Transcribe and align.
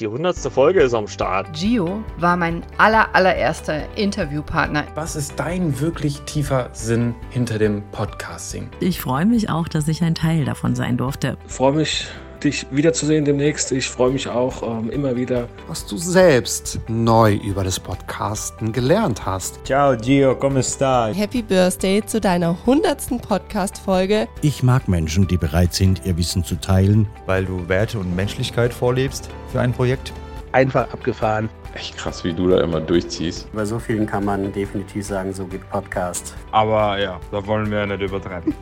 Die 0.00 0.08
hundertste 0.08 0.50
Folge 0.50 0.82
ist 0.82 0.92
am 0.92 1.06
Start. 1.06 1.52
Gio 1.52 2.02
war 2.18 2.36
mein 2.36 2.64
aller, 2.78 3.14
allererster 3.14 3.96
Interviewpartner. 3.96 4.86
Was 4.96 5.14
ist 5.14 5.38
dein 5.38 5.78
wirklich 5.78 6.22
tiefer 6.22 6.68
Sinn 6.72 7.14
hinter 7.30 7.58
dem 7.60 7.88
Podcasting? 7.92 8.70
Ich 8.80 9.00
freue 9.00 9.24
mich 9.24 9.50
auch, 9.50 9.68
dass 9.68 9.86
ich 9.86 10.02
ein 10.02 10.16
Teil 10.16 10.46
davon 10.46 10.74
sein 10.74 10.96
durfte. 10.96 11.38
Ich 11.46 11.52
freue 11.52 11.74
mich, 11.74 12.08
dich 12.42 12.66
wiederzusehen 12.70 13.24
demnächst. 13.24 13.72
Ich 13.72 13.88
freue 13.88 14.10
mich 14.10 14.28
auch 14.28 14.62
ähm, 14.62 14.90
immer 14.90 15.16
wieder. 15.16 15.48
Was 15.68 15.86
du 15.86 15.96
selbst 15.96 16.80
neu 16.88 17.34
über 17.34 17.64
das 17.64 17.78
Podcasten 17.78 18.72
gelernt 18.72 19.24
hast. 19.24 19.64
Ciao 19.64 19.96
Gio, 19.96 20.34
come 20.34 20.62
sta? 20.62 21.08
Happy 21.08 21.42
Birthday 21.42 22.04
zu 22.04 22.20
deiner 22.20 22.56
hundertsten 22.66 23.20
Podcast-Folge. 23.20 24.28
Ich 24.42 24.62
mag 24.62 24.88
Menschen, 24.88 25.28
die 25.28 25.36
bereit 25.36 25.74
sind, 25.74 26.02
ihr 26.04 26.16
Wissen 26.16 26.44
zu 26.44 26.56
teilen. 26.56 27.06
Weil 27.26 27.44
du 27.44 27.68
Werte 27.68 27.98
und 27.98 28.14
Menschlichkeit 28.16 28.72
vorlebst 28.72 29.28
für 29.52 29.60
ein 29.60 29.72
Projekt. 29.72 30.12
Einfach 30.52 30.92
abgefahren. 30.92 31.48
Echt 31.74 31.96
krass, 31.96 32.22
wie 32.22 32.32
du 32.32 32.48
da 32.48 32.60
immer 32.60 32.80
durchziehst. 32.80 33.52
Bei 33.52 33.64
so 33.64 33.80
vielen 33.80 34.06
kann 34.06 34.24
man 34.24 34.52
definitiv 34.52 35.04
sagen, 35.04 35.32
so 35.32 35.44
geht 35.46 35.68
Podcast. 35.70 36.34
Aber 36.52 36.98
ja, 37.00 37.20
da 37.32 37.44
wollen 37.46 37.70
wir 37.70 37.78
ja 37.78 37.86
nicht 37.86 38.02
übertreiben. 38.02 38.54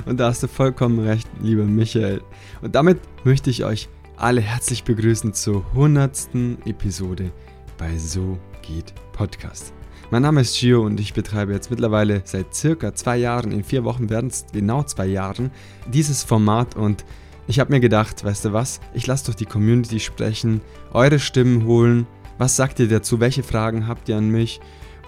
Und 0.07 0.19
da 0.19 0.29
hast 0.29 0.43
du 0.43 0.49
vollkommen 0.49 0.99
recht, 1.01 1.29
lieber 1.41 1.65
Michael. 1.65 2.23
Und 2.63 2.75
damit 2.75 3.01
möchte 3.25 3.51
ich 3.51 3.65
euch 3.65 3.89
alle 4.17 4.41
herzlich 4.41 4.85
begrüßen 4.85 5.35
zur 5.35 5.65
100. 5.73 6.29
Episode 6.65 7.31
bei 7.77 7.97
So 7.97 8.39
geht 8.63 8.95
Podcast. 9.13 9.73
Mein 10.11 10.23
Name 10.23 10.41
ist 10.41 10.59
Gio 10.59 10.85
und 10.85 10.99
ich 10.99 11.13
betreibe 11.13 11.53
jetzt 11.53 11.71
mittlerweile 11.71 12.23
seit 12.25 12.55
circa 12.55 12.95
zwei 12.95 13.19
Jahren, 13.19 13.53
in 13.53 13.63
vier 13.63 13.85
Wochen 13.85 14.09
werden 14.09 14.31
es 14.31 14.47
genau 14.53 14.83
zwei 14.83 15.07
Jahren, 15.07 15.51
dieses 15.87 16.23
Format 16.23 16.77
und 16.77 17.05
ich 17.47 17.61
habe 17.61 17.73
mir 17.73 17.81
gedacht, 17.81 18.25
weißt 18.25 18.47
du 18.47 18.53
was, 18.53 18.81
ich 18.95 19.07
lasse 19.07 19.27
doch 19.27 19.35
die 19.35 19.47
Community 19.47 20.01
sprechen, 20.01 20.63
eure 20.93 21.19
Stimmen 21.19 21.67
holen, 21.67 22.07
was 22.39 22.57
sagt 22.57 22.81
ihr 22.81 22.89
dazu, 22.89 23.21
welche 23.21 23.43
Fragen 23.43 23.87
habt 23.87 24.09
ihr 24.09 24.17
an 24.17 24.31
mich 24.31 24.61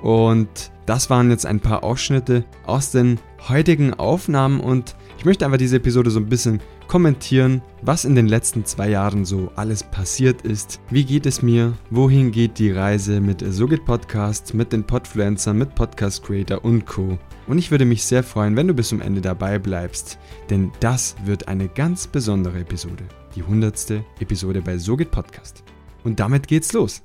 und 0.02 0.72
das 0.86 1.10
waren 1.10 1.30
jetzt 1.30 1.46
ein 1.46 1.60
paar 1.60 1.84
Ausschnitte 1.84 2.44
aus 2.66 2.90
den 2.90 3.20
heutigen 3.48 3.94
Aufnahmen 3.94 4.60
und 4.60 4.96
ich 5.18 5.24
möchte 5.24 5.44
einfach 5.44 5.58
diese 5.58 5.76
Episode 5.76 6.10
so 6.10 6.18
ein 6.18 6.28
bisschen 6.28 6.60
kommentieren, 6.88 7.62
was 7.82 8.04
in 8.04 8.16
den 8.16 8.26
letzten 8.26 8.64
zwei 8.64 8.88
Jahren 8.88 9.24
so 9.24 9.52
alles 9.54 9.84
passiert 9.84 10.42
ist. 10.42 10.80
Wie 10.90 11.04
geht 11.04 11.26
es 11.26 11.40
mir? 11.40 11.74
Wohin 11.90 12.32
geht 12.32 12.58
die 12.58 12.72
Reise 12.72 13.20
mit 13.20 13.44
So 13.52 13.68
geht 13.68 13.84
Podcast, 13.84 14.54
mit 14.54 14.72
den 14.72 14.84
Podfluencern, 14.84 15.56
mit 15.56 15.74
Podcast 15.74 16.24
Creator 16.24 16.64
und 16.64 16.86
Co. 16.86 17.16
Und 17.46 17.58
ich 17.58 17.70
würde 17.70 17.84
mich 17.84 18.04
sehr 18.04 18.24
freuen, 18.24 18.56
wenn 18.56 18.66
du 18.66 18.74
bis 18.74 18.88
zum 18.88 19.00
Ende 19.00 19.20
dabei 19.20 19.58
bleibst, 19.58 20.18
denn 20.50 20.72
das 20.80 21.14
wird 21.24 21.46
eine 21.46 21.68
ganz 21.68 22.06
besondere 22.06 22.58
Episode. 22.58 23.04
Die 23.36 23.42
hundertste 23.42 24.04
Episode 24.18 24.60
bei 24.60 24.76
So 24.76 24.96
geht 24.96 25.12
Podcast. 25.12 25.62
Und 26.02 26.18
damit 26.18 26.48
geht's 26.48 26.72
los. 26.72 27.02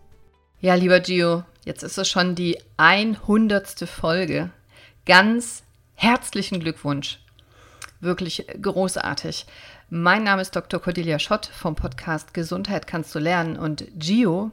Ja, 0.66 0.74
lieber 0.74 1.00
Gio, 1.00 1.44
jetzt 1.64 1.84
ist 1.84 2.00
es 2.00 2.10
schon 2.10 2.34
die 2.34 2.58
100. 2.78 3.88
Folge. 3.88 4.50
Ganz 5.06 5.62
herzlichen 5.94 6.60
Glückwunsch. 6.60 7.20
Wirklich 8.00 8.48
großartig. 8.60 9.46
Mein 9.92 10.24
Name 10.24 10.42
ist 10.42 10.56
Dr. 10.56 10.82
Cordelia 10.82 11.20
Schott 11.20 11.46
vom 11.46 11.76
Podcast 11.76 12.34
Gesundheit 12.34 12.88
kannst 12.88 13.14
du 13.14 13.20
lernen 13.20 13.58
und 13.58 13.86
Gio 13.94 14.50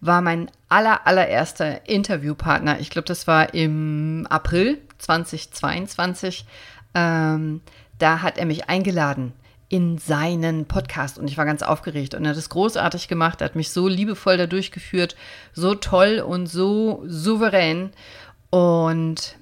war 0.00 0.20
mein 0.20 0.52
aller, 0.68 1.04
allererster 1.04 1.88
Interviewpartner. 1.88 2.78
Ich 2.78 2.88
glaube, 2.90 3.08
das 3.08 3.26
war 3.26 3.52
im 3.52 4.24
April 4.30 4.78
2022. 4.98 6.46
Ähm, 6.94 7.60
da 7.98 8.22
hat 8.22 8.38
er 8.38 8.46
mich 8.46 8.68
eingeladen 8.68 9.32
in 9.68 9.98
seinen 9.98 10.66
Podcast. 10.66 11.18
Und 11.18 11.28
ich 11.28 11.36
war 11.36 11.44
ganz 11.44 11.62
aufgeregt. 11.62 12.14
Und 12.14 12.24
er 12.24 12.30
hat 12.30 12.36
es 12.36 12.48
großartig 12.48 13.08
gemacht, 13.08 13.40
er 13.40 13.46
hat 13.46 13.56
mich 13.56 13.70
so 13.70 13.88
liebevoll 13.88 14.36
da 14.36 14.46
durchgeführt, 14.46 15.16
so 15.52 15.74
toll 15.74 16.20
und 16.20 16.46
so 16.46 17.02
souverän. 17.06 17.90
Und 18.50 19.36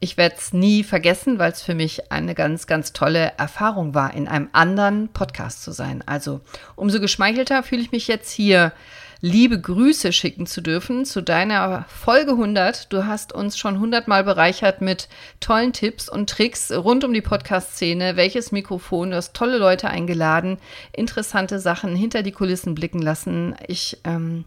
ich 0.00 0.18
werde 0.18 0.36
es 0.36 0.52
nie 0.52 0.84
vergessen, 0.84 1.38
weil 1.38 1.52
es 1.52 1.62
für 1.62 1.74
mich 1.74 2.12
eine 2.12 2.34
ganz, 2.34 2.66
ganz 2.66 2.92
tolle 2.92 3.32
Erfahrung 3.38 3.94
war, 3.94 4.12
in 4.12 4.28
einem 4.28 4.50
anderen 4.52 5.08
Podcast 5.08 5.62
zu 5.62 5.72
sein. 5.72 6.02
Also 6.06 6.42
umso 6.76 7.00
geschmeichelter 7.00 7.62
fühle 7.62 7.80
ich 7.80 7.90
mich 7.90 8.06
jetzt 8.06 8.30
hier 8.30 8.72
liebe 9.24 9.58
Grüße 9.58 10.12
schicken 10.12 10.46
zu 10.46 10.60
dürfen 10.60 11.06
zu 11.06 11.22
deiner 11.22 11.86
Folge 11.88 12.32
100. 12.32 12.92
Du 12.92 13.06
hast 13.06 13.32
uns 13.32 13.56
schon 13.56 13.76
100 13.76 14.06
Mal 14.06 14.22
bereichert 14.22 14.82
mit 14.82 15.08
tollen 15.40 15.72
Tipps 15.72 16.10
und 16.10 16.28
Tricks 16.28 16.70
rund 16.70 17.04
um 17.04 17.14
die 17.14 17.22
Podcast-Szene. 17.22 18.16
Welches 18.16 18.52
Mikrofon? 18.52 19.12
Du 19.12 19.16
hast 19.16 19.32
tolle 19.32 19.56
Leute 19.56 19.88
eingeladen, 19.88 20.58
interessante 20.92 21.58
Sachen 21.58 21.96
hinter 21.96 22.22
die 22.22 22.32
Kulissen 22.32 22.74
blicken 22.74 23.00
lassen. 23.00 23.54
Ich 23.66 23.96
ähm, 24.04 24.44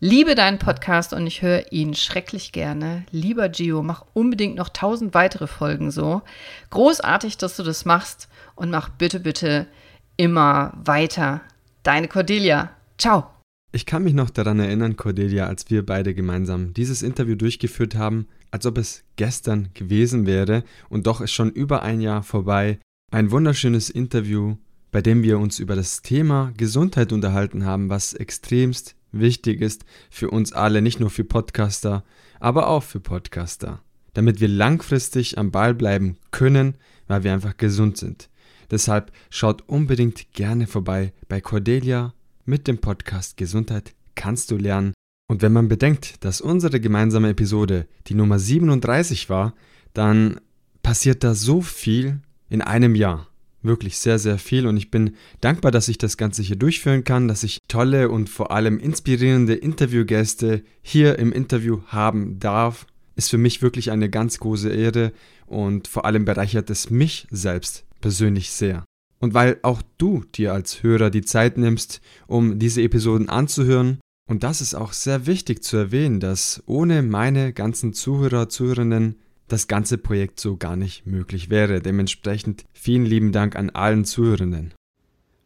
liebe 0.00 0.34
deinen 0.34 0.58
Podcast 0.58 1.12
und 1.12 1.24
ich 1.28 1.40
höre 1.40 1.70
ihn 1.70 1.94
schrecklich 1.94 2.50
gerne. 2.50 3.04
Lieber 3.12 3.48
Gio, 3.50 3.84
mach 3.84 4.04
unbedingt 4.14 4.56
noch 4.56 4.70
tausend 4.70 5.14
weitere 5.14 5.46
Folgen 5.46 5.92
so. 5.92 6.22
Großartig, 6.70 7.36
dass 7.36 7.56
du 7.56 7.62
das 7.62 7.84
machst 7.84 8.28
und 8.56 8.68
mach 8.68 8.88
bitte, 8.88 9.20
bitte 9.20 9.68
immer 10.16 10.72
weiter. 10.74 11.40
Deine 11.84 12.08
Cordelia. 12.08 12.70
Ciao. 12.98 13.31
Ich 13.74 13.86
kann 13.86 14.04
mich 14.04 14.12
noch 14.12 14.28
daran 14.28 14.60
erinnern, 14.60 14.96
Cordelia, 14.96 15.46
als 15.46 15.70
wir 15.70 15.84
beide 15.86 16.12
gemeinsam 16.14 16.74
dieses 16.74 17.00
Interview 17.00 17.36
durchgeführt 17.36 17.94
haben, 17.94 18.28
als 18.50 18.66
ob 18.66 18.76
es 18.76 19.02
gestern 19.16 19.70
gewesen 19.72 20.26
wäre 20.26 20.62
und 20.90 21.06
doch 21.06 21.22
ist 21.22 21.32
schon 21.32 21.50
über 21.50 21.82
ein 21.82 22.02
Jahr 22.02 22.22
vorbei. 22.22 22.78
Ein 23.10 23.30
wunderschönes 23.30 23.88
Interview, 23.88 24.56
bei 24.90 25.00
dem 25.00 25.22
wir 25.22 25.38
uns 25.38 25.58
über 25.58 25.74
das 25.74 26.02
Thema 26.02 26.52
Gesundheit 26.58 27.14
unterhalten 27.14 27.64
haben, 27.64 27.88
was 27.88 28.12
extremst 28.12 28.94
wichtig 29.10 29.62
ist 29.62 29.86
für 30.10 30.30
uns 30.30 30.52
alle, 30.52 30.82
nicht 30.82 31.00
nur 31.00 31.08
für 31.08 31.24
Podcaster, 31.24 32.04
aber 32.40 32.68
auch 32.68 32.82
für 32.82 33.00
Podcaster, 33.00 33.82
damit 34.12 34.38
wir 34.42 34.48
langfristig 34.48 35.38
am 35.38 35.50
Ball 35.50 35.72
bleiben 35.72 36.18
können, 36.30 36.76
weil 37.06 37.24
wir 37.24 37.32
einfach 37.32 37.56
gesund 37.56 37.96
sind. 37.96 38.28
Deshalb 38.70 39.12
schaut 39.30 39.66
unbedingt 39.66 40.32
gerne 40.32 40.66
vorbei 40.66 41.14
bei 41.28 41.40
Cordelia 41.40 42.12
mit 42.44 42.66
dem 42.66 42.78
Podcast 42.78 43.36
Gesundheit 43.36 43.94
kannst 44.14 44.50
du 44.50 44.56
lernen. 44.56 44.92
Und 45.28 45.42
wenn 45.42 45.52
man 45.52 45.68
bedenkt, 45.68 46.24
dass 46.24 46.40
unsere 46.40 46.80
gemeinsame 46.80 47.30
Episode 47.30 47.86
die 48.06 48.14
Nummer 48.14 48.38
37 48.38 49.30
war, 49.30 49.54
dann 49.94 50.40
passiert 50.82 51.24
da 51.24 51.34
so 51.34 51.60
viel 51.62 52.20
in 52.48 52.60
einem 52.60 52.94
Jahr. 52.94 53.28
Wirklich 53.62 53.98
sehr, 53.98 54.18
sehr 54.18 54.38
viel 54.38 54.66
und 54.66 54.76
ich 54.76 54.90
bin 54.90 55.14
dankbar, 55.40 55.70
dass 55.70 55.88
ich 55.88 55.96
das 55.96 56.16
Ganze 56.16 56.42
hier 56.42 56.56
durchführen 56.56 57.04
kann, 57.04 57.28
dass 57.28 57.44
ich 57.44 57.60
tolle 57.68 58.10
und 58.10 58.28
vor 58.28 58.50
allem 58.50 58.80
inspirierende 58.80 59.54
Interviewgäste 59.54 60.64
hier 60.82 61.18
im 61.20 61.32
Interview 61.32 61.80
haben 61.86 62.40
darf. 62.40 62.86
Ist 63.14 63.30
für 63.30 63.38
mich 63.38 63.62
wirklich 63.62 63.92
eine 63.92 64.10
ganz 64.10 64.38
große 64.38 64.70
Ehre 64.70 65.12
und 65.46 65.86
vor 65.86 66.04
allem 66.04 66.24
bereichert 66.24 66.70
es 66.70 66.90
mich 66.90 67.28
selbst 67.30 67.84
persönlich 68.00 68.50
sehr. 68.50 68.84
Und 69.22 69.34
weil 69.34 69.60
auch 69.62 69.82
du 69.98 70.24
dir 70.34 70.52
als 70.52 70.82
Hörer 70.82 71.08
die 71.08 71.22
Zeit 71.22 71.56
nimmst, 71.56 72.00
um 72.26 72.58
diese 72.58 72.82
Episoden 72.82 73.28
anzuhören, 73.28 74.00
und 74.28 74.42
das 74.42 74.60
ist 74.60 74.74
auch 74.74 74.92
sehr 74.92 75.26
wichtig 75.26 75.62
zu 75.62 75.76
erwähnen, 75.76 76.18
dass 76.18 76.62
ohne 76.66 77.02
meine 77.02 77.52
ganzen 77.52 77.92
Zuhörer, 77.92 78.48
Zuhörerinnen 78.48 79.16
das 79.46 79.68
ganze 79.68 79.98
Projekt 79.98 80.40
so 80.40 80.56
gar 80.56 80.74
nicht 80.74 81.06
möglich 81.06 81.50
wäre. 81.50 81.80
Dementsprechend 81.80 82.64
vielen 82.72 83.04
lieben 83.04 83.30
Dank 83.30 83.54
an 83.54 83.70
allen 83.70 84.04
Zuhörenden. 84.04 84.74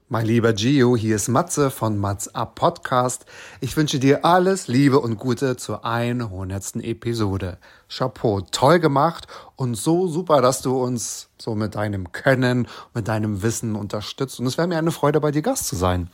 Mein 0.09 0.25
lieber 0.25 0.53
Gio, 0.53 0.97
hier 0.97 1.17
ist 1.17 1.27
Matze 1.27 1.69
von 1.69 1.99
Mats 1.99 2.33
Up 2.33 2.55
Podcast. 2.55 3.27
Ich 3.61 3.77
wünsche 3.77 3.99
dir 3.99 4.25
alles 4.25 4.69
Liebe 4.69 5.01
und 5.01 5.19
Gute 5.19 5.57
zur 5.57 5.85
100. 5.85 6.77
Episode. 6.77 7.59
Chapeau, 7.89 8.43
toll 8.53 8.79
gemacht 8.79 9.27
und 9.57 9.75
so 9.75 10.07
super, 10.07 10.41
dass 10.41 10.63
du 10.63 10.81
uns 10.81 11.29
so 11.43 11.57
mit 11.57 11.75
deinem 11.75 12.13
Können, 12.13 12.69
mit 12.95 13.09
deinem 13.09 13.43
Wissen 13.43 13.75
unterstützt. 13.75 14.39
Und 14.39 14.47
es 14.47 14.57
wäre 14.57 14.69
mir 14.69 14.79
eine 14.79 14.93
Freude, 14.93 15.21
bei 15.21 15.33
dir 15.33 15.43
Gast 15.43 15.67
zu 15.67 15.75
sein. 15.75 16.09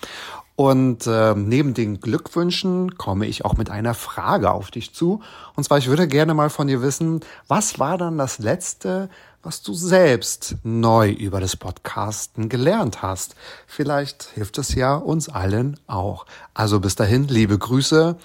Und 0.57 1.07
äh, 1.07 1.35
neben 1.35 1.75
den 1.75 2.01
Glückwünschen 2.01 2.97
komme 2.97 3.27
ich 3.27 3.45
auch 3.45 3.59
mit 3.59 3.69
einer 3.69 3.93
Frage 3.93 4.53
auf 4.53 4.71
dich 4.71 4.95
zu. 4.95 5.21
Und 5.55 5.65
zwar, 5.65 5.77
ich 5.77 5.89
würde 5.89 6.09
gerne 6.09 6.33
mal 6.33 6.49
von 6.49 6.67
dir 6.67 6.81
wissen, 6.81 7.21
was 7.47 7.79
war 7.79 7.99
dann 7.99 8.17
das 8.17 8.39
letzte, 8.39 9.11
was 9.43 9.63
du 9.63 9.75
selbst 9.75 10.57
neu 10.63 11.11
über 11.11 11.41
das 11.41 11.57
Podcasten 11.57 12.49
gelernt 12.49 13.03
hast. 13.03 13.35
Vielleicht 13.67 14.31
hilft 14.35 14.59
es 14.59 14.75
ja 14.75 14.95
uns 14.95 15.29
allen 15.29 15.79
auch. 15.89 16.27
Also 16.55 16.79
bis 16.79 16.95
dahin, 16.95 17.27
liebe 17.27 17.59
Grüße 17.59 18.17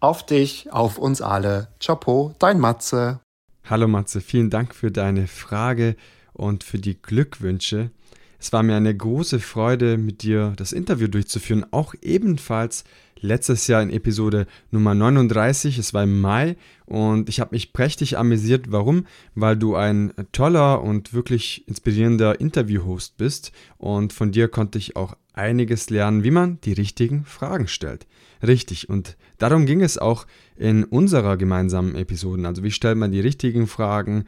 auf 0.00 0.26
dich, 0.26 0.70
auf 0.70 0.98
uns 0.98 1.22
alle. 1.22 1.68
Chapeau, 1.82 2.34
dein 2.38 2.60
Matze. 2.60 3.20
Hallo 3.68 3.88
Matze, 3.88 4.20
vielen 4.20 4.50
Dank 4.50 4.74
für 4.74 4.90
deine 4.90 5.28
Frage 5.28 5.96
und 6.34 6.62
für 6.62 6.78
die 6.78 7.00
Glückwünsche. 7.00 7.90
Es 8.38 8.52
war 8.52 8.62
mir 8.62 8.76
eine 8.76 8.94
große 8.94 9.40
Freude, 9.40 9.96
mit 9.96 10.22
dir 10.22 10.52
das 10.56 10.72
Interview 10.72 11.08
durchzuführen, 11.08 11.66
auch 11.70 11.94
ebenfalls 12.02 12.84
letztes 13.20 13.66
Jahr 13.66 13.82
in 13.82 13.90
Episode 13.90 14.46
Nummer 14.70 14.94
39. 14.94 15.78
Es 15.78 15.94
war 15.94 16.04
im 16.04 16.20
Mai 16.20 16.56
und 16.86 17.28
ich 17.28 17.40
habe 17.40 17.54
mich 17.54 17.72
prächtig 17.72 18.18
amüsiert. 18.18 18.72
Warum? 18.72 19.06
Weil 19.34 19.56
du 19.56 19.76
ein 19.76 20.12
toller 20.32 20.82
und 20.82 21.12
wirklich 21.12 21.66
inspirierender 21.68 22.40
Interview-Host 22.40 23.16
bist 23.16 23.52
und 23.78 24.12
von 24.12 24.32
dir 24.32 24.48
konnte 24.48 24.78
ich 24.78 24.96
auch 24.96 25.16
einiges 25.32 25.90
lernen, 25.90 26.24
wie 26.24 26.30
man 26.30 26.60
die 26.62 26.72
richtigen 26.72 27.24
Fragen 27.24 27.68
stellt. 27.68 28.06
Richtig, 28.46 28.88
und 28.88 29.16
darum 29.38 29.66
ging 29.66 29.82
es 29.82 29.98
auch 29.98 30.26
in 30.56 30.84
unserer 30.84 31.36
gemeinsamen 31.36 31.94
Episode. 31.94 32.46
Also 32.46 32.62
wie 32.62 32.70
stellt 32.70 32.98
man 32.98 33.12
die 33.12 33.20
richtigen 33.20 33.66
Fragen? 33.66 34.24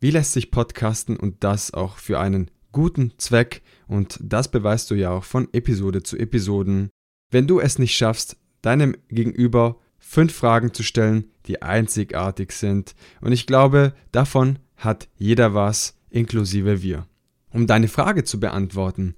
Wie 0.00 0.10
lässt 0.10 0.32
sich 0.32 0.50
podcasten 0.50 1.16
und 1.16 1.42
das 1.44 1.72
auch 1.72 1.98
für 1.98 2.20
einen 2.20 2.50
guten 2.72 3.12
Zweck? 3.18 3.62
Und 3.86 4.18
das 4.22 4.50
beweist 4.50 4.90
du 4.90 4.94
ja 4.94 5.10
auch 5.10 5.24
von 5.24 5.48
Episode 5.52 6.02
zu 6.02 6.18
Episoden 6.18 6.90
wenn 7.34 7.48
du 7.48 7.58
es 7.58 7.80
nicht 7.80 7.96
schaffst, 7.96 8.36
deinem 8.62 8.96
Gegenüber 9.08 9.80
fünf 9.98 10.32
Fragen 10.32 10.72
zu 10.72 10.84
stellen, 10.84 11.24
die 11.46 11.62
einzigartig 11.62 12.52
sind. 12.52 12.94
Und 13.20 13.32
ich 13.32 13.48
glaube, 13.48 13.92
davon 14.12 14.60
hat 14.76 15.08
jeder 15.16 15.52
was, 15.52 15.98
inklusive 16.10 16.80
wir. 16.80 17.08
Um 17.50 17.66
deine 17.66 17.88
Frage 17.88 18.22
zu 18.22 18.38
beantworten, 18.38 19.16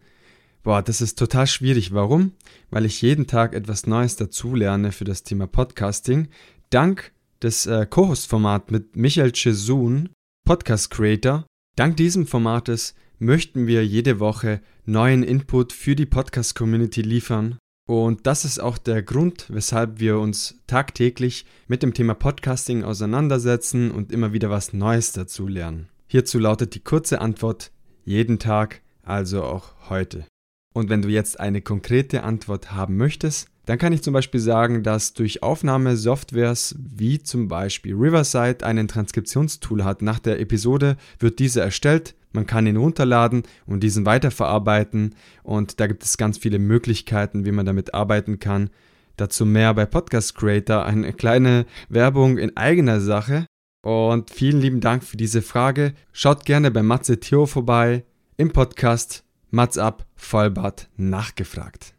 boah, 0.62 0.80
das 0.80 1.02
ist 1.02 1.18
total 1.18 1.46
schwierig. 1.46 1.92
Warum? 1.92 2.32
Weil 2.70 2.86
ich 2.86 3.02
jeden 3.02 3.26
Tag 3.26 3.52
etwas 3.52 3.86
Neues 3.86 4.16
dazulerne 4.16 4.92
für 4.92 5.04
das 5.04 5.22
Thema 5.22 5.46
Podcasting. 5.46 6.28
Dank 6.70 7.12
des 7.42 7.66
äh, 7.66 7.84
Co-Host-Formats 7.84 8.70
mit 8.70 8.96
Michael 8.96 9.32
Chesun, 9.32 10.08
Podcast 10.46 10.90
Creator. 10.90 11.44
Dank 11.76 11.98
diesem 11.98 12.26
Formates 12.26 12.94
möchten 13.18 13.66
wir 13.66 13.84
jede 13.84 14.20
Woche 14.20 14.62
neuen 14.86 15.22
Input 15.22 15.74
für 15.74 15.94
die 15.94 16.06
Podcast-Community 16.06 17.02
liefern 17.02 17.58
und 17.86 18.26
das 18.26 18.44
ist 18.44 18.58
auch 18.58 18.78
der 18.78 19.02
Grund, 19.02 19.46
weshalb 19.48 20.00
wir 20.00 20.18
uns 20.18 20.58
tagtäglich 20.66 21.46
mit 21.68 21.84
dem 21.84 21.94
Thema 21.94 22.14
Podcasting 22.14 22.82
auseinandersetzen 22.82 23.92
und 23.92 24.10
immer 24.10 24.32
wieder 24.32 24.50
was 24.50 24.72
Neues 24.72 25.12
dazu 25.12 25.46
lernen. 25.46 25.88
Hierzu 26.08 26.40
lautet 26.40 26.74
die 26.74 26.80
kurze 26.80 27.20
Antwort 27.20 27.70
jeden 28.04 28.40
Tag, 28.40 28.82
also 29.02 29.44
auch 29.44 29.74
heute. 29.88 30.26
Und 30.74 30.90
wenn 30.90 31.02
du 31.02 31.08
jetzt 31.08 31.38
eine 31.38 31.62
konkrete 31.62 32.24
Antwort 32.24 32.72
haben 32.72 32.96
möchtest, 32.96 33.48
dann 33.66 33.78
kann 33.78 33.92
ich 33.92 34.02
zum 34.02 34.14
Beispiel 34.14 34.40
sagen, 34.40 34.82
dass 34.82 35.12
durch 35.12 35.42
Aufnahmesoftwares 35.42 36.76
wie 36.78 37.22
zum 37.22 37.48
Beispiel 37.48 37.94
Riverside 37.94 38.64
einen 38.64 38.88
Transkriptionstool 38.88 39.84
hat. 39.84 40.02
Nach 40.02 40.18
der 40.18 40.40
Episode 40.40 40.96
wird 41.18 41.38
diese 41.38 41.60
erstellt 41.60 42.14
man 42.36 42.46
kann 42.46 42.66
ihn 42.66 42.76
runterladen 42.76 43.44
und 43.64 43.80
diesen 43.80 44.04
weiterverarbeiten 44.04 45.14
und 45.42 45.80
da 45.80 45.86
gibt 45.86 46.04
es 46.04 46.18
ganz 46.18 46.36
viele 46.36 46.58
Möglichkeiten, 46.58 47.46
wie 47.46 47.50
man 47.50 47.64
damit 47.64 47.94
arbeiten 47.94 48.38
kann. 48.38 48.68
Dazu 49.16 49.46
mehr 49.46 49.72
bei 49.72 49.86
Podcast 49.86 50.34
Creator, 50.34 50.84
eine 50.84 51.14
kleine 51.14 51.64
Werbung 51.88 52.36
in 52.36 52.54
eigener 52.54 53.00
Sache. 53.00 53.46
Und 53.82 54.30
vielen 54.30 54.60
lieben 54.60 54.80
Dank 54.80 55.02
für 55.02 55.16
diese 55.16 55.40
Frage. 55.40 55.94
Schaut 56.12 56.44
gerne 56.44 56.70
bei 56.70 56.82
Matze 56.82 57.18
Theo 57.20 57.46
vorbei 57.46 58.04
im 58.36 58.52
Podcast 58.52 59.24
Mats 59.50 59.78
ab 59.78 60.04
Vollbart 60.14 60.90
nachgefragt. 60.96 61.94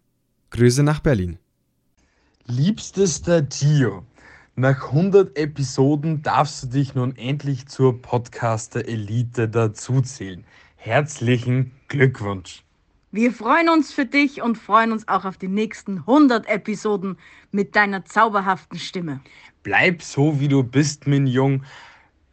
Grüße 0.52 0.84
nach 0.84 1.00
Berlin. 1.00 1.40
Liebstester 2.50 3.50
Theo, 3.50 4.06
nach 4.56 4.86
100 4.86 5.38
Episoden 5.38 6.22
darfst 6.22 6.64
du 6.64 6.68
dich 6.68 6.96
nun 6.96 7.14
endlich 7.18 7.68
zur 7.68 8.02
Podcaster-Elite 8.02 9.50
dazuzählen. 9.50 10.46
Herzlichen 10.78 11.74
Glückwunsch! 11.90 12.64
Wir 13.12 13.34
freuen 13.34 13.68
uns 13.68 13.92
für 13.92 14.06
dich 14.06 14.42
und 14.42 14.58
freuen 14.58 14.94
uns 14.94 15.10
auch 15.10 15.26
auf 15.26 15.38
die 15.38 15.50
nächsten 15.50 15.98
100 15.98 16.48
Episoden 16.48 17.18
mit 17.52 17.76
deiner 17.76 18.06
zauberhaften 18.06 18.80
Stimme. 18.80 19.20
Bleib 19.64 20.02
so, 20.02 20.40
wie 20.40 20.48
du 20.48 20.64
bist, 20.64 21.06
mein 21.06 21.28
Jung. 21.28 21.66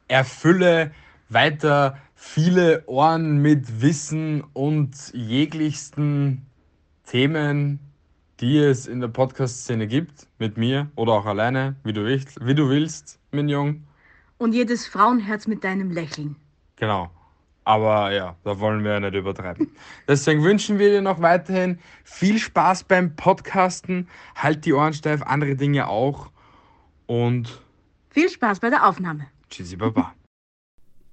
Erfülle 0.07 0.93
weiter 1.29 1.99
viele 2.15 2.87
Ohren 2.87 3.39
mit 3.43 3.83
Wissen 3.83 4.45
und 4.53 4.95
jeglichsten 5.13 6.47
Themen, 7.05 7.81
die 8.41 8.59
es 8.59 8.87
in 8.87 9.01
der 9.01 9.09
Podcast-Szene 9.09 9.87
gibt, 9.87 10.27
mit 10.39 10.57
mir 10.57 10.91
oder 10.97 11.13
auch 11.13 11.27
alleine, 11.27 11.77
wie 11.85 11.93
du 11.93 12.05
willst, 12.05 12.45
wie 12.45 12.55
du 12.55 12.69
willst, 12.69 13.19
Mignon. 13.33 13.85
Und 14.39 14.53
jedes 14.53 14.87
Frauenherz 14.87 15.47
mit 15.47 15.65
deinem 15.65 15.91
Lächeln. 15.91 16.37
Genau. 16.77 17.11
Aber 17.65 18.13
ja, 18.13 18.37
da 18.45 18.61
wollen 18.61 18.85
wir 18.85 18.93
ja 18.93 19.01
nicht 19.01 19.15
übertreiben. 19.15 19.71
Deswegen 20.09 20.43
wünschen 20.43 20.79
wir 20.79 20.91
dir 20.91 21.01
noch 21.01 21.23
weiterhin 21.23 21.79
viel 22.03 22.39
Spaß 22.39 22.85
beim 22.85 23.17
Podcasten. 23.17 24.09
Halt 24.35 24.67
die 24.67 24.75
Ohren 24.75 24.93
steif, 24.93 25.23
andere 25.23 25.57
Dinge 25.57 25.89
auch. 25.89 26.31
Und 27.07 27.63
viel 28.11 28.29
Spaß 28.29 28.61
bei 28.61 28.71
der 28.71 28.87
Aufnahme. 28.87 29.27
Tschüssi, 29.49 29.77
Baba. 29.77 30.15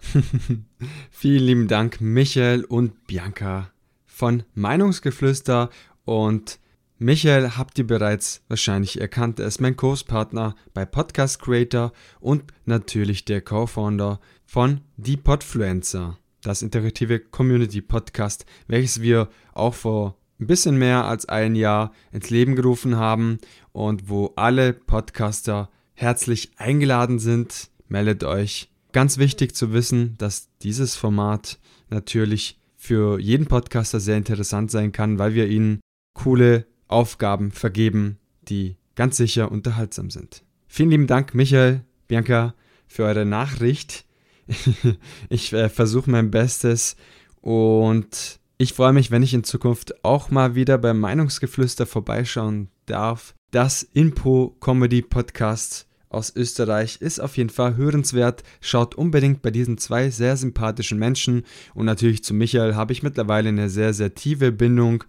Vielen 1.12 1.44
lieben 1.44 1.68
Dank, 1.68 2.02
Michael 2.02 2.66
und 2.66 3.08
Bianca 3.08 3.72
von 4.06 4.44
Meinungsgeflüster 4.54 5.70
und 6.06 6.60
Michael 7.04 7.58
habt 7.58 7.80
ihr 7.80 7.88
bereits 7.88 8.44
wahrscheinlich 8.48 9.02
erkannt, 9.02 9.40
er 9.40 9.48
ist 9.48 9.60
mein 9.60 9.76
Kurspartner 9.76 10.54
bei 10.76 10.86
Podcast 10.86 11.42
Creator 11.42 11.94
und 12.20 12.44
natürlich 12.66 13.26
der 13.26 13.42
Co-Founder 13.42 14.20
von 14.46 14.82
Die 14.98 15.18
Podfluencer, 15.18 16.20
das 16.44 16.62
integrative 16.62 17.20
Community 17.20 17.82
Podcast, 17.82 18.46
welches 18.68 19.02
wir 19.02 19.30
auch 19.56 19.74
vor 19.74 20.16
ein 20.40 20.46
bisschen 20.46 20.78
mehr 20.78 21.06
als 21.06 21.28
ein 21.28 21.56
Jahr 21.56 21.92
ins 22.12 22.30
Leben 22.30 22.56
gerufen 22.56 22.98
haben 22.98 23.40
und 23.72 24.08
wo 24.08 24.34
alle 24.36 24.72
Podcaster 24.72 25.72
herzlich 25.96 26.52
eingeladen 26.58 27.18
sind. 27.18 27.72
Meldet 27.88 28.24
euch. 28.24 28.70
Ganz 28.92 29.18
wichtig 29.18 29.56
zu 29.56 29.74
wissen, 29.74 30.20
dass 30.20 30.50
dieses 30.62 30.96
Format 30.96 31.58
natürlich 31.90 32.60
für 32.78 33.20
jeden 33.20 33.48
Podcaster 33.48 34.00
sehr 34.00 34.18
interessant 34.18 34.70
sein 34.70 34.92
kann, 34.92 35.18
weil 35.18 35.34
wir 35.34 35.48
ihnen 35.48 35.80
coole 36.14 36.68
Aufgaben 36.92 37.52
vergeben, 37.52 38.18
die 38.44 38.78
ganz 38.96 39.18
sicher 39.18 39.52
unterhaltsam 39.52 40.10
sind. 40.10 40.44
Vielen 40.68 40.92
lieben 40.92 41.08
Dank, 41.08 41.34
Michael, 41.34 41.82
Bianca, 42.08 42.54
für 42.88 43.04
eure 43.04 43.26
Nachricht. 43.26 44.06
ich 45.30 45.54
äh, 45.54 45.70
versuche 45.70 46.10
mein 46.12 46.32
Bestes 46.32 46.96
und 47.42 48.40
ich 48.58 48.74
freue 48.74 48.94
mich, 48.94 49.10
wenn 49.12 49.24
ich 49.24 49.34
in 49.34 49.44
Zukunft 49.44 50.04
auch 50.04 50.30
mal 50.30 50.56
wieder 50.56 50.78
beim 50.78 51.00
Meinungsgeflüster 51.00 51.86
vorbeischauen 51.86 52.70
darf. 52.86 53.34
Das 53.52 53.82
Info 53.84 54.56
Comedy 54.60 55.02
Podcast 55.02 55.88
aus 56.10 56.36
Österreich 56.36 56.98
ist 57.02 57.20
auf 57.20 57.38
jeden 57.38 57.50
Fall 57.50 57.76
hörenswert. 57.78 58.44
Schaut 58.60 58.96
unbedingt 58.96 59.42
bei 59.42 59.50
diesen 59.50 59.78
zwei 59.78 60.10
sehr 60.10 60.38
sympathischen 60.38 61.00
Menschen 61.00 61.44
und 61.74 61.86
natürlich 61.86 62.24
zu 62.24 62.34
Michael 62.34 62.76
habe 62.76 62.94
ich 62.94 63.02
mittlerweile 63.02 63.50
eine 63.50 63.70
sehr, 63.70 63.94
sehr 63.94 64.14
tiefe 64.14 64.52
Bindung 64.52 65.06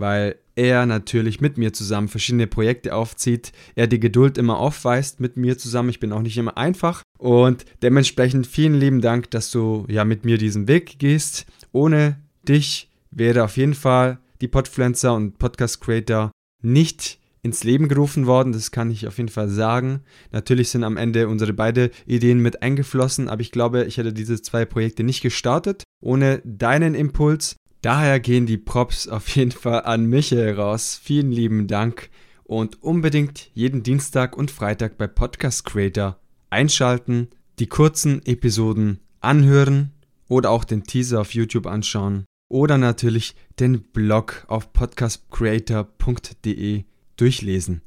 weil 0.00 0.36
er 0.56 0.86
natürlich 0.86 1.40
mit 1.40 1.58
mir 1.58 1.72
zusammen 1.72 2.08
verschiedene 2.08 2.46
Projekte 2.46 2.94
aufzieht, 2.94 3.52
er 3.74 3.86
die 3.86 4.00
Geduld 4.00 4.38
immer 4.38 4.58
aufweist 4.58 5.20
mit 5.20 5.36
mir 5.36 5.58
zusammen. 5.58 5.90
Ich 5.90 6.00
bin 6.00 6.12
auch 6.12 6.22
nicht 6.22 6.36
immer 6.36 6.56
einfach 6.56 7.02
und 7.18 7.64
dementsprechend 7.82 8.46
vielen 8.46 8.74
lieben 8.74 9.00
Dank, 9.00 9.30
dass 9.30 9.50
du 9.50 9.84
ja 9.88 10.04
mit 10.04 10.24
mir 10.24 10.38
diesen 10.38 10.68
Weg 10.68 10.98
gehst. 10.98 11.46
Ohne 11.72 12.18
dich 12.48 12.90
wäre 13.10 13.44
auf 13.44 13.56
jeden 13.56 13.74
Fall 13.74 14.18
die 14.40 14.48
Podfluencer 14.48 15.14
und 15.14 15.38
Podcast 15.38 15.80
Creator 15.80 16.30
nicht 16.62 17.18
ins 17.42 17.64
Leben 17.64 17.88
gerufen 17.88 18.26
worden, 18.26 18.52
das 18.52 18.70
kann 18.70 18.90
ich 18.90 19.06
auf 19.06 19.16
jeden 19.16 19.30
Fall 19.30 19.48
sagen. 19.48 20.00
Natürlich 20.30 20.68
sind 20.68 20.84
am 20.84 20.98
Ende 20.98 21.28
unsere 21.28 21.54
beide 21.54 21.90
Ideen 22.06 22.40
mit 22.40 22.62
eingeflossen, 22.62 23.28
aber 23.28 23.40
ich 23.40 23.50
glaube, 23.50 23.84
ich 23.84 23.96
hätte 23.96 24.12
diese 24.12 24.42
zwei 24.42 24.64
Projekte 24.64 25.04
nicht 25.04 25.22
gestartet 25.22 25.84
ohne 26.02 26.40
deinen 26.44 26.94
Impuls 26.94 27.56
Daher 27.82 28.20
gehen 28.20 28.44
die 28.44 28.58
Props 28.58 29.08
auf 29.08 29.26
jeden 29.28 29.52
Fall 29.52 29.82
an 29.82 30.04
Michael 30.06 30.54
raus. 30.54 31.00
Vielen 31.02 31.32
lieben 31.32 31.66
Dank 31.66 32.10
und 32.44 32.82
unbedingt 32.82 33.50
jeden 33.54 33.82
Dienstag 33.82 34.36
und 34.36 34.50
Freitag 34.50 34.98
bei 34.98 35.06
Podcast 35.06 35.64
Creator 35.64 36.18
einschalten, 36.50 37.28
die 37.58 37.68
kurzen 37.68 38.20
Episoden 38.26 39.00
anhören 39.20 39.92
oder 40.28 40.50
auch 40.50 40.64
den 40.64 40.84
Teaser 40.84 41.22
auf 41.22 41.32
YouTube 41.32 41.66
anschauen 41.66 42.26
oder 42.48 42.76
natürlich 42.76 43.34
den 43.58 43.80
Blog 43.80 44.44
auf 44.48 44.74
podcastcreator.de 44.74 46.84
durchlesen. 47.16 47.80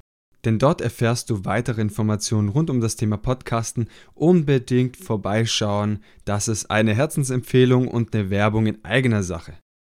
Denn 0.45 0.59
dort 0.59 0.81
erfährst 0.81 1.29
du 1.29 1.45
weitere 1.45 1.81
Informationen 1.81 2.49
rund 2.49 2.69
um 2.69 2.81
das 2.81 2.95
Thema 2.95 3.17
Podcasten. 3.17 3.87
Unbedingt 4.13 4.97
vorbeischauen. 4.97 5.99
Das 6.25 6.47
ist 6.47 6.71
eine 6.71 6.95
Herzensempfehlung 6.95 7.87
und 7.87 8.13
eine 8.13 8.29
Werbung 8.29 8.65
in 8.65 8.83
eigener 8.83 9.23
Sache. 9.23 9.53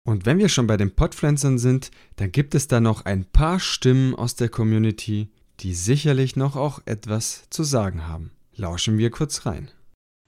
Und 0.07 0.25
wenn 0.25 0.37
wir 0.37 0.47
schon 0.47 0.67
bei 0.67 0.77
den 0.77 0.95
Podpflanzern 0.95 1.57
sind, 1.57 1.91
dann 2.15 2.31
gibt 2.31 2.55
es 2.55 2.69
da 2.69 2.79
noch 2.79 3.03
ein 3.03 3.25
paar 3.25 3.59
Stimmen 3.59 4.15
aus 4.15 4.35
der 4.35 4.47
Community, 4.47 5.27
die 5.59 5.73
sicherlich 5.73 6.37
noch 6.37 6.55
auch 6.55 6.79
etwas 6.85 7.49
zu 7.49 7.65
sagen 7.65 8.07
haben. 8.07 8.31
Lauschen 8.55 8.97
wir 8.97 9.11
kurz 9.11 9.45
rein. 9.45 9.69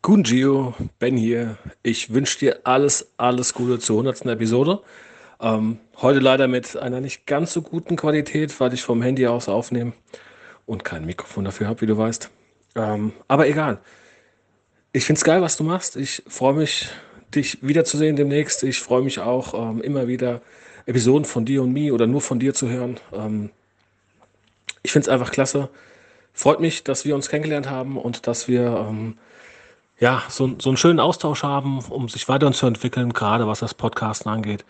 Guten 0.02 0.24
Gio, 0.24 0.76
Ben 1.00 1.16
hier. 1.16 1.58
Ich 1.82 2.14
wünsche 2.14 2.40
dir 2.40 2.60
alles, 2.66 3.14
alles 3.16 3.54
Gute 3.54 3.80
zur 3.80 4.00
100. 4.00 4.26
Episode. 4.26 4.82
Ähm, 5.40 5.78
heute 6.02 6.20
leider 6.20 6.50
mit 6.50 6.76
einer 6.76 7.00
nicht 7.00 7.26
ganz 7.26 7.54
so 7.54 7.62
guten 7.62 7.96
Qualität, 7.96 8.60
weil 8.60 8.74
ich 8.74 8.84
vom 8.84 9.02
Handy 9.02 9.28
aus 9.28 9.48
aufnehme 9.48 9.94
und 10.66 10.84
kein 10.84 11.06
Mikrofon 11.06 11.46
dafür 11.46 11.68
habe, 11.68 11.80
wie 11.80 11.88
du 11.88 11.98
weißt. 11.98 12.30
Ähm, 12.76 13.14
aber 13.30 13.48
egal. 13.48 13.80
Ich 14.92 15.06
finde 15.06 15.20
es 15.20 15.24
geil, 15.24 15.42
was 15.42 15.56
du 15.56 15.64
machst. 15.64 15.96
Ich 15.96 16.22
freue 16.28 16.56
mich, 16.56 16.90
dich 17.36 17.60
wiederzusehen 17.62 18.16
demnächst. 18.16 18.64
Ich 18.64 18.80
freue 18.80 19.02
mich 19.02 19.20
auch, 19.20 19.54
ähm, 19.54 19.82
immer 19.82 20.08
wieder 20.08 20.42
Episoden 20.86 21.26
von 21.26 21.46
dir 21.46 21.62
und 21.64 21.72
mir 21.72 21.94
oder 21.94 22.08
nur 22.08 22.22
von 22.22 22.40
dir 22.40 22.54
zu 22.54 22.70
hören. 22.70 23.00
Ähm, 23.14 23.50
ich 24.84 24.92
finde 24.92 25.04
es 25.06 25.10
einfach 25.10 25.32
klasse. 25.32 25.70
Freut 26.34 26.60
mich, 26.60 26.84
dass 26.84 27.06
wir 27.06 27.16
uns 27.16 27.30
kennengelernt 27.30 27.70
haben 27.70 27.98
und 27.98 28.28
dass 28.28 28.48
wir 28.48 28.88
ähm, 28.90 29.18
ja, 30.00 30.24
so, 30.30 30.56
so 30.60 30.70
einen 30.70 30.78
schönen 30.78 31.00
Austausch 31.00 31.44
haben, 31.44 31.80
um 31.90 32.08
sich 32.08 32.28
weiterzuentwickeln, 32.30 33.14
gerade 33.14 33.48
was 33.48 33.60
das 33.60 33.74
Podcasten 33.74 34.32
angeht. 34.32 34.66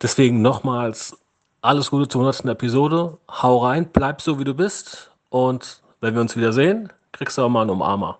Deswegen 0.00 0.42
nochmals 0.42 1.18
alles 1.60 1.90
Gute 1.90 2.08
zur 2.08 2.22
100. 2.22 2.46
Episode. 2.46 3.18
Hau 3.30 3.58
rein, 3.58 3.88
bleib 3.92 4.22
so 4.22 4.38
wie 4.38 4.44
du 4.44 4.54
bist. 4.54 5.10
Und 5.28 5.82
wenn 6.00 6.14
wir 6.14 6.20
uns 6.20 6.36
wieder 6.36 6.52
sehen, 6.52 6.92
kriegst 7.12 7.36
du 7.36 7.42
auch 7.42 7.48
mal 7.48 7.62
einen 7.62 7.70
Umarmer. 7.70 8.18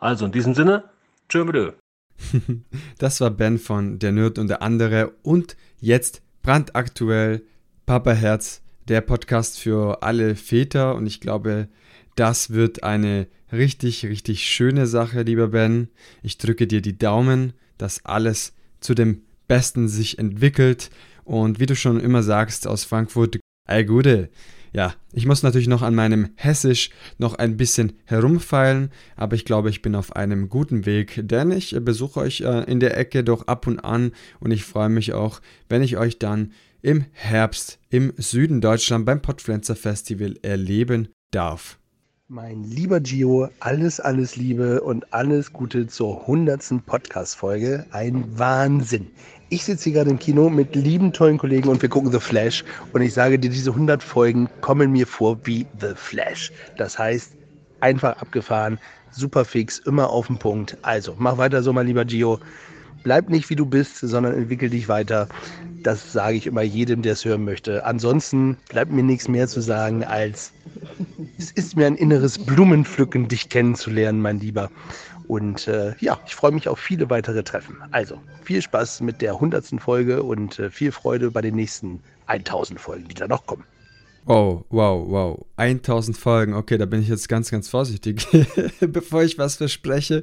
Also 0.00 0.24
in 0.24 0.32
diesem 0.32 0.54
Sinne, 0.54 0.84
tschö 1.28 1.44
mit. 1.44 1.74
Das 2.98 3.20
war 3.20 3.30
Ben 3.30 3.58
von 3.58 3.98
Der 3.98 4.12
Nerd 4.12 4.38
und 4.38 4.48
der 4.48 4.62
andere. 4.62 5.12
Und 5.22 5.56
jetzt 5.80 6.22
brandaktuell 6.42 7.42
Papa 7.86 8.12
Herz, 8.12 8.62
der 8.88 9.00
Podcast 9.00 9.58
für 9.58 10.02
alle 10.02 10.36
Väter. 10.36 10.94
Und 10.94 11.06
ich 11.06 11.20
glaube, 11.20 11.68
das 12.16 12.50
wird 12.50 12.82
eine 12.82 13.26
richtig, 13.52 14.04
richtig 14.04 14.42
schöne 14.42 14.86
Sache, 14.86 15.22
lieber 15.22 15.48
Ben. 15.48 15.88
Ich 16.22 16.38
drücke 16.38 16.66
dir 16.66 16.82
die 16.82 16.98
Daumen, 16.98 17.52
dass 17.78 18.04
alles 18.04 18.54
zu 18.80 18.94
dem 18.94 19.22
Besten 19.46 19.88
sich 19.88 20.18
entwickelt 20.18 20.90
und 21.24 21.60
wie 21.60 21.66
du 21.66 21.76
schon 21.76 22.00
immer 22.00 22.22
sagst 22.22 22.66
aus 22.66 22.84
Frankfurt, 22.84 23.38
all 23.66 23.84
Gute. 23.84 24.30
Ja, 24.72 24.94
ich 25.12 25.26
muss 25.26 25.42
natürlich 25.42 25.68
noch 25.68 25.82
an 25.82 25.94
meinem 25.94 26.30
Hessisch 26.36 26.90
noch 27.18 27.34
ein 27.34 27.56
bisschen 27.56 27.94
herumfeilen, 28.04 28.90
aber 29.16 29.36
ich 29.36 29.44
glaube, 29.44 29.70
ich 29.70 29.82
bin 29.82 29.94
auf 29.94 30.14
einem 30.16 30.48
guten 30.48 30.86
Weg, 30.86 31.20
denn 31.22 31.50
ich 31.50 31.76
besuche 31.80 32.20
euch 32.20 32.42
äh, 32.42 32.64
in 32.64 32.80
der 32.80 32.96
Ecke 32.96 33.24
doch 33.24 33.46
ab 33.46 33.66
und 33.66 33.80
an 33.80 34.12
und 34.40 34.50
ich 34.50 34.64
freue 34.64 34.88
mich 34.88 35.12
auch, 35.12 35.40
wenn 35.68 35.82
ich 35.82 35.96
euch 35.96 36.18
dann 36.18 36.52
im 36.82 37.04
Herbst 37.12 37.78
im 37.90 38.12
Süden 38.16 38.60
Deutschland 38.60 39.04
beim 39.06 39.20
Podpflanzer 39.20 39.76
Festival 39.76 40.36
erleben 40.42 41.08
darf. 41.30 41.78
Mein 42.30 42.62
lieber 42.62 43.00
Gio, 43.00 43.48
alles, 43.58 44.00
alles 44.00 44.36
Liebe 44.36 44.82
und 44.82 45.14
alles 45.14 45.50
Gute 45.54 45.86
zur 45.86 46.20
100. 46.20 46.84
Podcast-Folge. 46.84 47.86
Ein 47.90 48.38
Wahnsinn. 48.38 49.06
Ich 49.50 49.64
sitze 49.64 49.84
hier 49.84 49.94
gerade 49.94 50.10
im 50.10 50.18
Kino 50.18 50.50
mit 50.50 50.76
lieben, 50.76 51.14
tollen 51.14 51.38
Kollegen 51.38 51.70
und 51.70 51.80
wir 51.80 51.88
gucken 51.88 52.12
The 52.12 52.20
Flash. 52.20 52.64
Und 52.92 53.00
ich 53.00 53.14
sage 53.14 53.38
dir, 53.38 53.48
diese 53.48 53.70
100 53.70 54.02
Folgen 54.02 54.50
kommen 54.60 54.92
mir 54.92 55.06
vor 55.06 55.38
wie 55.44 55.66
The 55.80 55.94
Flash. 55.94 56.52
Das 56.76 56.98
heißt, 56.98 57.32
einfach 57.80 58.20
abgefahren, 58.20 58.78
super 59.10 59.46
fix, 59.46 59.78
immer 59.78 60.10
auf 60.10 60.26
den 60.26 60.38
Punkt. 60.38 60.76
Also, 60.82 61.14
mach 61.18 61.38
weiter 61.38 61.62
so, 61.62 61.72
mein 61.72 61.86
lieber 61.86 62.04
Gio. 62.04 62.38
Bleib 63.04 63.30
nicht 63.30 63.48
wie 63.48 63.56
du 63.56 63.64
bist, 63.64 63.96
sondern 64.00 64.34
entwickel 64.34 64.68
dich 64.68 64.86
weiter. 64.86 65.28
Das 65.82 66.12
sage 66.12 66.36
ich 66.36 66.46
immer 66.46 66.62
jedem, 66.62 67.00
der 67.00 67.14
es 67.14 67.24
hören 67.24 67.44
möchte. 67.44 67.86
Ansonsten 67.86 68.58
bleibt 68.68 68.92
mir 68.92 69.04
nichts 69.04 69.28
mehr 69.28 69.48
zu 69.48 69.62
sagen, 69.62 70.04
als 70.04 70.52
es 71.38 71.52
ist 71.52 71.74
mir 71.76 71.86
ein 71.86 71.94
inneres 71.94 72.38
Blumenpflücken, 72.38 73.28
dich 73.28 73.48
kennenzulernen, 73.48 74.20
mein 74.20 74.40
Lieber. 74.40 74.70
Und 75.28 75.68
äh, 75.68 75.94
ja, 76.00 76.18
ich 76.26 76.34
freue 76.34 76.52
mich 76.52 76.68
auf 76.68 76.78
viele 76.78 77.10
weitere 77.10 77.42
Treffen. 77.42 77.76
Also 77.90 78.18
viel 78.42 78.62
Spaß 78.62 79.02
mit 79.02 79.20
der 79.20 79.34
100. 79.34 79.78
Folge 79.78 80.22
und 80.22 80.58
äh, 80.58 80.70
viel 80.70 80.90
Freude 80.90 81.30
bei 81.30 81.42
den 81.42 81.54
nächsten 81.54 82.02
1000 82.26 82.80
Folgen, 82.80 83.06
die 83.08 83.14
da 83.14 83.28
noch 83.28 83.44
kommen. 83.44 83.64
Oh, 84.30 84.66
wow, 84.68 85.08
wow. 85.08 85.46
1000 85.56 86.14
Folgen. 86.14 86.52
Okay, 86.52 86.76
da 86.76 86.84
bin 86.84 87.00
ich 87.00 87.08
jetzt 87.08 87.30
ganz, 87.30 87.50
ganz 87.50 87.66
vorsichtig, 87.70 88.26
bevor 88.80 89.22
ich 89.22 89.38
was 89.38 89.56
verspreche. 89.56 90.22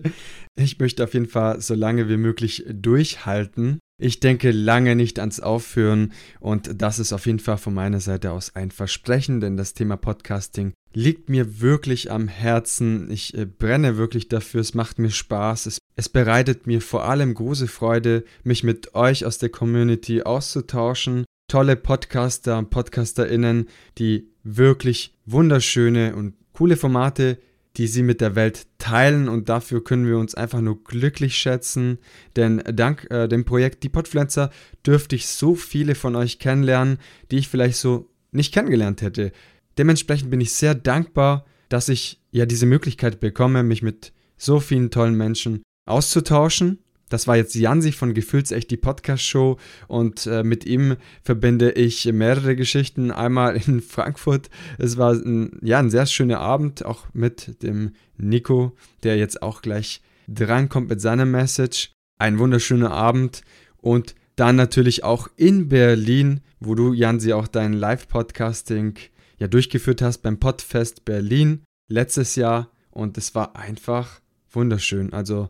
Ich 0.56 0.78
möchte 0.78 1.04
auf 1.04 1.16
jeden 1.16 1.26
Fall 1.26 1.60
so 1.60 1.74
lange 1.74 2.08
wie 2.08 2.18
möglich 2.18 2.64
durchhalten. 2.70 3.80
Ich 4.00 4.20
denke 4.20 4.52
lange 4.52 4.96
nicht 4.96 5.18
ans 5.18 5.40
Aufhören 5.40 6.14
und 6.40 6.82
das 6.82 7.00
ist 7.00 7.14
auf 7.14 7.26
jeden 7.26 7.40
Fall 7.40 7.58
von 7.58 7.74
meiner 7.74 8.00
Seite 8.00 8.32
aus 8.32 8.56
ein 8.56 8.70
Versprechen, 8.70 9.40
denn 9.40 9.58
das 9.58 9.74
Thema 9.74 9.96
Podcasting 9.98 10.74
liegt 10.94 11.30
mir 11.30 11.62
wirklich 11.62 12.12
am 12.12 12.28
Herzen. 12.28 13.10
Ich 13.10 13.36
äh, 13.36 13.46
brenne 13.46 13.98
wirklich 13.98 14.28
dafür, 14.28 14.62
es 14.62 14.76
macht 14.76 15.00
mir 15.00 15.10
Spaß. 15.10 15.66
Es, 15.66 15.78
es 15.96 16.10
bereitet 16.10 16.68
mir 16.68 16.82
vor 16.82 17.06
allem 17.06 17.34
große 17.34 17.68
Freude, 17.68 18.24
mich 18.44 18.64
mit 18.64 18.94
euch 18.94 19.26
aus 19.26 19.40
der 19.40 19.50
Community 19.50 20.22
auszutauschen. 20.22 21.26
Tolle 21.48 21.76
Podcaster 21.76 22.58
und 22.58 22.70
Podcasterinnen, 22.70 23.70
die 23.98 24.30
wirklich 24.44 25.14
wunderschöne 25.26 26.16
und 26.16 26.36
coole 26.54 26.78
Formate 26.78 27.38
die 27.78 27.88
sie 27.88 28.04
mit 28.04 28.22
der 28.22 28.36
Welt 28.36 28.68
teilen. 28.78 29.28
Und 29.28 29.50
dafür 29.50 29.84
können 29.84 30.08
wir 30.08 30.18
uns 30.18 30.36
einfach 30.36 30.62
nur 30.62 30.84
glücklich 30.84 31.36
schätzen, 31.38 32.00
denn 32.36 32.64
dank 32.74 33.08
äh, 33.10 33.28
dem 33.28 33.46
Projekt 33.46 33.84
Die 33.84 33.90
Podpflanzer 33.90 34.52
dürfte 34.86 35.16
ich 35.16 35.28
so 35.28 35.56
viele 35.56 35.96
von 35.96 36.16
euch 36.16 36.40
kennenlernen, 36.40 36.98
die 37.32 37.38
ich 37.38 37.50
vielleicht 37.50 37.78
so 37.78 38.10
nicht 38.32 38.54
kennengelernt 38.54 39.02
hätte. 39.02 39.32
Dementsprechend 39.78 40.30
bin 40.30 40.42
ich 40.42 40.54
sehr 40.54 40.76
dankbar, 40.76 41.46
dass 41.70 41.90
ich 41.90 42.22
ja 42.32 42.46
diese 42.46 42.66
Möglichkeit 42.66 43.20
bekomme, 43.20 43.64
mich 43.64 43.82
mit 43.82 44.14
so 44.38 44.60
vielen 44.60 44.92
tollen 44.92 45.16
Menschen 45.16 45.64
auszutauschen 45.86 46.80
das 47.16 47.28
war 47.28 47.38
jetzt 47.38 47.56
Jansi 47.56 47.94
von 47.94 48.14
Gefühlsecht, 48.14 48.70
die 48.72 48.76
Podcast-Show. 48.76 49.58
Und 49.88 50.28
äh, 50.28 50.44
mit 50.44 50.66
ihm 50.66 50.98
verbinde 51.24 51.72
ich 51.72 52.12
mehrere 52.12 52.58
Geschichten. 52.58 53.10
Einmal 53.10 53.56
in 53.68 53.82
Frankfurt. 53.82 54.50
Es 54.78 54.98
war 54.98 55.14
ein, 55.14 55.58
ja, 55.62 55.80
ein 55.80 55.90
sehr 55.90 56.08
schöner 56.08 56.42
Abend, 56.42 56.84
auch 56.84 57.06
mit 57.14 57.64
dem 57.64 57.94
Nico, 58.18 58.76
der 59.04 59.16
jetzt 59.16 59.42
auch 59.42 59.62
gleich 59.62 60.02
drankommt 60.28 60.90
mit 60.90 61.00
seiner 61.00 61.26
Message. 61.26 61.92
Ein 62.20 62.38
wunderschöner 62.38 62.92
Abend. 62.92 63.44
Und 63.78 64.14
dann 64.36 64.58
natürlich 64.58 65.06
auch 65.06 65.30
in 65.38 65.70
Berlin, 65.70 66.42
wo 66.60 66.76
du, 66.76 66.92
Jansi, 66.92 67.32
auch 67.32 67.48
dein 67.48 67.72
Live-Podcasting 67.72 68.96
ja 69.38 69.48
durchgeführt 69.48 70.02
hast 70.02 70.18
beim 70.18 70.38
Podfest 70.38 71.06
Berlin 71.06 71.64
letztes 71.88 72.36
Jahr. 72.36 72.72
Und 72.92 73.18
es 73.18 73.36
war 73.36 73.56
einfach 73.56 74.20
wunderschön. 74.52 75.14
Also 75.14 75.50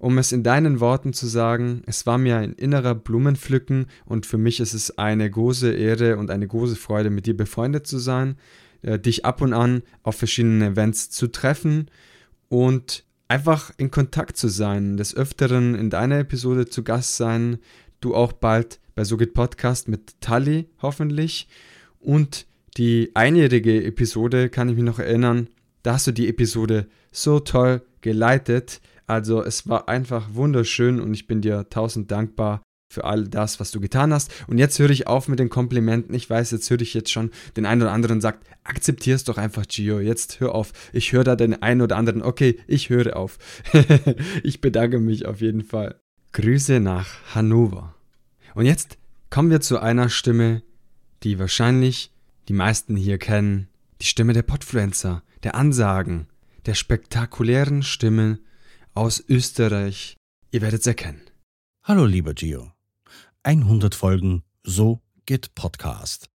um 0.00 0.16
es 0.16 0.32
in 0.32 0.42
deinen 0.42 0.80
Worten 0.80 1.12
zu 1.12 1.26
sagen, 1.26 1.82
es 1.84 2.06
war 2.06 2.16
mir 2.16 2.38
ein 2.38 2.54
innerer 2.54 2.94
Blumenpflücken 2.94 3.86
und 4.06 4.24
für 4.24 4.38
mich 4.38 4.58
ist 4.58 4.72
es 4.72 4.96
eine 4.96 5.30
große 5.30 5.72
Ehre 5.72 6.16
und 6.16 6.30
eine 6.30 6.48
große 6.48 6.76
Freude, 6.76 7.10
mit 7.10 7.26
dir 7.26 7.36
befreundet 7.36 7.86
zu 7.86 7.98
sein, 7.98 8.36
äh, 8.80 8.98
dich 8.98 9.26
ab 9.26 9.42
und 9.42 9.52
an 9.52 9.82
auf 10.02 10.16
verschiedenen 10.16 10.72
Events 10.72 11.10
zu 11.10 11.26
treffen 11.26 11.90
und 12.48 13.04
einfach 13.28 13.72
in 13.76 13.90
Kontakt 13.90 14.38
zu 14.38 14.48
sein, 14.48 14.96
des 14.96 15.14
Öfteren 15.14 15.74
in 15.74 15.90
deiner 15.90 16.20
Episode 16.20 16.66
zu 16.66 16.82
Gast 16.82 17.18
sein, 17.18 17.58
du 18.00 18.14
auch 18.14 18.32
bald 18.32 18.80
bei 18.94 19.04
So 19.04 19.18
geht 19.18 19.34
Podcast 19.34 19.86
mit 19.86 20.18
Tali 20.22 20.66
hoffentlich. 20.80 21.46
Und 21.98 22.46
die 22.78 23.10
einjährige 23.12 23.84
Episode 23.84 24.48
kann 24.48 24.70
ich 24.70 24.76
mich 24.76 24.84
noch 24.84 24.98
erinnern, 24.98 25.48
da 25.82 25.92
hast 25.92 26.06
du 26.06 26.12
die 26.12 26.28
Episode 26.28 26.86
so 27.12 27.38
toll 27.38 27.82
geleitet, 28.00 28.80
also 29.10 29.42
es 29.42 29.68
war 29.68 29.88
einfach 29.88 30.34
wunderschön 30.34 31.00
und 31.00 31.12
ich 31.12 31.26
bin 31.26 31.42
dir 31.42 31.68
tausend 31.68 32.12
dankbar 32.12 32.62
für 32.92 33.04
all 33.04 33.24
das, 33.24 33.60
was 33.60 33.70
du 33.72 33.80
getan 33.80 34.12
hast. 34.12 34.32
Und 34.46 34.58
jetzt 34.58 34.78
höre 34.78 34.90
ich 34.90 35.06
auf 35.06 35.28
mit 35.28 35.38
den 35.38 35.48
Komplimenten. 35.48 36.14
Ich 36.14 36.30
weiß, 36.30 36.52
jetzt 36.52 36.70
höre 36.70 36.80
ich 36.80 36.94
jetzt 36.94 37.10
schon 37.10 37.30
den 37.56 37.66
einen 37.66 37.82
oder 37.82 37.92
anderen 37.92 38.20
sagt, 38.20 38.46
akzeptier 38.64 39.14
es 39.14 39.24
doch 39.24 39.36
einfach, 39.36 39.66
Gio. 39.66 40.00
Jetzt 40.00 40.40
hör 40.40 40.54
auf. 40.54 40.72
Ich 40.92 41.12
höre 41.12 41.24
da 41.24 41.36
den 41.36 41.60
einen 41.60 41.82
oder 41.82 41.96
anderen. 41.96 42.22
Okay, 42.22 42.58
ich 42.66 42.88
höre 42.88 43.16
auf. 43.16 43.38
ich 44.42 44.60
bedanke 44.60 44.98
mich 44.98 45.26
auf 45.26 45.40
jeden 45.40 45.62
Fall. 45.62 46.00
Grüße 46.32 46.80
nach 46.80 47.08
Hannover. 47.34 47.94
Und 48.54 48.66
jetzt 48.66 48.98
kommen 49.28 49.50
wir 49.50 49.60
zu 49.60 49.80
einer 49.80 50.08
Stimme, 50.08 50.62
die 51.22 51.38
wahrscheinlich 51.38 52.12
die 52.48 52.54
meisten 52.54 52.96
hier 52.96 53.18
kennen. 53.18 53.68
Die 54.00 54.06
Stimme 54.06 54.32
der 54.32 54.42
Podfluencer, 54.42 55.22
der 55.42 55.54
Ansagen, 55.54 56.26
der 56.66 56.74
spektakulären 56.74 57.82
Stimme 57.82 58.38
aus 59.00 59.24
Österreich. 59.30 60.14
Ihr 60.50 60.60
werdet 60.60 60.82
es 60.82 60.86
erkennen. 60.86 61.22
Hallo 61.84 62.04
lieber 62.04 62.34
Gio. 62.34 62.70
100 63.44 63.94
Folgen, 63.94 64.42
so 64.62 65.00
geht 65.24 65.54
Podcast. 65.54 66.28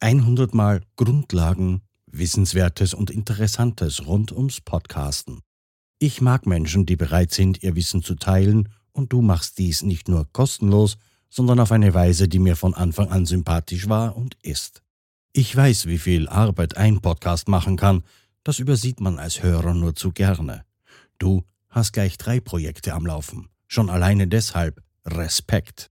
100 0.00 0.52
Mal 0.52 0.82
Grundlagen, 0.96 1.80
Wissenswertes 2.04 2.92
und 2.92 3.10
Interessantes 3.10 4.06
rund 4.06 4.32
ums 4.32 4.60
Podcasten. 4.60 5.40
Ich 5.98 6.20
mag 6.20 6.44
Menschen, 6.44 6.84
die 6.84 6.96
bereit 6.96 7.32
sind, 7.32 7.62
ihr 7.62 7.74
Wissen 7.74 8.02
zu 8.02 8.16
teilen, 8.16 8.68
und 8.92 9.14
du 9.14 9.22
machst 9.22 9.56
dies 9.56 9.80
nicht 9.80 10.06
nur 10.06 10.30
kostenlos, 10.30 10.98
sondern 11.30 11.58
auf 11.58 11.72
eine 11.72 11.94
Weise, 11.94 12.28
die 12.28 12.38
mir 12.38 12.56
von 12.56 12.74
Anfang 12.74 13.08
an 13.08 13.24
sympathisch 13.24 13.88
war 13.88 14.14
und 14.14 14.36
ist. 14.42 14.82
Ich 15.32 15.56
weiß, 15.56 15.86
wie 15.86 15.98
viel 15.98 16.28
Arbeit 16.28 16.76
ein 16.76 17.00
Podcast 17.00 17.48
machen 17.48 17.78
kann, 17.78 18.04
das 18.42 18.58
übersieht 18.58 19.00
man 19.00 19.18
als 19.18 19.42
Hörer 19.42 19.72
nur 19.72 19.94
zu 19.94 20.12
gerne. 20.12 20.66
Du 21.18 21.44
hast 21.74 21.92
gleich 21.92 22.16
drei 22.16 22.40
Projekte 22.40 22.94
am 22.94 23.04
Laufen. 23.04 23.48
Schon 23.66 23.90
alleine 23.90 24.28
deshalb 24.28 24.80
Respekt. 25.04 25.90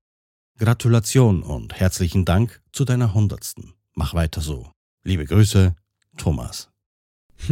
Gratulation 0.57 1.43
und 1.43 1.77
herzlichen 1.79 2.25
Dank 2.25 2.61
zu 2.71 2.85
deiner 2.85 3.13
Hundertsten. 3.13 3.73
Mach 3.93 4.13
weiter 4.13 4.39
so. 4.39 4.71
Liebe 5.03 5.25
Grüße, 5.25 5.75
Thomas. 6.17 6.69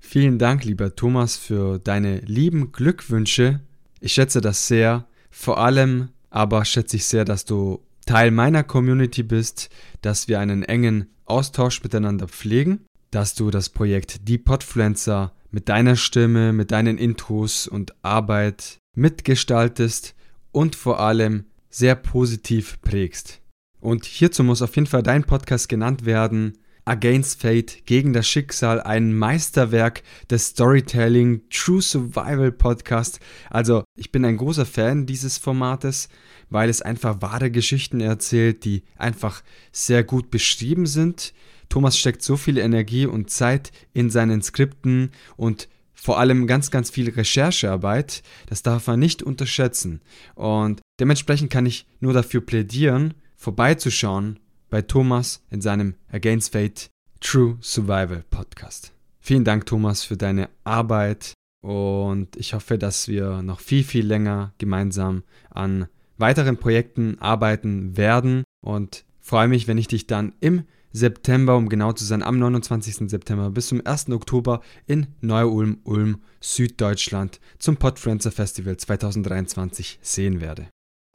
Vielen 0.00 0.38
Dank, 0.38 0.64
lieber 0.64 0.96
Thomas, 0.96 1.36
für 1.36 1.78
deine 1.78 2.18
lieben 2.20 2.72
Glückwünsche. 2.72 3.60
Ich 4.00 4.14
schätze 4.14 4.40
das 4.40 4.66
sehr. 4.66 5.06
Vor 5.30 5.58
allem 5.58 6.08
aber 6.30 6.64
schätze 6.64 6.96
ich 6.96 7.04
sehr, 7.04 7.24
dass 7.24 7.44
du 7.44 7.84
Teil 8.04 8.30
meiner 8.30 8.64
Community 8.64 9.22
bist, 9.22 9.70
dass 10.00 10.26
wir 10.26 10.40
einen 10.40 10.62
engen 10.64 11.08
Austausch 11.24 11.82
miteinander 11.82 12.26
pflegen, 12.26 12.86
dass 13.10 13.34
du 13.34 13.50
das 13.50 13.68
Projekt 13.68 14.26
Die 14.28 14.38
Podfluencer 14.38 15.32
mit 15.50 15.68
deiner 15.68 15.96
Stimme, 15.96 16.52
mit 16.52 16.70
deinen 16.72 16.98
Intros 16.98 17.66
und 17.66 17.94
Arbeit 18.02 18.78
mitgestaltest 18.94 20.14
und 20.52 20.76
vor 20.76 21.00
allem 21.00 21.44
sehr 21.70 21.94
positiv 21.94 22.80
prägst. 22.80 23.40
Und 23.80 24.04
hierzu 24.04 24.42
muss 24.42 24.62
auf 24.62 24.74
jeden 24.74 24.86
Fall 24.86 25.02
dein 25.02 25.24
Podcast 25.24 25.68
genannt 25.68 26.04
werden. 26.04 26.58
Against 26.84 27.42
Fate, 27.42 27.84
gegen 27.84 28.14
das 28.14 28.26
Schicksal, 28.26 28.80
ein 28.80 29.14
Meisterwerk 29.14 30.02
des 30.30 30.46
Storytelling, 30.46 31.42
True 31.50 31.82
Survival 31.82 32.50
Podcast. 32.50 33.20
Also, 33.50 33.84
ich 33.94 34.10
bin 34.10 34.24
ein 34.24 34.38
großer 34.38 34.64
Fan 34.64 35.04
dieses 35.04 35.36
Formates, 35.36 36.08
weil 36.48 36.70
es 36.70 36.80
einfach 36.80 37.20
wahre 37.20 37.50
Geschichten 37.50 38.00
erzählt, 38.00 38.64
die 38.64 38.84
einfach 38.96 39.42
sehr 39.70 40.02
gut 40.02 40.30
beschrieben 40.30 40.86
sind. 40.86 41.34
Thomas 41.68 41.98
steckt 41.98 42.22
so 42.22 42.36
viel 42.36 42.58
Energie 42.58 43.06
und 43.06 43.30
Zeit 43.30 43.72
in 43.92 44.10
seinen 44.10 44.42
Skripten 44.42 45.10
und 45.36 45.68
vor 45.94 46.18
allem 46.18 46.46
ganz, 46.46 46.70
ganz 46.70 46.90
viel 46.90 47.10
Recherchearbeit. 47.10 48.22
Das 48.46 48.62
darf 48.62 48.86
man 48.86 49.00
nicht 49.00 49.22
unterschätzen. 49.22 50.00
Und 50.34 50.80
dementsprechend 51.00 51.50
kann 51.50 51.66
ich 51.66 51.86
nur 52.00 52.12
dafür 52.12 52.40
plädieren, 52.40 53.14
vorbeizuschauen 53.34 54.38
bei 54.70 54.82
Thomas 54.82 55.44
in 55.50 55.60
seinem 55.60 55.94
Against 56.10 56.52
Fate 56.52 56.88
True 57.20 57.58
Survival 57.60 58.24
Podcast. 58.30 58.92
Vielen 59.20 59.44
Dank, 59.44 59.66
Thomas, 59.66 60.04
für 60.04 60.16
deine 60.16 60.48
Arbeit 60.64 61.34
und 61.60 62.36
ich 62.36 62.54
hoffe, 62.54 62.78
dass 62.78 63.08
wir 63.08 63.42
noch 63.42 63.60
viel, 63.60 63.82
viel 63.82 64.06
länger 64.06 64.52
gemeinsam 64.58 65.24
an 65.50 65.88
weiteren 66.16 66.56
Projekten 66.56 67.18
arbeiten 67.20 67.96
werden 67.96 68.44
und 68.60 69.04
freue 69.20 69.48
mich, 69.48 69.66
wenn 69.68 69.78
ich 69.78 69.88
dich 69.88 70.06
dann 70.06 70.32
im 70.40 70.64
September, 70.92 71.56
um 71.56 71.68
genau 71.68 71.92
zu 71.92 72.04
sein, 72.04 72.22
am 72.22 72.38
29. 72.38 73.10
September 73.10 73.50
bis 73.50 73.68
zum 73.68 73.84
1. 73.84 74.10
Oktober 74.10 74.60
in 74.86 75.08
Neu-Ulm, 75.20 75.78
Ulm, 75.84 76.22
Süddeutschland 76.40 77.40
zum 77.58 77.76
Podfluencer 77.76 78.32
Festival 78.32 78.76
2023 78.76 79.98
sehen 80.02 80.40
werde. 80.40 80.68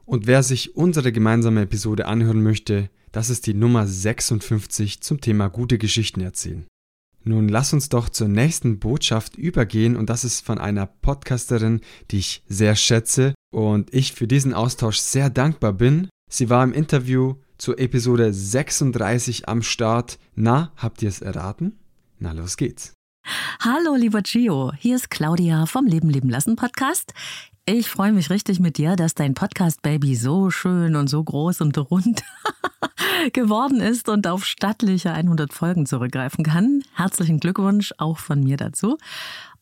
Und 0.06 0.27
wer 0.27 0.44
sich 0.44 0.75
unsere 0.75 1.12
gemeinsame 1.12 1.62
Episode 1.62 2.06
anhören 2.06 2.44
möchte, 2.44 2.89
das 3.12 3.30
ist 3.30 3.48
die 3.48 3.53
Nummer 3.53 3.88
56 3.88 5.01
zum 5.01 5.22
Thema 5.22 5.48
gute 5.48 5.77
Geschichten 5.77 6.22
erzählen. 6.22 6.65
Nun 7.24 7.48
lass 7.48 7.72
uns 7.72 7.88
doch 7.88 8.10
zur 8.10 8.27
nächsten 8.27 8.80
Botschaft 8.80 9.38
übergehen 9.38 9.96
und 9.96 10.10
das 10.10 10.25
ist 10.25 10.46
von 10.46 10.58
einer 10.58 10.88
Podcasterin, 10.88 11.80
die 12.12 12.20
ich 12.20 12.44
sehr 12.50 12.75
schätze 12.75 13.34
und 13.53 13.94
ich 13.94 14.12
für 14.12 14.27
diesen 14.27 14.53
Austausch 14.53 14.98
sehr 14.98 15.30
dankbar 15.30 15.74
bin. 15.74 16.10
Sie 16.30 16.50
war 16.50 16.63
im 16.63 16.74
Interview 16.74 17.36
zur 17.63 17.79
Episode 17.79 18.34
36 18.34 19.48
am 19.48 19.62
Start. 19.62 20.20
Na, 20.36 20.74
habt 20.75 21.01
ihr 21.01 21.08
es 21.08 21.22
erraten? 21.22 21.79
Na, 22.20 22.34
los 22.34 22.58
geht's. 22.58 22.91
Hallo, 23.62 23.96
lieber 23.96 24.22
Gio. 24.22 24.74
Hier 24.77 24.98
ist 24.98 25.10
Claudia 25.10 25.65
vom 25.65 25.86
Leben 25.86 26.10
leben 26.10 26.29
lassen 26.29 26.58
Podcast. 26.58 27.13
Ich 27.65 27.89
freue 27.89 28.12
mich 28.12 28.29
richtig 28.29 28.60
mit 28.60 28.77
dir, 28.77 28.98
dass 28.98 29.15
dein 29.15 29.34
Podcast-Baby 29.34 30.17
so 30.17 30.50
schön 30.50 30.98
und 30.98 31.10
so 31.10 31.24
groß 31.24 31.62
und 31.62 31.77
rund 31.89 32.24
geworden 33.32 33.79
ist 33.79 34.10
und 34.10 34.27
auf 34.27 34.43
stattliche 34.43 35.13
100 35.13 35.53
Folgen 35.53 35.86
zurückgreifen 35.86 36.43
kann. 36.43 36.84
Herzlichen 36.93 37.39
Glückwunsch 37.39 37.93
auch 37.98 38.17
von 38.17 38.43
mir 38.43 38.58
dazu. 38.58 38.98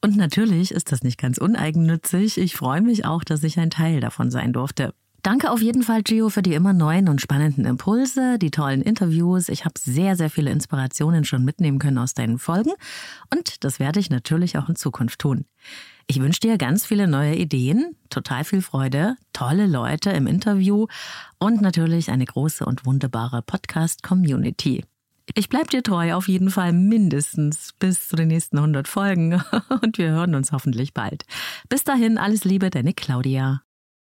Und 0.02 0.18
natürlich 0.18 0.72
ist 0.72 0.92
das 0.92 1.04
nicht 1.04 1.20
ganz 1.20 1.38
uneigennützig. 1.38 2.40
Ich 2.40 2.56
freue 2.56 2.82
mich 2.82 3.06
auch, 3.06 3.24
dass 3.24 3.44
ich 3.44 3.60
ein 3.60 3.70
Teil 3.70 4.00
davon 4.00 4.32
sein 4.32 4.54
durfte. 4.54 4.96
Danke 5.24 5.52
auf 5.52 5.62
jeden 5.62 5.84
Fall, 5.84 6.02
Gio, 6.02 6.30
für 6.30 6.42
die 6.42 6.56
immer 6.56 6.74
neuen 6.74 7.08
und 7.08 7.22
spannenden 7.22 7.66
Impulse, 7.66 8.40
die 8.40 8.50
tollen 8.50 8.82
Interviews. 8.82 9.50
Ich 9.50 9.66
habe 9.66 9.80
sehr, 9.80 10.16
sehr 10.16 10.32
viele 10.32 10.50
Inspirationen 10.50 11.26
schon 11.26 11.46
mitnehmen 11.46 11.78
können 11.78 12.00
aus 12.00 12.16
deinen 12.16 12.40
Folgen. 12.40 12.72
Und 13.32 13.64
das 13.64 13.80
werde 13.80 14.00
ich 14.00 14.10
natürlich 14.10 14.58
auch 14.58 14.68
in 14.68 14.76
Zukunft 14.76 15.20
tun. 15.20 15.46
Ich 16.08 16.20
wünsche 16.20 16.40
dir 16.40 16.58
ganz 16.58 16.88
viele 16.88 17.08
neue 17.08 17.36
Ideen, 17.36 17.96
total 18.10 18.44
viel 18.44 18.64
Freude, 18.64 19.16
tolle 19.32 19.68
Leute 19.68 20.10
im 20.10 20.26
Interview 20.26 20.88
und 21.38 21.62
natürlich 21.62 22.10
eine 22.10 22.26
große 22.26 22.66
und 22.66 22.86
wunderbare 22.88 23.44
Podcast-Community. 23.44 24.84
Ich 25.36 25.50
bleibe 25.50 25.70
dir 25.70 25.84
treu 25.84 26.16
auf 26.16 26.28
jeden 26.28 26.50
Fall 26.50 26.74
mindestens 26.74 27.74
bis 27.78 28.08
zu 28.08 28.16
den 28.16 28.30
nächsten 28.30 28.58
100 28.58 28.88
Folgen 28.88 29.42
und 29.82 30.00
wir 30.00 30.10
hören 30.10 30.34
uns 30.34 30.52
hoffentlich 30.52 30.96
bald. 30.96 31.26
Bis 31.70 31.84
dahin 31.84 32.18
alles 32.18 32.44
Liebe, 32.44 32.72
deine 32.72 32.94
Claudia. 32.94 33.62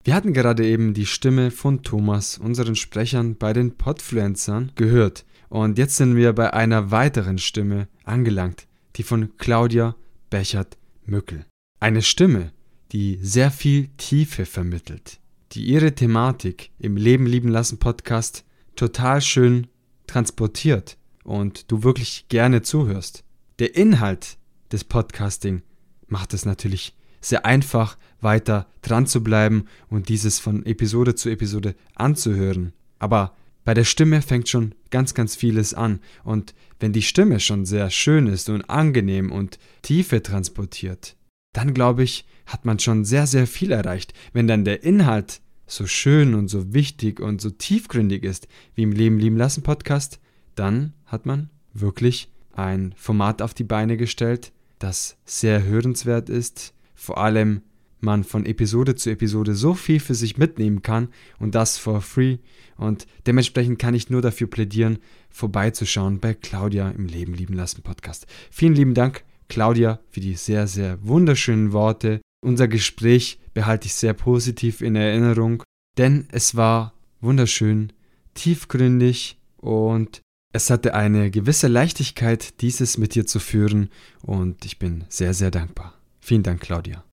Wir 0.06 0.14
hatten 0.14 0.34
gerade 0.34 0.64
eben 0.68 0.94
die 0.94 1.08
Stimme 1.08 1.50
von 1.50 1.82
Thomas, 1.82 2.38
unseren 2.38 2.76
Sprechern 2.76 3.38
bei 3.38 3.54
den 3.54 3.76
Podfluencern, 3.76 4.72
gehört. 4.76 5.26
Und 5.50 5.80
jetzt 5.80 5.96
sind 5.96 6.16
wir 6.16 6.32
bei 6.34 6.54
einer 6.54 6.92
weiteren 6.92 7.40
Stimme 7.40 7.88
angelangt, 8.04 8.68
die 8.98 9.04
von 9.04 9.36
Claudia 9.38 9.96
Bechert-Mückel. 10.30 11.48
Eine 11.80 12.04
Stimme, 12.04 12.52
die 12.92 13.18
sehr 13.24 13.50
viel 13.50 13.88
Tiefe 13.98 14.46
vermittelt, 14.46 15.20
die 15.54 15.66
ihre 15.66 15.96
Thematik 15.96 16.70
im 16.78 16.98
Leben 16.98 17.26
lieben 17.26 17.50
lassen 17.50 17.80
Podcast 17.80 18.46
total 18.76 19.22
schön 19.22 19.66
transportiert 20.06 21.00
und 21.24 21.72
du 21.72 21.82
wirklich 21.82 22.28
gerne 22.30 22.62
zuhörst. 22.62 23.24
Der 23.58 23.76
Inhalt 23.76 24.38
des 24.72 24.84
Podcasting 24.84 25.64
macht 26.08 26.36
es 26.36 26.46
natürlich 26.46 26.94
sehr 27.26 27.46
einfach, 27.46 27.98
weiter 28.22 28.68
dran 28.82 29.08
zu 29.08 29.24
bleiben 29.24 29.66
und 29.90 30.10
dieses 30.10 30.40
von 30.40 30.66
Episode 30.66 31.16
zu 31.16 31.30
Episode 31.30 31.76
anzuhören. 31.96 32.74
Aber 33.00 33.36
bei 33.64 33.74
der 33.74 33.84
Stimme 33.84 34.22
fängt 34.22 34.48
schon 34.48 34.76
ganz, 34.92 35.14
ganz 35.16 35.36
vieles 35.36 35.74
an. 35.74 36.00
Und 36.24 36.54
wenn 36.80 36.94
die 36.94 37.02
Stimme 37.02 37.40
schon 37.40 37.66
sehr 37.66 37.90
schön 37.90 38.28
ist 38.28 38.48
und 38.50 38.70
angenehm 38.70 39.32
und 39.32 39.58
Tiefe 39.82 40.22
transportiert, 40.22 41.16
dann 41.52 41.74
glaube 41.74 42.04
ich, 42.04 42.26
hat 42.46 42.64
man 42.64 42.78
schon 42.78 43.06
sehr, 43.06 43.26
sehr 43.26 43.48
viel 43.48 43.72
erreicht. 43.72 44.14
Wenn 44.34 44.48
dann 44.48 44.66
der 44.66 44.84
Inhalt 44.84 45.42
so 45.66 45.88
schön 45.88 46.36
und 46.36 46.48
so 46.48 46.74
wichtig 46.74 47.20
und 47.20 47.42
so 47.42 47.50
tiefgründig 47.50 48.24
ist 48.24 48.48
wie 48.76 48.84
im 48.84 48.92
Leben 48.92 49.18
lieben 49.18 49.38
lassen 49.38 49.64
Podcast, 49.64 50.20
dann 50.54 50.94
hat 51.06 51.26
man 51.26 51.50
wirklich 51.74 52.32
ein 52.54 52.94
Format 52.96 53.42
auf 53.42 53.56
die 53.56 53.64
Beine 53.64 53.98
gestellt, 53.98 54.52
das 54.78 55.18
sehr 55.26 55.64
hörenswert 55.64 56.30
ist, 56.30 56.75
vor 56.96 57.18
allem 57.18 57.62
man 58.00 58.24
von 58.24 58.46
Episode 58.46 58.96
zu 58.96 59.10
Episode 59.10 59.56
so 59.56 59.74
viel 59.74 60.00
für 60.00 60.16
sich 60.16 60.38
mitnehmen 60.38 60.82
kann 60.82 61.10
und 61.40 61.56
das 61.56 61.78
for 61.78 62.02
free 62.02 62.38
und 62.78 63.08
dementsprechend 63.26 63.80
kann 63.80 63.94
ich 63.94 64.10
nur 64.10 64.22
dafür 64.22 64.48
plädieren, 64.48 65.00
vorbeizuschauen 65.30 66.20
bei 66.20 66.34
Claudia 66.34 66.90
im 66.90 67.08
Leben 67.08 67.34
lieben 67.34 67.54
lassen 67.54 67.82
Podcast. 67.82 68.28
Vielen 68.52 68.76
lieben 68.76 68.94
Dank 68.94 69.24
Claudia 69.50 70.00
für 70.10 70.20
die 70.20 70.36
sehr, 70.36 70.68
sehr 70.68 71.06
wunderschönen 71.06 71.72
Worte. 71.72 72.22
Unser 72.42 72.68
Gespräch 72.68 73.40
behalte 73.54 73.88
ich 73.88 73.94
sehr 73.96 74.14
positiv 74.14 74.82
in 74.82 74.96
Erinnerung, 74.96 75.64
denn 75.98 76.28
es 76.32 76.56
war 76.56 76.94
wunderschön, 77.22 77.92
tiefgründig 78.34 79.38
und 79.58 80.22
es 80.54 80.70
hatte 80.70 80.94
eine 80.94 81.32
gewisse 81.32 81.68
Leichtigkeit, 81.68 82.62
dieses 82.62 82.98
mit 82.98 83.16
dir 83.16 83.26
zu 83.26 83.40
führen 83.40 83.90
und 84.22 84.64
ich 84.64 84.80
bin 84.80 85.04
sehr, 85.10 85.34
sehr 85.34 85.52
dankbar. 85.52 85.94
Vielen 86.26 86.42
Dank, 86.42 86.60
Claudia. 86.62 87.04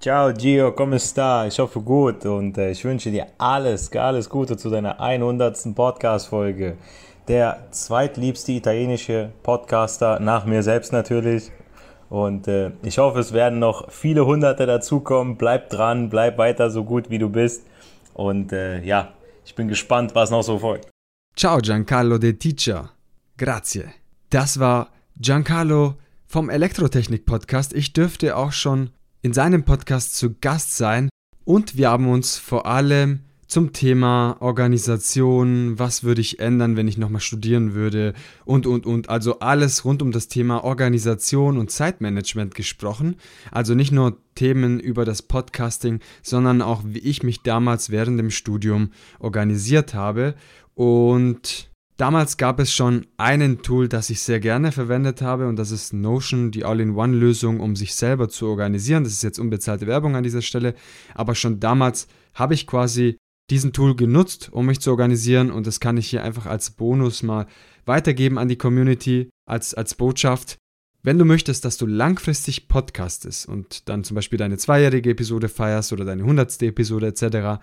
Ciao 0.00 0.32
Gio, 0.32 0.70
come 0.72 1.00
sta? 1.00 1.44
Ich 1.44 1.58
hoffe 1.58 1.80
gut 1.80 2.24
und 2.24 2.56
äh, 2.56 2.70
ich 2.70 2.84
wünsche 2.84 3.10
dir 3.10 3.26
alles, 3.36 3.90
alles 3.96 4.30
Gute 4.30 4.56
zu 4.56 4.70
deiner 4.70 5.00
100. 5.00 5.74
Podcast-Folge 5.74 6.76
der 7.26 7.66
zweitliebste 7.72 8.52
italienische 8.52 9.32
Podcaster, 9.42 10.20
nach 10.20 10.44
mir 10.44 10.62
selbst 10.62 10.92
natürlich. 10.92 11.50
Und 12.08 12.46
äh, 12.46 12.70
ich 12.84 12.98
hoffe, 12.98 13.18
es 13.18 13.32
werden 13.32 13.58
noch 13.58 13.90
viele 13.90 14.24
Hunderte 14.24 14.66
dazukommen. 14.66 15.36
Bleib 15.36 15.70
dran, 15.70 16.08
bleib 16.08 16.38
weiter 16.38 16.70
so 16.70 16.84
gut 16.84 17.10
wie 17.10 17.18
du 17.18 17.28
bist. 17.28 17.66
Und 18.14 18.52
äh, 18.52 18.84
ja, 18.84 19.14
ich 19.44 19.56
bin 19.56 19.66
gespannt, 19.66 20.14
was 20.14 20.30
noch 20.30 20.42
so 20.42 20.60
folgt. 20.60 20.88
Ciao 21.34 21.58
Giancarlo 21.58 22.18
De 22.18 22.34
Ticcia. 22.34 22.90
Grazie. 23.36 23.86
Das 24.30 24.60
war 24.60 24.90
Giancarlo 25.16 25.96
vom 26.26 26.50
Elektrotechnik 26.50 27.24
Podcast. 27.24 27.72
Ich 27.72 27.92
dürfte 27.92 28.36
auch 28.36 28.52
schon 28.52 28.90
in 29.22 29.32
seinem 29.32 29.64
Podcast 29.64 30.16
zu 30.16 30.34
Gast 30.40 30.76
sein 30.76 31.08
und 31.44 31.76
wir 31.76 31.90
haben 31.90 32.08
uns 32.08 32.36
vor 32.38 32.66
allem 32.66 33.20
zum 33.46 33.72
Thema 33.72 34.36
Organisation, 34.40 35.78
was 35.78 36.02
würde 36.02 36.20
ich 36.20 36.40
ändern, 36.40 36.76
wenn 36.76 36.88
ich 36.88 36.98
nochmal 36.98 37.20
studieren 37.20 37.74
würde 37.74 38.12
und, 38.44 38.66
und, 38.66 38.86
und. 38.86 39.08
Also 39.08 39.38
alles 39.38 39.84
rund 39.84 40.02
um 40.02 40.10
das 40.10 40.26
Thema 40.26 40.64
Organisation 40.64 41.56
und 41.56 41.70
Zeitmanagement 41.70 42.56
gesprochen. 42.56 43.16
Also 43.52 43.74
nicht 43.74 43.92
nur 43.92 44.16
Themen 44.34 44.80
über 44.80 45.04
das 45.04 45.22
Podcasting, 45.22 46.00
sondern 46.22 46.60
auch 46.60 46.82
wie 46.84 46.98
ich 46.98 47.22
mich 47.22 47.42
damals 47.42 47.90
während 47.90 48.18
dem 48.18 48.30
Studium 48.30 48.90
organisiert 49.20 49.94
habe. 49.94 50.34
Und 50.74 51.70
damals 51.96 52.36
gab 52.36 52.60
es 52.60 52.72
schon 52.72 53.06
einen 53.16 53.62
Tool, 53.62 53.88
das 53.88 54.10
ich 54.10 54.20
sehr 54.20 54.40
gerne 54.40 54.72
verwendet 54.72 55.22
habe 55.22 55.48
und 55.48 55.56
das 55.56 55.70
ist 55.70 55.92
Notion, 55.92 56.50
die 56.50 56.64
All-in-One-Lösung, 56.64 57.60
um 57.60 57.76
sich 57.76 57.94
selber 57.94 58.28
zu 58.28 58.46
organisieren. 58.46 59.04
Das 59.04 59.12
ist 59.12 59.22
jetzt 59.22 59.38
unbezahlte 59.38 59.86
Werbung 59.86 60.16
an 60.16 60.22
dieser 60.22 60.42
Stelle, 60.42 60.74
aber 61.14 61.34
schon 61.34 61.60
damals 61.60 62.08
habe 62.34 62.54
ich 62.54 62.66
quasi 62.66 63.16
diesen 63.50 63.72
Tool 63.72 63.94
genutzt, 63.94 64.48
um 64.52 64.66
mich 64.66 64.80
zu 64.80 64.90
organisieren 64.90 65.50
und 65.50 65.66
das 65.66 65.80
kann 65.80 65.96
ich 65.96 66.08
hier 66.08 66.24
einfach 66.24 66.46
als 66.46 66.70
Bonus 66.70 67.22
mal 67.22 67.46
weitergeben 67.84 68.38
an 68.38 68.48
die 68.48 68.56
Community, 68.56 69.30
als, 69.48 69.74
als 69.74 69.94
Botschaft. 69.94 70.58
Wenn 71.02 71.18
du 71.18 71.24
möchtest, 71.24 71.64
dass 71.64 71.76
du 71.76 71.86
langfristig 71.86 72.66
podcastest 72.66 73.46
und 73.46 73.88
dann 73.88 74.02
zum 74.02 74.16
Beispiel 74.16 74.38
deine 74.38 74.58
zweijährige 74.58 75.10
Episode 75.10 75.48
feierst 75.48 75.92
oder 75.92 76.04
deine 76.04 76.24
hundertste 76.24 76.66
Episode 76.66 77.06
etc., 77.06 77.62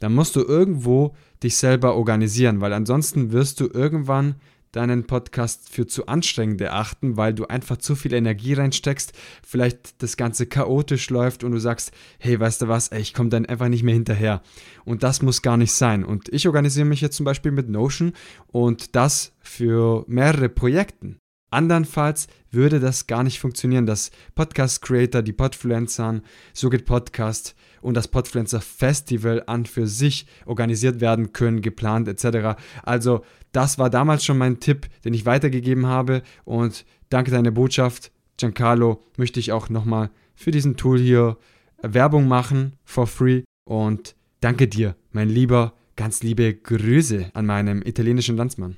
dann 0.00 0.14
musst 0.14 0.36
du 0.36 0.40
irgendwo 0.40 1.14
dich 1.42 1.56
selber 1.56 1.94
organisieren, 1.94 2.60
weil 2.60 2.72
ansonsten 2.72 3.32
wirst 3.32 3.60
du 3.60 3.68
irgendwann 3.72 4.36
deinen 4.74 5.04
Podcast 5.04 5.68
für 5.68 5.86
zu 5.86 6.06
anstrengend 6.06 6.60
erachten, 6.60 7.16
weil 7.16 7.32
du 7.32 7.46
einfach 7.46 7.76
zu 7.76 7.94
viel 7.94 8.12
Energie 8.12 8.54
reinsteckst, 8.54 9.12
vielleicht 9.46 10.02
das 10.02 10.16
Ganze 10.16 10.46
chaotisch 10.46 11.10
läuft 11.10 11.44
und 11.44 11.52
du 11.52 11.58
sagst, 11.58 11.92
hey, 12.18 12.38
weißt 12.38 12.62
du 12.62 12.68
was, 12.68 12.88
ey, 12.88 13.00
ich 13.00 13.14
komme 13.14 13.28
dann 13.28 13.46
einfach 13.46 13.68
nicht 13.68 13.82
mehr 13.82 13.94
hinterher. 13.94 14.42
Und 14.84 15.02
das 15.02 15.22
muss 15.22 15.42
gar 15.42 15.56
nicht 15.56 15.72
sein. 15.72 16.04
Und 16.04 16.28
ich 16.30 16.46
organisiere 16.46 16.86
mich 16.86 17.00
jetzt 17.00 17.16
zum 17.16 17.24
Beispiel 17.24 17.52
mit 17.52 17.68
Notion 17.68 18.12
und 18.48 18.96
das 18.96 19.32
für 19.40 20.04
mehrere 20.08 20.48
Projekten. 20.48 21.18
Andernfalls 21.54 22.26
würde 22.50 22.80
das 22.80 23.06
gar 23.06 23.22
nicht 23.22 23.38
funktionieren, 23.38 23.86
dass 23.86 24.10
Podcast 24.34 24.82
Creator, 24.82 25.22
die 25.22 25.32
Podfluencern, 25.32 26.22
so 26.52 26.68
geht 26.68 26.84
Podcast 26.84 27.54
und 27.80 27.94
das 27.94 28.08
Podfluencer 28.08 28.60
Festival 28.60 29.42
an 29.46 29.66
für 29.66 29.86
sich 29.86 30.26
organisiert 30.46 31.00
werden 31.00 31.32
können, 31.32 31.62
geplant 31.62 32.08
etc. 32.08 32.60
Also 32.82 33.24
das 33.52 33.78
war 33.78 33.90
damals 33.90 34.24
schon 34.24 34.38
mein 34.38 34.60
Tipp, 34.60 34.88
den 35.04 35.14
ich 35.14 35.26
weitergegeben 35.26 35.86
habe 35.86 36.22
und 36.44 36.84
danke 37.08 37.30
deiner 37.30 37.50
Botschaft, 37.50 38.10
Giancarlo, 38.36 39.04
möchte 39.16 39.38
ich 39.38 39.52
auch 39.52 39.68
nochmal 39.68 40.10
für 40.34 40.50
diesen 40.50 40.76
Tool 40.76 40.98
hier 40.98 41.36
Werbung 41.82 42.26
machen, 42.26 42.74
for 42.84 43.06
free 43.06 43.42
und 43.64 44.16
danke 44.40 44.66
dir, 44.66 44.96
mein 45.12 45.28
Lieber, 45.28 45.74
ganz 45.96 46.22
liebe 46.22 46.52
Grüße 46.54 47.30
an 47.34 47.46
meinem 47.46 47.82
italienischen 47.82 48.36
Landsmann. 48.36 48.76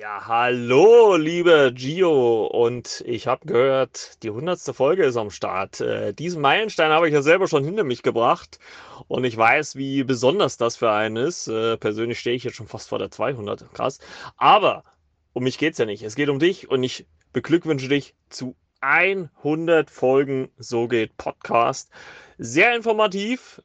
Ja, 0.00 0.26
hallo, 0.26 1.16
liebe 1.16 1.74
Gio. 1.74 2.46
Und 2.46 3.04
ich 3.06 3.26
habe 3.26 3.46
gehört, 3.46 4.22
die 4.22 4.30
hundertste 4.30 4.72
Folge 4.72 5.04
ist 5.04 5.18
am 5.18 5.28
Start. 5.28 5.82
Äh, 5.82 6.14
diesen 6.14 6.40
Meilenstein 6.40 6.90
habe 6.90 7.06
ich 7.06 7.12
ja 7.12 7.20
selber 7.20 7.48
schon 7.48 7.64
hinter 7.64 7.84
mich 7.84 8.02
gebracht. 8.02 8.58
Und 9.08 9.24
ich 9.24 9.36
weiß, 9.36 9.76
wie 9.76 10.02
besonders 10.02 10.56
das 10.56 10.76
für 10.76 10.90
einen 10.90 11.16
ist. 11.18 11.48
Äh, 11.48 11.76
persönlich 11.76 12.18
stehe 12.18 12.34
ich 12.34 12.44
jetzt 12.44 12.56
schon 12.56 12.66
fast 12.66 12.88
vor 12.88 12.98
der 12.98 13.10
200. 13.10 13.74
Krass. 13.74 13.98
Aber 14.38 14.84
um 15.34 15.44
mich 15.44 15.58
geht 15.58 15.72
es 15.72 15.78
ja 15.78 15.84
nicht. 15.84 16.02
Es 16.02 16.14
geht 16.14 16.30
um 16.30 16.38
dich 16.38 16.70
und 16.70 16.82
ich 16.82 17.06
beglückwünsche 17.34 17.88
dich 17.88 18.14
zu 18.30 18.56
100 18.80 19.90
Folgen 19.90 20.48
So 20.56 20.88
geht 20.88 21.18
Podcast. 21.18 21.90
Sehr 22.38 22.74
informativ, 22.74 23.60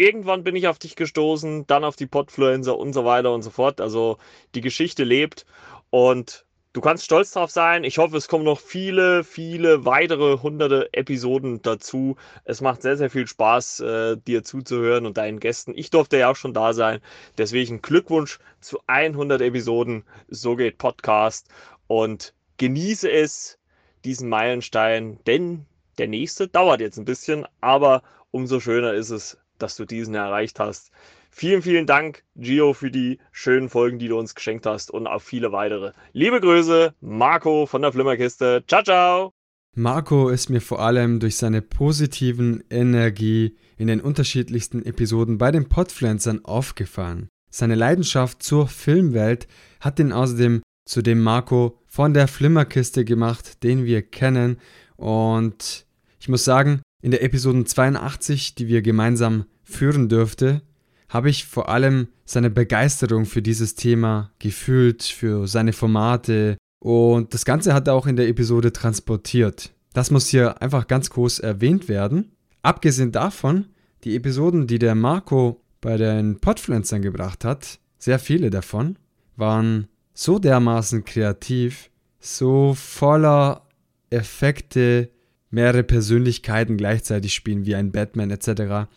irgendwann 0.00 0.44
bin 0.44 0.56
ich 0.56 0.66
auf 0.66 0.78
dich 0.78 0.96
gestoßen, 0.96 1.66
dann 1.66 1.84
auf 1.84 1.94
die 1.94 2.06
Podfluencer 2.06 2.78
und 2.78 2.94
so 2.94 3.04
weiter 3.04 3.34
und 3.34 3.42
so 3.42 3.50
fort. 3.50 3.80
Also 3.80 4.16
die 4.54 4.62
Geschichte 4.62 5.04
lebt 5.04 5.44
und 5.90 6.46
du 6.72 6.80
kannst 6.80 7.04
stolz 7.04 7.32
drauf 7.32 7.50
sein. 7.50 7.84
Ich 7.84 7.98
hoffe, 7.98 8.16
es 8.16 8.28
kommen 8.28 8.44
noch 8.44 8.60
viele, 8.60 9.24
viele 9.24 9.84
weitere 9.84 10.38
hunderte 10.38 10.88
Episoden 10.92 11.62
dazu. 11.62 12.16
Es 12.44 12.60
macht 12.60 12.82
sehr, 12.82 12.96
sehr 12.96 13.10
viel 13.10 13.26
Spaß, 13.26 13.80
äh, 13.80 14.16
dir 14.16 14.44
zuzuhören 14.44 15.06
und 15.06 15.16
deinen 15.16 15.40
Gästen. 15.40 15.72
Ich 15.76 15.90
durfte 15.90 16.18
ja 16.18 16.30
auch 16.30 16.36
schon 16.36 16.54
da 16.54 16.72
sein. 16.72 17.00
Deswegen 17.38 17.82
Glückwunsch 17.82 18.38
zu 18.60 18.80
100 18.86 19.40
Episoden. 19.42 20.04
So 20.28 20.56
geht 20.56 20.78
Podcast. 20.78 21.48
Und 21.86 22.34
genieße 22.58 23.10
es, 23.10 23.58
diesen 24.04 24.28
Meilenstein, 24.28 25.18
denn 25.26 25.66
der 25.98 26.08
nächste 26.08 26.48
dauert 26.48 26.80
jetzt 26.80 26.98
ein 26.98 27.04
bisschen, 27.04 27.46
aber 27.60 28.02
umso 28.30 28.60
schöner 28.60 28.94
ist 28.94 29.10
es, 29.10 29.38
dass 29.58 29.76
du 29.76 29.84
diesen 29.84 30.14
erreicht 30.14 30.58
hast. 30.58 30.90
Vielen, 31.30 31.62
vielen 31.62 31.86
Dank, 31.86 32.24
Gio, 32.34 32.74
für 32.74 32.90
die 32.90 33.18
schönen 33.32 33.68
Folgen, 33.68 33.98
die 33.98 34.08
du 34.08 34.18
uns 34.18 34.34
geschenkt 34.34 34.66
hast 34.66 34.90
und 34.90 35.06
auch 35.06 35.22
viele 35.22 35.52
weitere. 35.52 35.92
Liebe 36.12 36.40
Grüße, 36.40 36.94
Marco 37.00 37.66
von 37.66 37.82
der 37.82 37.92
Flimmerkiste. 37.92 38.64
Ciao, 38.66 38.82
ciao. 38.82 39.32
Marco 39.76 40.28
ist 40.28 40.50
mir 40.50 40.60
vor 40.60 40.80
allem 40.80 41.20
durch 41.20 41.36
seine 41.36 41.62
positiven 41.62 42.64
Energie 42.70 43.56
in 43.78 43.86
den 43.86 44.00
unterschiedlichsten 44.00 44.84
Episoden 44.84 45.38
bei 45.38 45.52
den 45.52 45.68
Podpflanzern 45.68 46.44
aufgefallen. 46.44 47.28
Seine 47.50 47.76
Leidenschaft 47.76 48.42
zur 48.42 48.66
Filmwelt 48.66 49.46
hat 49.80 50.00
ihn 50.00 50.12
außerdem 50.12 50.62
zu 50.84 51.02
dem 51.02 51.22
Marco 51.22 51.78
von 51.86 52.12
der 52.12 52.26
Flimmerkiste 52.26 53.04
gemacht, 53.04 53.62
den 53.62 53.84
wir 53.84 54.02
kennen. 54.02 54.58
Und 54.96 55.86
ich 56.18 56.28
muss 56.28 56.44
sagen, 56.44 56.82
in 57.00 57.12
der 57.12 57.22
Episode 57.22 57.64
82, 57.64 58.56
die 58.56 58.66
wir 58.66 58.82
gemeinsam 58.82 59.44
führen 59.62 60.08
dürfte, 60.08 60.62
habe 61.10 61.28
ich 61.28 61.44
vor 61.44 61.68
allem 61.68 62.08
seine 62.24 62.48
Begeisterung 62.48 63.26
für 63.26 63.42
dieses 63.42 63.74
Thema 63.74 64.30
gefühlt, 64.38 65.02
für 65.02 65.46
seine 65.46 65.72
Formate 65.74 66.56
und 66.78 67.34
das 67.34 67.44
Ganze 67.44 67.74
hat 67.74 67.88
er 67.88 67.94
auch 67.94 68.06
in 68.06 68.16
der 68.16 68.28
Episode 68.28 68.72
transportiert. 68.72 69.74
Das 69.92 70.10
muss 70.10 70.28
hier 70.28 70.62
einfach 70.62 70.86
ganz 70.86 71.10
groß 71.10 71.40
erwähnt 71.40 71.88
werden. 71.88 72.32
Abgesehen 72.62 73.12
davon, 73.12 73.66
die 74.04 74.16
Episoden, 74.16 74.66
die 74.66 74.78
der 74.78 74.94
Marco 74.94 75.60
bei 75.80 75.96
den 75.96 76.40
Podfluencern 76.40 77.02
gebracht 77.02 77.44
hat, 77.44 77.80
sehr 77.98 78.18
viele 78.18 78.50
davon, 78.50 78.96
waren 79.36 79.88
so 80.14 80.38
dermaßen 80.38 81.04
kreativ, 81.04 81.90
so 82.20 82.74
voller 82.74 83.66
Effekte, 84.10 85.10
mehrere 85.50 85.82
Persönlichkeiten 85.82 86.76
gleichzeitig 86.76 87.34
spielen 87.34 87.66
wie 87.66 87.74
ein 87.74 87.90
Batman 87.90 88.30
etc. 88.30 88.88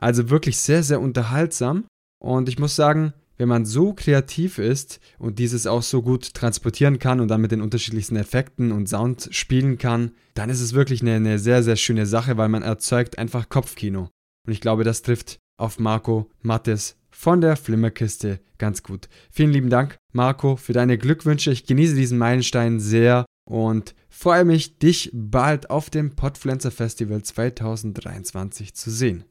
Also 0.00 0.30
wirklich 0.30 0.58
sehr, 0.58 0.82
sehr 0.82 1.00
unterhaltsam. 1.00 1.84
Und 2.18 2.48
ich 2.48 2.58
muss 2.58 2.74
sagen, 2.74 3.12
wenn 3.36 3.48
man 3.48 3.64
so 3.64 3.94
kreativ 3.94 4.58
ist 4.58 5.00
und 5.18 5.38
dieses 5.38 5.66
auch 5.66 5.82
so 5.82 6.02
gut 6.02 6.34
transportieren 6.34 6.98
kann 6.98 7.20
und 7.20 7.28
dann 7.28 7.40
mit 7.40 7.52
den 7.52 7.62
unterschiedlichsten 7.62 8.16
Effekten 8.16 8.72
und 8.72 8.88
Sound 8.88 9.28
spielen 9.30 9.78
kann, 9.78 10.12
dann 10.34 10.50
ist 10.50 10.60
es 10.60 10.74
wirklich 10.74 11.00
eine, 11.02 11.14
eine 11.14 11.38
sehr, 11.38 11.62
sehr 11.62 11.76
schöne 11.76 12.06
Sache, 12.06 12.36
weil 12.36 12.48
man 12.48 12.62
erzeugt 12.62 13.18
einfach 13.18 13.48
Kopfkino. 13.48 14.10
Und 14.46 14.52
ich 14.52 14.60
glaube, 14.60 14.84
das 14.84 15.02
trifft 15.02 15.38
auf 15.58 15.78
Marco 15.78 16.30
Mattes 16.42 16.96
von 17.10 17.40
der 17.40 17.56
Flimmerkiste 17.56 18.40
ganz 18.58 18.82
gut. 18.82 19.08
Vielen 19.30 19.52
lieben 19.52 19.70
Dank, 19.70 19.96
Marco, 20.12 20.56
für 20.56 20.72
deine 20.72 20.98
Glückwünsche. 20.98 21.50
Ich 21.50 21.66
genieße 21.66 21.94
diesen 21.94 22.18
Meilenstein 22.18 22.80
sehr 22.80 23.26
und 23.46 23.94
freue 24.08 24.44
mich, 24.44 24.78
dich 24.78 25.10
bald 25.12 25.70
auf 25.70 25.90
dem 25.90 26.14
Podpflanzer 26.14 26.70
Festival 26.70 27.22
2023 27.22 28.74
zu 28.74 28.90
sehen. 28.90 29.24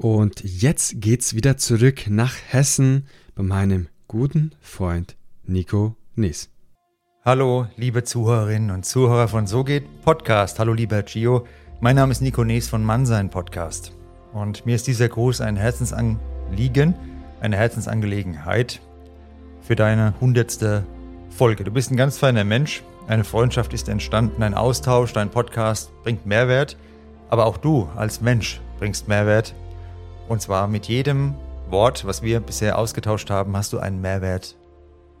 Und 0.00 0.44
jetzt 0.44 1.00
geht's 1.00 1.34
wieder 1.34 1.56
zurück 1.56 2.04
nach 2.08 2.36
Hessen 2.50 3.08
bei 3.34 3.42
meinem 3.42 3.88
guten 4.06 4.52
Freund 4.60 5.16
Nico 5.44 5.96
Nies. 6.14 6.50
Hallo, 7.24 7.66
liebe 7.74 8.04
Zuhörerinnen 8.04 8.70
und 8.70 8.86
Zuhörer 8.86 9.26
von 9.26 9.48
So 9.48 9.64
geht 9.64 10.02
Podcast. 10.04 10.60
Hallo, 10.60 10.72
lieber 10.72 11.02
Gio. 11.02 11.48
Mein 11.80 11.96
Name 11.96 12.12
ist 12.12 12.22
Nico 12.22 12.44
Nies 12.44 12.68
von 12.68 12.84
Mannsein 12.84 13.28
Podcast. 13.28 13.92
Und 14.32 14.64
mir 14.64 14.76
ist 14.76 14.86
dieser 14.86 15.08
Gruß 15.08 15.40
ein 15.40 15.56
Herzensanliegen, 15.56 16.94
eine 17.40 17.56
Herzensangelegenheit 17.56 18.80
für 19.62 19.74
deine 19.74 20.14
hundertste 20.20 20.86
Folge. 21.28 21.64
Du 21.64 21.72
bist 21.72 21.90
ein 21.90 21.96
ganz 21.96 22.18
feiner 22.18 22.44
Mensch. 22.44 22.84
Eine 23.08 23.24
Freundschaft 23.24 23.74
ist 23.74 23.88
entstanden, 23.88 24.44
ein 24.44 24.54
Austausch, 24.54 25.12
dein 25.12 25.30
Podcast 25.30 25.90
bringt 26.04 26.24
Mehrwert. 26.24 26.76
Aber 27.30 27.46
auch 27.46 27.56
du 27.56 27.88
als 27.96 28.20
Mensch 28.20 28.60
bringst 28.78 29.08
Mehrwert 29.08 29.56
und 30.28 30.42
zwar 30.42 30.68
mit 30.68 30.86
jedem 30.86 31.34
Wort, 31.70 32.06
was 32.06 32.22
wir 32.22 32.40
bisher 32.40 32.78
ausgetauscht 32.78 33.30
haben, 33.30 33.56
hast 33.56 33.72
du 33.72 33.78
einen 33.78 34.00
Mehrwert 34.00 34.56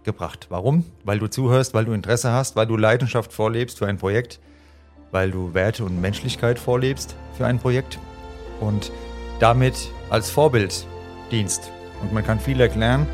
gebracht. 0.04 0.46
Warum? 0.50 0.84
Weil 1.04 1.18
du 1.18 1.28
zuhörst, 1.28 1.74
weil 1.74 1.84
du 1.84 1.92
Interesse 1.92 2.32
hast, 2.32 2.56
weil 2.56 2.66
du 2.66 2.76
Leidenschaft 2.76 3.32
vorlebst 3.32 3.78
für 3.78 3.86
ein 3.86 3.98
Projekt, 3.98 4.40
weil 5.10 5.30
du 5.30 5.54
Werte 5.54 5.84
und 5.84 6.00
Menschlichkeit 6.00 6.58
vorlebst 6.58 7.16
für 7.36 7.46
ein 7.46 7.58
Projekt 7.58 7.98
und 8.60 8.92
damit 9.40 9.90
als 10.10 10.30
Vorbild 10.30 10.86
dienst. 11.30 11.70
Und 12.00 12.12
man 12.12 12.24
kann 12.24 12.40
viel 12.40 12.60
erklären, 12.60 13.06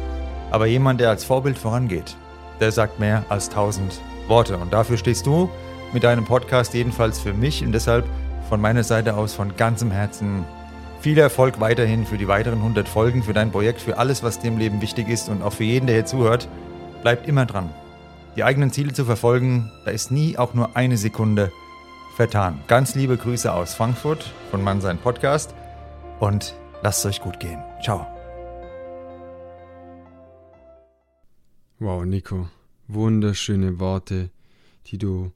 aber 0.50 0.66
jemand, 0.66 1.00
der 1.00 1.10
als 1.10 1.24
Vorbild 1.24 1.58
vorangeht, 1.58 2.16
der 2.60 2.70
sagt 2.70 3.00
mehr 3.00 3.24
als 3.28 3.48
tausend 3.48 4.00
Worte. 4.28 4.56
Und 4.58 4.72
dafür 4.72 4.96
stehst 4.96 5.26
du 5.26 5.50
mit 5.92 6.04
deinem 6.04 6.24
Podcast 6.24 6.74
jedenfalls 6.74 7.18
für 7.18 7.32
mich 7.32 7.64
und 7.64 7.72
deshalb 7.72 8.04
von 8.48 8.60
meiner 8.60 8.84
Seite 8.84 9.16
aus 9.16 9.34
von 9.34 9.56
ganzem 9.56 9.90
Herzen 9.90 10.44
Viel 11.04 11.18
Erfolg 11.18 11.60
weiterhin 11.60 12.06
für 12.06 12.16
die 12.16 12.28
weiteren 12.28 12.60
100 12.60 12.88
Folgen, 12.88 13.22
für 13.22 13.34
dein 13.34 13.52
Projekt, 13.52 13.82
für 13.82 13.98
alles, 13.98 14.22
was 14.22 14.40
dem 14.40 14.56
Leben 14.56 14.80
wichtig 14.80 15.10
ist 15.10 15.28
und 15.28 15.42
auch 15.42 15.52
für 15.52 15.62
jeden, 15.64 15.86
der 15.86 15.96
hier 15.96 16.06
zuhört. 16.06 16.48
Bleibt 17.02 17.28
immer 17.28 17.44
dran. 17.44 17.68
Die 18.36 18.42
eigenen 18.42 18.72
Ziele 18.72 18.94
zu 18.94 19.04
verfolgen, 19.04 19.70
da 19.84 19.90
ist 19.90 20.10
nie 20.10 20.38
auch 20.38 20.54
nur 20.54 20.78
eine 20.78 20.96
Sekunde 20.96 21.52
vertan. 22.16 22.58
Ganz 22.68 22.94
liebe 22.94 23.18
Grüße 23.18 23.52
aus 23.52 23.74
Frankfurt 23.74 24.32
von 24.50 24.64
Mann 24.64 24.80
sein 24.80 24.96
Podcast 24.96 25.54
und 26.20 26.54
lasst 26.80 27.00
es 27.00 27.10
euch 27.10 27.20
gut 27.20 27.38
gehen. 27.38 27.62
Ciao. 27.82 28.06
Wow, 31.80 32.06
Nico, 32.06 32.48
wunderschöne 32.88 33.78
Worte, 33.78 34.30
die 34.86 34.96
du 34.96 35.32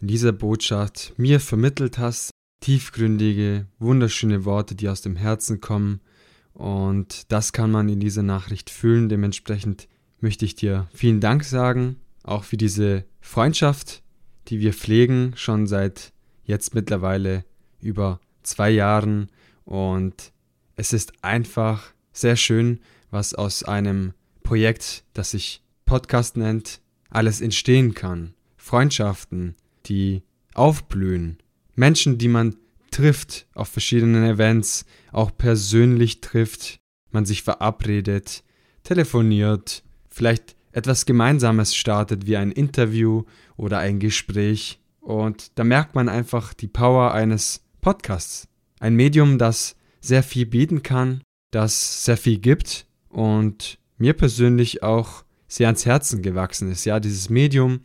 in 0.00 0.08
dieser 0.08 0.32
Botschaft 0.32 1.12
mir 1.16 1.38
vermittelt 1.38 1.98
hast. 1.98 2.31
Tiefgründige, 2.62 3.66
wunderschöne 3.80 4.44
Worte, 4.44 4.76
die 4.76 4.88
aus 4.88 5.02
dem 5.02 5.16
Herzen 5.16 5.60
kommen. 5.60 6.00
Und 6.54 7.32
das 7.32 7.52
kann 7.52 7.72
man 7.72 7.88
in 7.88 7.98
dieser 7.98 8.22
Nachricht 8.22 8.70
fühlen. 8.70 9.08
Dementsprechend 9.08 9.88
möchte 10.20 10.44
ich 10.44 10.54
dir 10.54 10.86
vielen 10.94 11.20
Dank 11.20 11.42
sagen, 11.42 11.96
auch 12.22 12.44
für 12.44 12.56
diese 12.56 13.04
Freundschaft, 13.20 14.04
die 14.46 14.60
wir 14.60 14.72
pflegen, 14.72 15.32
schon 15.34 15.66
seit 15.66 16.12
jetzt 16.44 16.72
mittlerweile 16.72 17.44
über 17.80 18.20
zwei 18.44 18.70
Jahren. 18.70 19.28
Und 19.64 20.32
es 20.76 20.92
ist 20.92 21.24
einfach 21.24 21.92
sehr 22.12 22.36
schön, 22.36 22.78
was 23.10 23.34
aus 23.34 23.64
einem 23.64 24.12
Projekt, 24.44 25.02
das 25.14 25.32
sich 25.32 25.64
Podcast 25.84 26.36
nennt, 26.36 26.80
alles 27.10 27.40
entstehen 27.40 27.94
kann. 27.94 28.34
Freundschaften, 28.56 29.56
die 29.86 30.22
aufblühen. 30.54 31.41
Menschen, 31.74 32.18
die 32.18 32.28
man 32.28 32.56
trifft 32.90 33.46
auf 33.54 33.68
verschiedenen 33.68 34.24
Events, 34.24 34.84
auch 35.10 35.30
persönlich 35.36 36.20
trifft, 36.20 36.78
man 37.10 37.24
sich 37.24 37.42
verabredet, 37.42 38.42
telefoniert, 38.84 39.82
vielleicht 40.08 40.56
etwas 40.72 41.06
Gemeinsames 41.06 41.74
startet 41.74 42.26
wie 42.26 42.36
ein 42.36 42.52
Interview 42.52 43.24
oder 43.56 43.78
ein 43.78 43.98
Gespräch. 43.98 44.80
Und 45.00 45.58
da 45.58 45.64
merkt 45.64 45.94
man 45.94 46.08
einfach 46.08 46.54
die 46.54 46.68
Power 46.68 47.12
eines 47.12 47.64
Podcasts. 47.80 48.48
Ein 48.80 48.94
Medium, 48.94 49.38
das 49.38 49.76
sehr 50.00 50.22
viel 50.22 50.46
bieten 50.46 50.82
kann, 50.82 51.22
das 51.50 52.04
sehr 52.04 52.16
viel 52.16 52.38
gibt 52.38 52.86
und 53.08 53.78
mir 53.98 54.14
persönlich 54.14 54.82
auch 54.82 55.24
sehr 55.46 55.68
ans 55.68 55.86
Herzen 55.86 56.22
gewachsen 56.22 56.70
ist. 56.70 56.84
Ja, 56.84 56.98
dieses 56.98 57.28
Medium, 57.28 57.80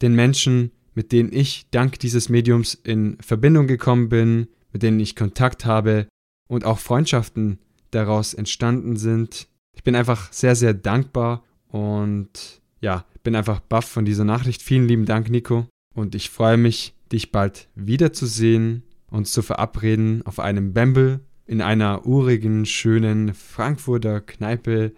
den 0.00 0.14
Menschen, 0.14 0.72
mit 0.94 1.12
denen 1.12 1.32
ich 1.32 1.66
dank 1.70 1.98
dieses 1.98 2.28
Mediums 2.28 2.74
in 2.74 3.16
Verbindung 3.20 3.66
gekommen 3.66 4.08
bin, 4.08 4.48
mit 4.72 4.82
denen 4.82 5.00
ich 5.00 5.16
Kontakt 5.16 5.64
habe 5.64 6.06
und 6.48 6.64
auch 6.64 6.78
Freundschaften 6.78 7.58
daraus 7.90 8.34
entstanden 8.34 8.96
sind. 8.96 9.48
Ich 9.74 9.82
bin 9.82 9.94
einfach 9.94 10.32
sehr, 10.32 10.54
sehr 10.54 10.74
dankbar 10.74 11.44
und 11.68 12.60
ja, 12.80 13.04
bin 13.22 13.36
einfach 13.36 13.60
baff 13.60 13.86
von 13.86 14.04
dieser 14.04 14.24
Nachricht. 14.24 14.62
Vielen 14.62 14.88
lieben 14.88 15.06
Dank, 15.06 15.30
Nico. 15.30 15.66
Und 15.94 16.14
ich 16.14 16.30
freue 16.30 16.56
mich, 16.56 16.94
dich 17.10 17.32
bald 17.32 17.68
wiederzusehen, 17.74 18.82
uns 19.10 19.32
zu 19.32 19.42
verabreden 19.42 20.22
auf 20.24 20.40
einem 20.40 20.72
Bamble 20.72 21.20
in 21.46 21.60
einer 21.60 22.06
urigen, 22.06 22.64
schönen 22.64 23.34
Frankfurter 23.34 24.20
Kneipe 24.20 24.92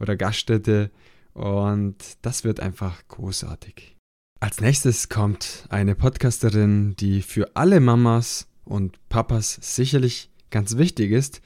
oder 0.00 0.16
Gaststätte 0.16 0.90
und 1.34 1.96
das 2.22 2.44
wird 2.44 2.60
einfach 2.60 3.06
großartig. 3.08 3.97
Als 4.40 4.60
nächstes 4.60 5.08
kommt 5.08 5.66
eine 5.68 5.96
Podcasterin, 5.96 6.94
die 6.94 7.22
für 7.22 7.56
alle 7.56 7.80
Mamas 7.80 8.46
und 8.64 8.96
Papas 9.08 9.58
sicherlich 9.60 10.30
ganz 10.50 10.76
wichtig 10.76 11.10
ist, 11.10 11.42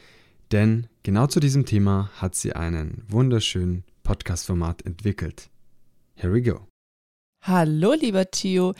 denn 0.50 0.88
genau 1.02 1.26
zu 1.26 1.40
diesem 1.40 1.64
Thema 1.64 2.10
hat 2.16 2.34
sie 2.34 2.52
einen 2.54 3.02
wunderschönen 3.08 3.84
Podcast-Format 4.02 4.84
entwickelt. 4.84 5.48
Here 6.16 6.34
we 6.34 6.42
go. 6.42 6.66
Hallo, 7.40 7.94
lieber 7.94 8.30
Tio. 8.30 8.74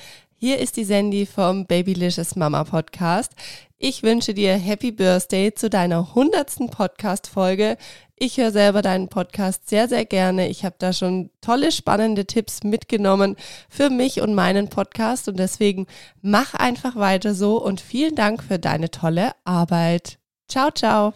Hier 0.45 0.59
ist 0.59 0.77
die 0.77 0.83
Sandy 0.83 1.25
vom 1.25 1.67
Babylicious 1.67 2.35
Mama 2.35 2.65
Podcast. 2.65 3.31
Ich 3.79 4.03
wünsche 4.03 4.35
dir 4.35 4.55
Happy 4.55 4.91
Birthday 4.91 5.55
zu 5.55 5.71
deiner 5.71 6.17
hundertsten 6.17 6.69
Podcast-Folge. 6.69 7.77
Ich 8.17 8.39
höre 8.39 8.51
selber 8.51 8.83
deinen 8.83 9.07
Podcast 9.07 9.69
sehr, 9.69 9.87
sehr 9.87 10.05
gerne. 10.05 10.49
Ich 10.49 10.65
habe 10.65 10.75
da 10.81 10.93
schon 10.93 11.31
tolle, 11.43 11.71
spannende 11.71 12.27
Tipps 12.27 12.65
mitgenommen 12.65 13.37
für 13.69 13.89
mich 13.89 14.21
und 14.21 14.35
meinen 14.35 14.69
Podcast 14.69 15.29
und 15.29 15.39
deswegen 15.39 15.87
mach 16.23 16.55
einfach 16.55 16.97
weiter 16.97 17.37
so 17.37 17.63
und 17.63 17.81
vielen 17.81 18.17
Dank 18.17 18.43
für 18.43 18.59
deine 18.59 18.91
tolle 18.91 19.35
Arbeit. 19.45 20.19
Ciao, 20.49 20.73
ciao. 20.73 21.15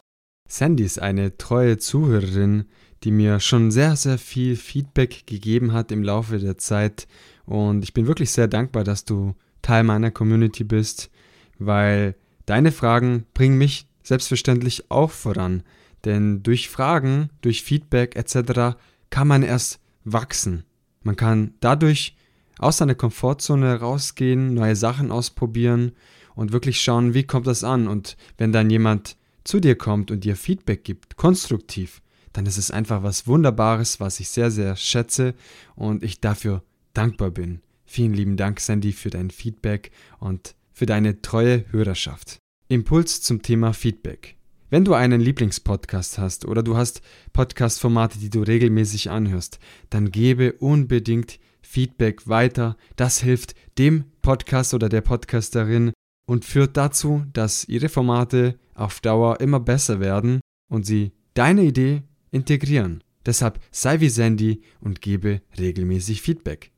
Sandy 0.49 0.85
ist 0.85 1.03
eine 1.03 1.37
treue 1.37 1.79
Zuhörerin, 1.79 2.67
die 3.03 3.11
mir 3.11 3.41
schon 3.41 3.73
sehr, 3.73 3.97
sehr 3.97 4.19
viel 4.19 4.55
Feedback 4.55 5.27
gegeben 5.27 5.73
hat 5.73 5.91
im 5.91 6.05
Laufe 6.05 6.39
der 6.39 6.59
Zeit 6.59 7.09
und 7.47 7.85
ich 7.85 7.95
bin 7.95 8.07
wirklich 8.07 8.33
sehr 8.33 8.49
dankbar, 8.49 8.85
dass 8.85 9.05
du 9.05 9.35
Teil 9.63 9.85
meiner 9.85 10.11
Community 10.11 10.65
bist, 10.65 11.11
weil 11.59 12.17
deine 12.45 12.73
Fragen 12.73 13.27
bringen 13.35 13.59
mich 13.59 13.89
selbstverständlich 14.03 14.91
auch 14.91 15.11
voran. 15.11 15.63
Denn 16.05 16.43
durch 16.43 16.69
Fragen, 16.69 17.31
durch 17.41 17.63
Feedback 17.63 18.17
etc. 18.17 18.77
kann 19.11 19.29
man 19.29 19.43
erst 19.43 19.81
wachsen. 20.05 20.65
Man 21.03 21.17
kann 21.17 21.55
dadurch 21.61 22.17
aus 22.59 22.79
seiner 22.79 22.95
Komfortzone 22.95 23.81
rausgehen, 23.81 24.55
neue 24.55 24.77
Sachen 24.77 25.11
ausprobieren 25.11 25.93
und 26.35 26.53
wirklich 26.53 26.81
schauen, 26.81 27.15
wie 27.15 27.25
kommt 27.25 27.47
das 27.47 27.65
an. 27.65 27.89
Und 27.89 28.17
wenn 28.39 28.53
dann 28.53 28.71
jemand 28.71 29.17
zu 29.45 29.61
dir 29.61 29.77
kommt 29.77 30.11
und 30.11 30.25
dir 30.25 30.37
Feedback 30.37 30.85
gibt, 30.85 31.17
konstruktiv, 31.17 32.03
dann 32.33 32.47
ist 32.47 32.59
es 32.59 32.71
einfach 32.71 33.03
was 33.03 33.27
Wunderbares, 33.27 34.01
was 34.01 34.21
ich 34.21 34.29
sehr, 34.29 34.51
sehr 34.51 34.77
schätze 34.77 35.35
und 35.75 36.03
ich 36.03 36.21
dafür 36.21 36.63
dankbar 36.97 37.31
bin. 37.31 37.61
Vielen 37.85 38.15
lieben 38.15 38.37
Dank, 38.37 38.61
Sandy, 38.61 38.93
für 38.93 39.11
dein 39.11 39.31
Feedback 39.31 39.91
und 40.19 40.55
für 40.73 40.87
deine 40.87 41.23
treue 41.23 41.65
Hörerschaft. 41.71 42.39
Impuls 42.69 43.23
zum 43.23 43.43
Thema 43.43 43.73
Feedback. 43.73 44.37
Wenn 44.69 44.85
du 44.85 44.95
einen 44.95 45.21
Lieblingspodcast 45.21 46.19
hast 46.19 46.45
oder 46.45 46.63
du 46.65 46.77
hast 46.77 47.01
Podcast-Formate, 47.33 48.19
die 48.19 48.31
du 48.31 48.43
regelmäßig 48.43 49.11
anhörst, 49.11 49.61
dann 49.91 50.11
gebe 50.11 50.55
unbedingt 50.55 51.39
Feedback 51.63 52.27
weiter. 52.27 52.77
Das 52.97 53.21
hilft 53.21 53.55
dem 53.79 54.05
Podcast 54.23 54.75
oder 54.75 54.89
der 54.89 55.03
Podcasterin 55.03 55.93
und 56.27 56.45
führt 56.45 56.77
dazu, 56.77 57.25
dass 57.33 57.69
ihre 57.69 57.89
Formate 57.89 58.59
auf 58.75 59.01
Dauer 59.01 59.41
immer 59.41 59.61
besser 59.61 60.01
werden 60.01 60.41
und 60.69 60.85
sie 60.85 61.13
deine 61.35 61.63
Idee 61.63 62.03
integrieren. 62.33 63.05
Deshalb 63.25 63.61
sei 63.71 64.01
wie 64.01 64.09
Sandy 64.09 64.63
und 64.81 65.01
gebe 65.01 65.43
regelmäßig 65.59 66.23
Feedback. 66.23 66.73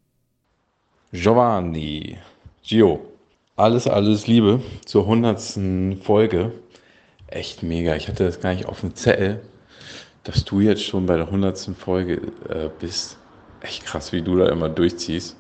Giovanni, 1.13 2.19
Gio, 2.63 3.01
alles, 3.57 3.87
alles 3.87 4.27
Liebe 4.27 4.61
zur 4.85 5.07
hundertsten 5.07 6.03
Folge 6.03 6.53
echt 7.29 7.63
mega. 7.63 7.95
Ich 7.97 8.09
hatte 8.09 8.25
das 8.25 8.41
gar 8.41 8.53
nicht 8.53 8.67
auf 8.67 8.81
dem 8.81 8.95
Zettel, 8.95 9.41
dass 10.25 10.45
du 10.45 10.61
jetzt 10.61 10.85
schon 10.85 11.07
bei 11.07 11.17
der 11.17 11.31
hundertsten 11.31 11.75
Folge 11.75 12.21
äh, 12.49 12.69
bist. 12.79 13.19
Echt 13.61 13.85
krass, 13.85 14.13
wie 14.13 14.23
du 14.23 14.37
da 14.37 14.49
immer 14.49 14.69
durchziehst. 14.69 15.37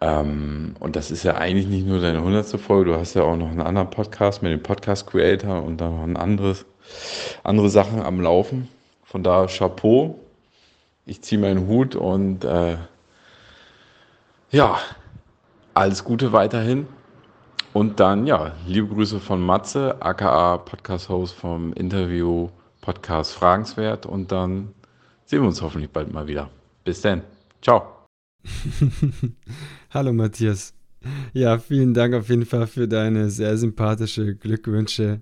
Ähm, 0.00 0.74
und 0.78 0.94
das 0.94 1.10
ist 1.10 1.22
ja 1.22 1.36
eigentlich 1.36 1.66
nicht 1.66 1.86
nur 1.86 2.00
deine 2.00 2.22
hundertste 2.22 2.58
Folge, 2.58 2.90
du 2.90 2.98
hast 2.98 3.14
ja 3.14 3.22
auch 3.22 3.36
noch 3.36 3.48
einen 3.48 3.62
anderen 3.62 3.88
Podcast 3.88 4.42
mit 4.42 4.52
dem 4.52 4.62
Podcast 4.62 5.06
Creator 5.06 5.62
und 5.62 5.80
dann 5.80 5.96
noch 5.96 6.02
ein 6.02 6.18
anderes, 6.18 6.66
andere 7.42 7.70
Sachen 7.70 8.02
am 8.02 8.20
Laufen. 8.20 8.68
Von 9.04 9.22
da 9.22 9.46
Chapeau. 9.46 10.18
Ich 11.06 11.22
ziehe 11.22 11.40
meinen 11.40 11.66
Hut 11.66 11.94
und 11.96 12.44
äh, 12.44 12.76
ja, 14.50 14.78
alles 15.74 16.04
Gute 16.04 16.32
weiterhin. 16.32 16.86
Und 17.72 18.00
dann, 18.00 18.26
ja, 18.26 18.52
liebe 18.66 18.88
Grüße 18.88 19.20
von 19.20 19.40
Matze, 19.40 20.00
aka 20.00 20.58
Podcast-Host 20.58 21.34
vom 21.34 21.72
Interview 21.74 22.48
Podcast 22.80 23.32
Fragenswert. 23.32 24.06
Und 24.06 24.32
dann 24.32 24.72
sehen 25.24 25.42
wir 25.42 25.48
uns 25.48 25.60
hoffentlich 25.60 25.90
bald 25.90 26.12
mal 26.12 26.26
wieder. 26.26 26.48
Bis 26.84 27.00
dann. 27.00 27.22
Ciao. 27.60 28.06
Hallo 29.90 30.12
Matthias. 30.12 30.72
Ja, 31.32 31.58
vielen 31.58 31.92
Dank 31.92 32.14
auf 32.14 32.28
jeden 32.28 32.46
Fall 32.46 32.66
für 32.66 32.88
deine 32.88 33.30
sehr 33.30 33.58
sympathische 33.58 34.36
Glückwünsche. 34.36 35.20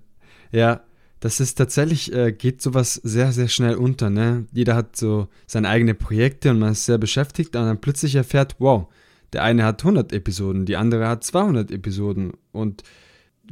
Ja, 0.51 0.81
das 1.19 1.39
ist 1.39 1.55
tatsächlich, 1.55 2.13
äh, 2.13 2.31
geht 2.31 2.61
sowas 2.61 2.95
sehr, 3.03 3.31
sehr 3.31 3.47
schnell 3.47 3.75
unter. 3.75 4.09
Ne? 4.09 4.45
Jeder 4.51 4.75
hat 4.75 4.95
so 4.95 5.27
seine 5.47 5.69
eigenen 5.69 5.97
Projekte 5.97 6.51
und 6.51 6.59
man 6.59 6.73
ist 6.73 6.85
sehr 6.85 6.99
beschäftigt 6.99 7.55
und 7.55 7.65
dann 7.65 7.81
plötzlich 7.81 8.15
erfährt, 8.15 8.55
wow, 8.59 8.87
der 9.35 9.43
eine 9.43 9.65
hat 9.65 9.81
100 9.81 10.13
Episoden, 10.13 10.65
die 10.65 10.77
andere 10.77 11.09
hat 11.09 11.25
200 11.25 11.69
Episoden 11.69 12.31
und 12.53 12.83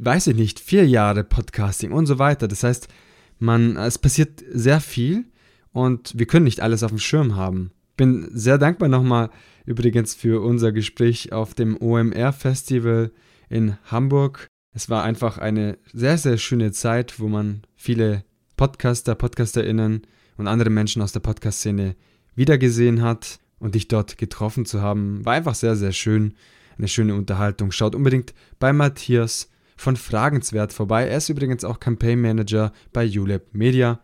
weiß 0.00 0.28
ich 0.28 0.34
nicht, 0.34 0.58
vier 0.58 0.88
Jahre 0.88 1.24
Podcasting 1.24 1.92
und 1.92 2.06
so 2.06 2.18
weiter. 2.18 2.48
Das 2.48 2.62
heißt, 2.62 2.88
man, 3.38 3.76
es 3.76 3.98
passiert 3.98 4.42
sehr 4.50 4.80
viel 4.80 5.26
und 5.72 6.18
wir 6.18 6.24
können 6.24 6.44
nicht 6.44 6.60
alles 6.60 6.82
auf 6.82 6.90
dem 6.90 6.98
Schirm 6.98 7.36
haben. 7.36 7.70
Bin 7.98 8.26
sehr 8.32 8.56
dankbar 8.56 8.88
nochmal 8.88 9.28
übrigens 9.66 10.14
für 10.14 10.42
unser 10.42 10.72
Gespräch 10.72 11.34
auf 11.34 11.52
dem 11.52 11.76
OMR 11.78 12.32
Festival 12.32 13.12
in 13.50 13.76
Hamburg. 13.84 14.46
Es 14.72 14.88
war 14.88 15.04
einfach 15.04 15.36
eine 15.36 15.76
sehr, 15.92 16.16
sehr 16.16 16.38
schöne 16.38 16.72
Zeit, 16.72 17.20
wo 17.20 17.28
man 17.28 17.60
viele 17.76 18.24
Podcaster, 18.56 19.14
PodcasterInnen 19.14 20.00
und 20.38 20.48
andere 20.48 20.70
Menschen 20.70 21.02
aus 21.02 21.12
der 21.12 21.20
Podcast-Szene 21.20 21.94
wiedergesehen 22.34 23.02
hat 23.02 23.38
und 23.64 23.74
dich 23.74 23.88
dort 23.88 24.18
getroffen 24.18 24.66
zu 24.66 24.82
haben. 24.82 25.24
War 25.24 25.32
einfach 25.32 25.54
sehr, 25.54 25.74
sehr 25.74 25.92
schön. 25.92 26.34
Eine 26.76 26.86
schöne 26.86 27.14
Unterhaltung. 27.14 27.72
Schaut 27.72 27.94
unbedingt 27.94 28.34
bei 28.58 28.74
Matthias 28.74 29.48
von 29.74 29.96
Fragenswert 29.96 30.74
vorbei. 30.74 31.08
Er 31.08 31.16
ist 31.16 31.30
übrigens 31.30 31.64
auch 31.64 31.80
Campaign 31.80 32.20
Manager 32.20 32.74
bei 32.92 33.08
ULab 33.08 33.54
Media. 33.54 34.00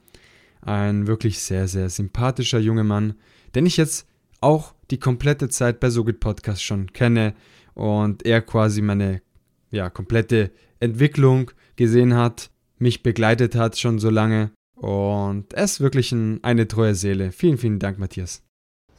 Ein 0.63 1.07
wirklich 1.07 1.41
sehr, 1.41 1.69
sehr 1.69 1.91
sympathischer 1.91 2.59
junger 2.59 2.85
Mann, 2.85 3.17
den 3.55 3.67
ich 3.67 3.77
jetzt 3.77 4.07
auch 4.41 4.75
die 4.91 4.99
komplette 4.99 5.51
Zeit 5.51 5.79
bei 5.79 5.91
SoGit 5.91 6.21
Podcast 6.21 6.63
schon 6.63 6.95
kenne 6.95 7.35
und 7.75 8.25
er 8.25 8.41
quasi 8.41 8.81
meine 8.81 9.21
ja, 9.71 9.91
komplette 9.91 10.53
Entwicklung 10.81 11.51
gesehen 11.77 12.15
hat, 12.15 12.51
mich 12.79 13.03
begleitet 13.03 13.55
hat 13.57 13.79
schon 13.79 13.99
so 13.99 14.09
lange 14.09 14.53
und 14.75 15.53
er 15.53 15.65
ist 15.65 15.81
wirklich 15.81 16.13
ein, 16.13 16.43
eine 16.43 16.67
treue 16.67 16.95
Seele. 16.95 17.31
Vielen, 17.31 17.59
vielen 17.59 17.79
Dank, 17.79 17.99
Matthias. 17.99 18.43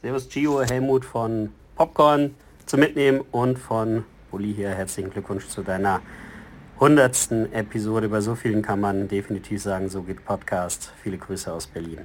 Servus 0.02 0.28
Gio, 0.28 0.60
Helmut 0.62 1.04
von 1.04 1.50
Popcorn 1.76 2.34
zum 2.66 2.80
Mitnehmen 2.80 3.20
und 3.30 3.56
von 3.56 4.02
Uli 4.32 4.52
hier. 4.52 4.70
Herzlichen 4.70 5.10
Glückwunsch 5.10 5.46
zu 5.46 5.62
deiner 5.62 6.02
hundertsten 6.80 7.52
Episode. 7.52 8.08
Bei 8.08 8.20
so 8.20 8.34
vielen 8.34 8.62
kann 8.62 8.80
man 8.80 9.06
definitiv 9.06 9.62
sagen, 9.62 9.88
so 9.88 10.02
geht 10.02 10.24
Podcast. 10.24 10.92
Viele 11.04 11.18
Grüße 11.18 11.52
aus 11.52 11.68
Berlin. 11.68 12.00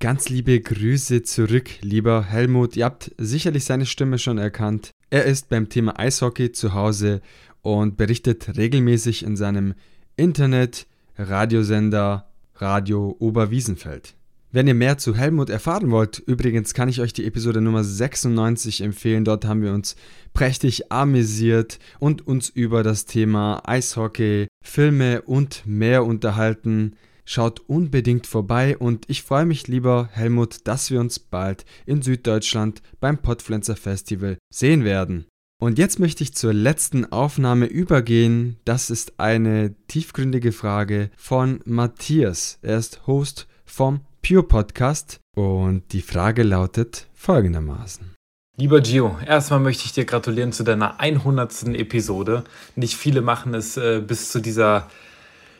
Ganz 0.00 0.30
liebe 0.30 0.58
Grüße 0.58 1.22
zurück, 1.22 1.68
lieber 1.82 2.24
Helmut. 2.24 2.78
Ihr 2.78 2.86
habt 2.86 3.14
sicherlich 3.18 3.66
seine 3.66 3.84
Stimme 3.84 4.18
schon 4.18 4.38
erkannt. 4.38 4.92
Er 5.10 5.26
ist 5.26 5.50
beim 5.50 5.68
Thema 5.68 6.00
Eishockey 6.00 6.52
zu 6.52 6.72
Hause 6.72 7.20
und 7.60 7.98
berichtet 7.98 8.56
regelmäßig 8.56 9.22
in 9.22 9.36
seinem 9.36 9.74
Internet-Radiosender 10.16 12.26
Radio 12.54 13.14
Oberwiesenfeld. 13.18 14.14
Wenn 14.54 14.68
ihr 14.68 14.74
mehr 14.74 14.98
zu 14.98 15.16
Helmut 15.16 15.50
erfahren 15.50 15.90
wollt, 15.90 16.20
übrigens 16.20 16.74
kann 16.74 16.88
ich 16.88 17.00
euch 17.00 17.12
die 17.12 17.26
Episode 17.26 17.60
Nummer 17.60 17.82
96 17.82 18.82
empfehlen. 18.82 19.24
Dort 19.24 19.46
haben 19.46 19.62
wir 19.62 19.72
uns 19.72 19.96
prächtig 20.32 20.92
amüsiert 20.92 21.80
und 21.98 22.24
uns 22.24 22.50
über 22.50 22.84
das 22.84 23.04
Thema 23.04 23.62
Eishockey, 23.68 24.46
Filme 24.64 25.22
und 25.22 25.66
mehr 25.66 26.04
unterhalten. 26.04 26.94
Schaut 27.24 27.68
unbedingt 27.68 28.28
vorbei 28.28 28.78
und 28.78 29.10
ich 29.10 29.24
freue 29.24 29.44
mich 29.44 29.66
lieber, 29.66 30.08
Helmut, 30.12 30.68
dass 30.68 30.88
wir 30.88 31.00
uns 31.00 31.18
bald 31.18 31.64
in 31.84 32.00
Süddeutschland 32.02 32.80
beim 33.00 33.18
Podpflanzer 33.18 33.74
Festival 33.74 34.38
sehen 34.50 34.84
werden. 34.84 35.26
Und 35.60 35.80
jetzt 35.80 35.98
möchte 35.98 36.22
ich 36.22 36.32
zur 36.32 36.52
letzten 36.52 37.10
Aufnahme 37.10 37.66
übergehen. 37.66 38.58
Das 38.64 38.90
ist 38.90 39.18
eine 39.18 39.74
tiefgründige 39.88 40.52
Frage 40.52 41.10
von 41.16 41.58
Matthias. 41.64 42.60
Er 42.62 42.78
ist 42.78 43.08
Host 43.08 43.48
vom 43.64 44.02
Pure 44.26 44.44
Podcast 44.44 45.20
und 45.36 45.92
die 45.92 46.00
Frage 46.00 46.44
lautet 46.44 47.08
folgendermaßen. 47.12 48.14
Lieber 48.56 48.80
Gio, 48.80 49.18
erstmal 49.26 49.60
möchte 49.60 49.84
ich 49.84 49.92
dir 49.92 50.06
gratulieren 50.06 50.50
zu 50.50 50.62
deiner 50.62 50.98
100. 50.98 51.64
Episode. 51.74 52.44
Nicht 52.74 52.96
viele 52.96 53.20
machen 53.20 53.52
es 53.52 53.76
äh, 53.76 54.00
bis 54.00 54.32
zu 54.32 54.40
dieser 54.40 54.88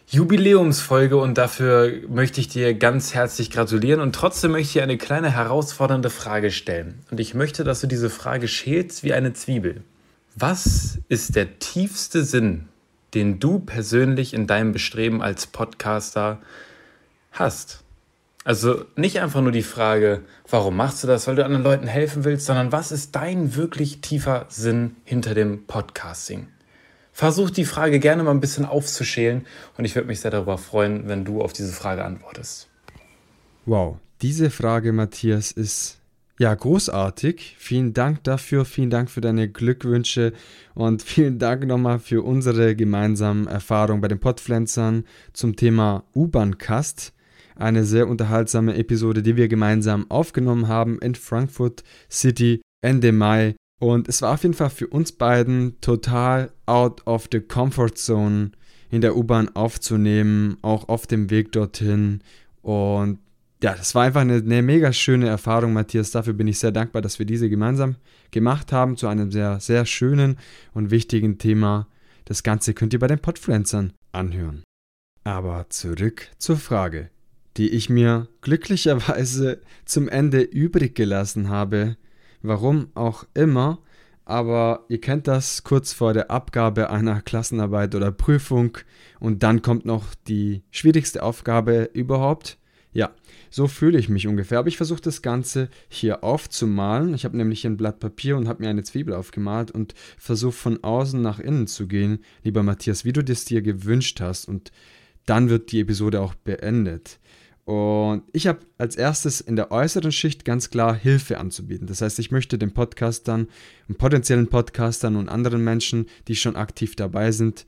Jubiläumsfolge 0.07 1.19
und 1.19 1.37
dafür 1.37 1.93
möchte 2.09 2.41
ich 2.41 2.49
dir 2.49 2.73
ganz 2.73 3.13
herzlich 3.13 3.51
gratulieren 3.51 4.01
und 4.01 4.15
trotzdem 4.15 4.53
möchte 4.53 4.69
ich 4.69 4.73
dir 4.73 4.83
eine 4.83 4.97
kleine 4.97 5.31
herausfordernde 5.31 6.09
Frage 6.09 6.51
stellen. 6.51 7.01
Und 7.11 7.21
ich 7.21 7.35
möchte, 7.35 7.65
dass 7.65 7.83
du 7.83 7.87
diese 7.87 8.09
Frage 8.09 8.49
schälst 8.49 9.05
wie 9.05 9.13
eine 9.13 9.35
Zwiebel. 9.35 9.83
Was 10.37 11.01
ist 11.09 11.37
der 11.37 11.59
tiefste 11.59 12.25
Sinn, 12.25 12.69
den 13.13 13.41
du 13.41 13.59
persönlich 13.59 14.33
in 14.33 14.47
deinem 14.47 14.73
Bestreben 14.73 15.21
als 15.21 15.47
Podcaster 15.47 16.41
hast? 17.31 17.84
Also 18.45 18.85
nicht 18.95 19.21
einfach 19.21 19.41
nur 19.41 19.53
die 19.53 19.63
Frage, 19.63 20.21
warum 20.51 20.77
machst 20.77 21.03
du 21.03 21.09
das, 21.09 21.27
weil 21.27 21.35
du 21.35 21.45
anderen 21.45 21.65
Leuten 21.65 21.87
helfen 21.87 22.25
willst, 22.25 22.45
sondern 22.45 22.73
was 22.73 22.93
ist 22.93 23.17
dein 23.17 23.57
wirklich 23.57 24.03
tiefer 24.03 24.45
Sinn 24.51 24.97
hinter 25.05 25.35
dem 25.35 25.67
Podcasting? 25.67 26.49
Versuch 27.11 27.49
die 27.49 27.65
Frage 27.65 28.01
gerne 28.01 28.23
mal 28.23 28.33
ein 28.33 28.41
bisschen 28.41 28.67
aufzuschälen 28.67 29.47
und 29.79 29.87
ich 29.87 29.95
würde 29.95 30.09
mich 30.09 30.21
sehr 30.21 30.31
darüber 30.31 30.59
freuen, 30.59 31.09
wenn 31.09 31.25
du 31.25 31.41
auf 31.41 31.55
diese 31.55 31.73
Frage 31.73 32.05
antwortest. 32.05 32.69
Wow, 33.65 33.97
diese 34.21 34.51
Frage, 34.51 34.93
Matthias, 34.93 35.51
ist 35.51 36.01
ja 36.39 36.55
großartig. 36.55 37.57
Vielen 37.59 37.95
Dank 37.95 38.25
dafür, 38.25 38.67
vielen 38.67 38.91
Dank 38.91 39.11
für 39.11 39.23
deine 39.23 39.49
Glückwünsche 39.49 40.35
und 40.75 41.03
vielen 41.05 41.39
Dank 41.39 41.67
nochmal 41.67 41.99
für 41.99 42.23
unsere 42.23 42.77
gemeinsamen 42.77 43.47
Erfahrungen 43.47 44.03
bei 44.03 44.09
den 44.09 44.21
Podpflanzern 44.21 45.05
zum 45.33 45.57
Thema 45.57 46.05
U-Bahn-Cast. 46.15 47.15
Eine 47.57 47.85
sehr 47.85 48.09
unterhaltsame 48.09 48.77
Episode, 48.77 49.23
die 49.23 49.37
wir 49.37 49.49
gemeinsam 49.49 50.11
aufgenommen 50.11 50.69
haben 50.69 50.99
in 50.99 51.15
Frankfurt 51.15 51.85
City 52.11 52.61
Ende 52.83 53.13
Mai 53.13 53.55
und 53.81 54.09
es 54.09 54.23
war 54.23 54.35
auf 54.35 54.43
jeden 54.43 54.55
Fall 54.55 54.71
für 54.71 54.87
uns 54.87 55.13
beiden 55.13 55.81
total 55.81 56.51
out 56.67 57.07
of 57.07 57.29
the 57.31 57.41
comfort 57.41 57.97
zone 57.97 58.53
in 58.91 59.01
der 59.01 59.17
U-Bahn 59.17 59.55
aufzunehmen, 59.55 60.57
auch 60.63 60.89
auf 60.89 61.07
dem 61.07 61.31
Weg 61.31 61.53
dorthin. 61.53 62.21
Und 62.63 63.19
ja, 63.63 63.75
das 63.75 63.95
war 63.95 64.05
einfach 64.05 64.21
eine, 64.21 64.37
eine, 64.37 64.63
mega 64.63 64.93
schöne 64.93 65.29
Erfahrung, 65.29 65.73
Matthias. 65.73 66.13
Dafür 66.13 66.33
bin 66.33 66.47
ich 66.47 66.59
sehr 66.59 66.73
dankbar, 66.73 67.03
dass 67.03 67.19
wir 67.19 67.27
diese 67.27 67.51
gemeinsam 67.51 67.97
gemacht 68.31 68.73
haben 68.73 68.97
zu 68.97 69.09
einem 69.09 69.31
sehr, 69.31 69.61
sehr 69.61 69.85
schönen 69.87 70.39
und 70.73 70.91
wichtigen 70.91 71.39
Thema. 71.39 71.89
Das 72.25 72.43
Ganze 72.43 72.73
könnt 72.73 72.93
ihr 72.93 73.01
bei 73.01 73.07
den 73.07 73.19
Podpflanzern 73.19 73.93
anhören. 74.13 74.63
Aber 75.25 75.67
zurück 75.71 76.29
zur 76.39 76.57
Frage, 76.57 77.11
die 77.57 77.71
ich 77.71 77.89
mir 77.89 78.29
glücklicherweise 78.41 79.61
zum 79.85 80.09
Ende 80.09 80.41
übrig 80.43 80.95
gelassen 80.95 81.49
habe, 81.49 81.97
warum 82.43 82.89
auch 82.95 83.25
immer, 83.35 83.79
aber 84.25 84.85
ihr 84.89 85.01
kennt 85.01 85.29
das 85.29 85.65
kurz 85.65 85.93
vor 85.93 86.15
der 86.15 86.31
Abgabe 86.31 86.91
einer 86.91 87.21
Klassenarbeit 87.21 87.95
oder 87.95 88.11
Prüfung 88.11 88.79
und 89.21 89.43
dann 89.43 89.63
kommt 89.63 89.85
noch 89.85 90.15
die 90.27 90.63
schwierigste 90.71 91.23
Aufgabe 91.23 91.91
überhaupt. 91.93 92.59
Ja, 92.95 93.11
so 93.51 93.67
fühle 93.67 93.99
ich 93.99 94.09
mich 94.09 94.29
ungefähr. 94.29 94.61
Aber 94.61 94.69
ich 94.69 94.77
versuche 94.77 95.01
das 95.01 95.21
Ganze 95.21 95.69
hier 95.89 96.23
aufzumalen. 96.23 97.13
Ich 97.13 97.25
habe 97.25 97.37
nämlich 97.37 97.67
ein 97.67 97.77
Blatt 97.77 97.99
Papier 97.99 98.37
und 98.37 98.47
habe 98.47 98.63
mir 98.63 98.71
eine 98.71 98.85
Zwiebel 98.85 99.15
aufgemalt 99.15 99.73
und 99.73 99.95
versuche 100.17 100.53
von 100.53 100.85
außen 100.85 101.21
nach 101.21 101.41
innen 101.41 101.67
zu 101.67 101.89
gehen, 101.89 102.21
lieber 102.45 102.63
Matthias, 102.63 103.05
wie 103.05 103.13
du 103.13 103.25
das 103.25 103.45
dir 103.45 103.63
gewünscht 103.63 104.21
hast. 104.21 104.49
Und 104.49 104.71
dann 105.27 105.49
wird 105.49 105.73
die 105.73 105.81
Episode 105.81 106.21
auch 106.21 106.35
beendet. 106.35 107.19
Und 107.65 108.25
ich 108.33 108.47
habe 108.47 108.61
als 108.77 108.95
erstes 108.95 109.41
in 109.41 109.57
der 109.57 109.71
äußeren 109.71 110.13
Schicht 110.13 110.45
ganz 110.45 110.69
klar 110.69 110.95
Hilfe 110.95 111.39
anzubieten. 111.39 111.87
Das 111.87 112.03
heißt, 112.03 112.19
ich 112.19 112.31
möchte 112.31 112.59
den 112.59 112.75
Podcastern 112.75 113.49
und 113.89 113.97
potenziellen 113.97 114.49
Podcastern 114.49 115.17
und 115.17 115.31
anderen 115.31 115.65
Menschen, 115.65 116.07
die 116.29 116.37
schon 116.37 116.57
aktiv 116.57 116.95
dabei 116.95 117.33
sind, 117.33 117.67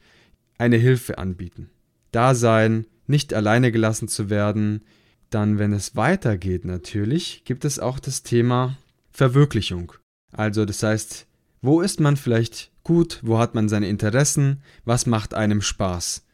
eine 0.59 0.76
Hilfe 0.76 1.16
anbieten. 1.16 1.70
Da 2.12 2.35
sein, 2.35 2.87
nicht 3.06 3.32
alleine 3.32 3.72
gelassen 3.72 4.09
zu 4.09 4.28
werden. 4.28 4.82
Dann, 5.30 5.59
wenn 5.59 5.72
es 5.72 5.96
weitergeht, 5.96 6.64
natürlich, 6.64 7.42
gibt 7.44 7.64
es 7.64 7.78
auch 7.78 7.98
das 7.98 8.22
Thema 8.22 8.76
Verwirklichung. 9.11 9.92
Also, 10.32 10.64
das 10.66 10.82
heißt, 10.82 11.26
wo 11.62 11.80
ist 11.80 12.00
man 12.00 12.16
vielleicht 12.16 12.70
gut, 12.85 13.20
wo 13.22 13.38
hat 13.38 13.54
man 13.54 13.68
seine 13.68 13.88
Interessen, 13.88 14.62
was 14.85 15.06
macht 15.06 15.35
einem 15.35 15.62
Spaß? 15.62 16.24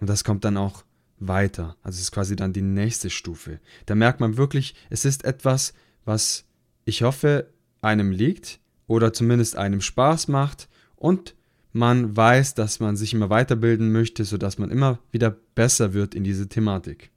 Und 0.00 0.08
das 0.08 0.24
kommt 0.24 0.44
dann 0.44 0.56
auch 0.56 0.84
weiter. 1.20 1.76
Also 1.82 1.96
es 1.96 2.04
ist 2.04 2.12
quasi 2.12 2.34
dann 2.34 2.52
die 2.52 2.62
nächste 2.62 3.10
Stufe. 3.10 3.60
Da 3.86 3.94
merkt 3.94 4.20
man 4.20 4.36
wirklich, 4.36 4.74
es 4.88 5.04
ist 5.04 5.24
etwas, 5.24 5.74
was 6.04 6.44
ich 6.84 7.02
hoffe, 7.02 7.46
einem 7.82 8.10
liegt 8.10 8.60
oder 8.86 9.12
zumindest 9.12 9.56
einem 9.56 9.80
Spaß 9.80 10.28
macht 10.28 10.68
und 10.96 11.34
man 11.72 12.16
weiß, 12.16 12.54
dass 12.54 12.80
man 12.80 12.96
sich 12.96 13.14
immer 13.14 13.30
weiterbilden 13.30 13.92
möchte, 13.92 14.24
sodass 14.24 14.58
man 14.58 14.70
immer 14.70 14.98
wieder 15.12 15.30
besser 15.54 15.94
wird 15.94 16.14
in 16.14 16.24
diese 16.24 16.48
Thematik. 16.48 17.10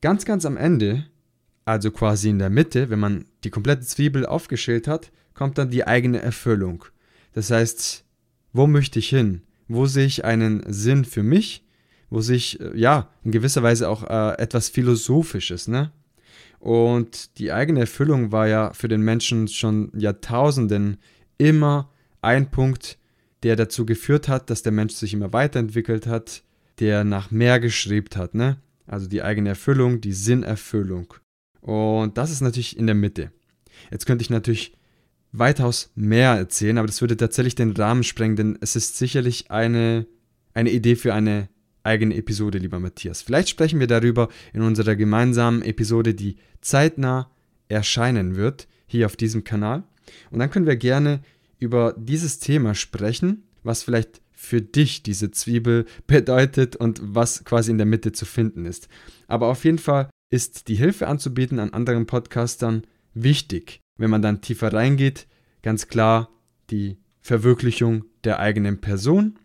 Ganz, 0.00 0.24
ganz 0.24 0.46
am 0.46 0.56
Ende, 0.56 1.04
also 1.64 1.90
quasi 1.90 2.30
in 2.30 2.38
der 2.38 2.48
Mitte, 2.48 2.88
wenn 2.88 3.00
man 3.00 3.26
die 3.44 3.50
komplette 3.50 3.82
Zwiebel 3.82 4.24
aufgeschält 4.24 4.88
hat, 4.88 5.10
kommt 5.34 5.58
dann 5.58 5.70
die 5.70 5.86
eigene 5.86 6.22
Erfüllung. 6.22 6.84
Das 7.32 7.50
heißt, 7.50 8.04
wo 8.52 8.66
möchte 8.66 8.98
ich 8.98 9.10
hin? 9.10 9.42
Wo 9.68 9.84
sehe 9.84 10.06
ich 10.06 10.24
einen 10.24 10.64
Sinn 10.72 11.04
für 11.04 11.22
mich? 11.22 11.64
Wo 12.10 12.20
sich, 12.20 12.60
äh, 12.60 12.76
ja, 12.78 13.10
in 13.24 13.32
gewisser 13.32 13.62
Weise 13.62 13.88
auch 13.88 14.04
äh, 14.04 14.40
etwas 14.40 14.68
Philosophisches, 14.68 15.68
ne? 15.68 15.92
Und 16.58 17.38
die 17.38 17.52
eigene 17.52 17.80
Erfüllung 17.80 18.32
war 18.32 18.48
ja 18.48 18.72
für 18.72 18.88
den 18.88 19.02
Menschen 19.02 19.46
schon 19.46 19.92
Jahrtausenden 19.94 20.96
immer 21.38 21.92
ein 22.20 22.50
Punkt, 22.50 22.98
der 23.44 23.54
dazu 23.54 23.86
geführt 23.86 24.26
hat, 24.26 24.50
dass 24.50 24.62
der 24.62 24.72
Mensch 24.72 24.94
sich 24.94 25.14
immer 25.14 25.32
weiterentwickelt 25.32 26.08
hat, 26.08 26.42
der 26.80 27.04
nach 27.04 27.30
mehr 27.30 27.60
geschrieben 27.60 28.08
hat, 28.16 28.34
ne? 28.34 28.58
Also 28.86 29.06
die 29.06 29.22
eigene 29.22 29.50
Erfüllung, 29.50 30.00
die 30.00 30.12
Sinnerfüllung. 30.12 31.14
Und 31.60 32.16
das 32.16 32.30
ist 32.30 32.40
natürlich 32.40 32.76
in 32.76 32.86
der 32.86 32.94
Mitte. 32.94 33.30
Jetzt 33.90 34.06
könnte 34.06 34.22
ich 34.22 34.30
natürlich 34.30 34.74
weitaus 35.30 35.92
mehr 35.94 36.32
erzählen, 36.32 36.78
aber 36.78 36.86
das 36.86 37.00
würde 37.02 37.16
tatsächlich 37.16 37.54
den 37.54 37.72
Rahmen 37.72 38.02
sprengen, 38.02 38.36
denn 38.36 38.58
es 38.60 38.74
ist 38.76 38.96
sicherlich 38.96 39.50
eine 39.50 40.06
eine 40.58 40.70
Idee 40.70 40.96
für 40.96 41.14
eine 41.14 41.48
eigene 41.88 42.14
Episode, 42.14 42.58
lieber 42.58 42.78
Matthias. 42.78 43.22
Vielleicht 43.22 43.48
sprechen 43.48 43.80
wir 43.80 43.86
darüber 43.86 44.28
in 44.52 44.62
unserer 44.62 44.94
gemeinsamen 44.94 45.62
Episode, 45.62 46.14
die 46.14 46.36
zeitnah 46.60 47.30
erscheinen 47.68 48.36
wird, 48.36 48.68
hier 48.86 49.06
auf 49.06 49.16
diesem 49.16 49.42
Kanal. 49.42 49.82
Und 50.30 50.38
dann 50.38 50.50
können 50.50 50.66
wir 50.66 50.76
gerne 50.76 51.20
über 51.58 51.94
dieses 51.98 52.38
Thema 52.38 52.74
sprechen, 52.74 53.42
was 53.62 53.82
vielleicht 53.82 54.20
für 54.32 54.62
dich 54.62 55.02
diese 55.02 55.30
Zwiebel 55.30 55.86
bedeutet 56.06 56.76
und 56.76 57.00
was 57.02 57.44
quasi 57.44 57.70
in 57.70 57.78
der 57.78 57.86
Mitte 57.86 58.12
zu 58.12 58.24
finden 58.24 58.66
ist. 58.66 58.88
Aber 59.26 59.48
auf 59.48 59.64
jeden 59.64 59.78
Fall 59.78 60.08
ist 60.30 60.68
die 60.68 60.76
Hilfe 60.76 61.08
anzubieten 61.08 61.58
an 61.58 61.72
anderen 61.72 62.06
Podcastern 62.06 62.82
wichtig. 63.14 63.80
Wenn 63.96 64.10
man 64.10 64.22
dann 64.22 64.42
tiefer 64.42 64.72
reingeht, 64.72 65.26
ganz 65.62 65.88
klar 65.88 66.28
die 66.70 66.98
Verwirklichung 67.20 68.04
der 68.24 68.38
eigenen 68.38 68.80
Person. 68.80 69.38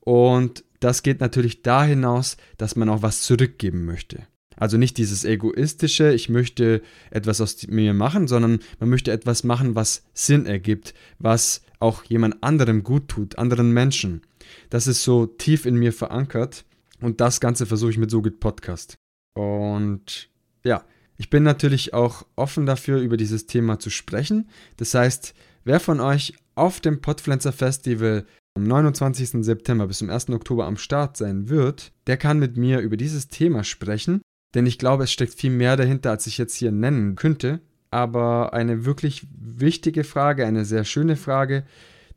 Und 0.00 0.64
das 0.80 1.02
geht 1.02 1.20
natürlich 1.20 1.62
da 1.62 1.84
hinaus, 1.84 2.36
dass 2.56 2.76
man 2.76 2.88
auch 2.88 3.02
was 3.02 3.22
zurückgeben 3.22 3.84
möchte. 3.84 4.26
Also 4.56 4.76
nicht 4.76 4.98
dieses 4.98 5.24
egoistische, 5.24 6.12
ich 6.12 6.28
möchte 6.28 6.82
etwas 7.10 7.40
aus 7.40 7.66
mir 7.68 7.94
machen, 7.94 8.28
sondern 8.28 8.58
man 8.78 8.90
möchte 8.90 9.10
etwas 9.10 9.42
machen, 9.42 9.74
was 9.74 10.04
Sinn 10.12 10.44
ergibt, 10.44 10.92
was 11.18 11.62
auch 11.78 12.04
jemand 12.04 12.42
anderem 12.42 12.82
gut 12.82 13.08
tut, 13.08 13.38
anderen 13.38 13.72
Menschen. 13.72 14.22
Das 14.68 14.86
ist 14.86 15.02
so 15.02 15.26
tief 15.26 15.64
in 15.64 15.76
mir 15.76 15.92
verankert 15.92 16.64
und 17.00 17.20
das 17.20 17.40
Ganze 17.40 17.64
versuche 17.64 17.90
ich 17.90 17.98
mit 17.98 18.10
So 18.10 18.20
Podcast. 18.20 18.96
Und 19.34 20.28
ja, 20.62 20.84
ich 21.16 21.30
bin 21.30 21.42
natürlich 21.42 21.94
auch 21.94 22.26
offen 22.36 22.66
dafür, 22.66 23.00
über 23.00 23.16
dieses 23.16 23.46
Thema 23.46 23.78
zu 23.78 23.88
sprechen. 23.88 24.50
Das 24.76 24.94
heißt, 24.94 25.34
wer 25.64 25.80
von 25.80 26.00
euch 26.00 26.34
auf 26.54 26.80
dem 26.80 27.00
Podpflanzer 27.00 27.52
Festival 27.52 28.26
am 28.60 28.68
29. 28.68 29.44
September 29.44 29.86
bis 29.86 29.98
zum 29.98 30.10
1. 30.10 30.30
Oktober 30.30 30.66
am 30.66 30.76
Start 30.76 31.16
sein 31.16 31.48
wird, 31.48 31.92
der 32.06 32.16
kann 32.16 32.38
mit 32.38 32.56
mir 32.56 32.80
über 32.80 32.96
dieses 32.96 33.28
Thema 33.28 33.64
sprechen 33.64 34.20
denn 34.54 34.66
ich 34.66 34.78
glaube, 34.78 35.04
es 35.04 35.12
steckt 35.12 35.34
viel 35.34 35.50
mehr 35.50 35.76
dahinter, 35.76 36.10
als 36.10 36.26
ich 36.26 36.38
jetzt 36.38 36.54
hier 36.54 36.72
nennen 36.72 37.14
könnte. 37.14 37.60
Aber 37.90 38.52
eine 38.52 38.84
wirklich 38.84 39.26
wichtige 39.32 40.04
Frage, 40.04 40.46
eine 40.46 40.64
sehr 40.64 40.84
schöne 40.84 41.16
Frage, 41.16 41.64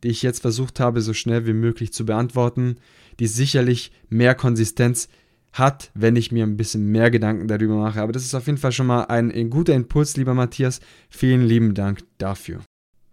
die 0.02 0.08
ich 0.08 0.22
jetzt 0.22 0.40
versucht 0.40 0.80
habe, 0.80 1.00
so 1.00 1.12
schnell 1.14 1.46
wie 1.46 1.52
möglich 1.52 1.92
zu 1.92 2.06
beantworten, 2.06 2.76
die 3.18 3.26
sicherlich 3.26 3.92
mehr 4.08 4.34
Konsistenz 4.34 5.08
hat, 5.52 5.90
wenn 5.94 6.16
ich 6.16 6.32
mir 6.32 6.44
ein 6.44 6.56
bisschen 6.56 6.90
mehr 6.90 7.10
Gedanken 7.10 7.48
darüber 7.48 7.76
mache. 7.76 8.00
Aber 8.02 8.12
das 8.12 8.24
ist 8.24 8.34
auf 8.34 8.46
jeden 8.46 8.58
Fall 8.58 8.72
schon 8.72 8.86
mal 8.86 9.04
ein, 9.04 9.30
ein 9.32 9.50
guter 9.50 9.74
Impuls, 9.74 10.16
lieber 10.16 10.34
Matthias. 10.34 10.80
Vielen 11.08 11.42
lieben 11.42 11.74
Dank 11.74 12.00
dafür. 12.18 12.60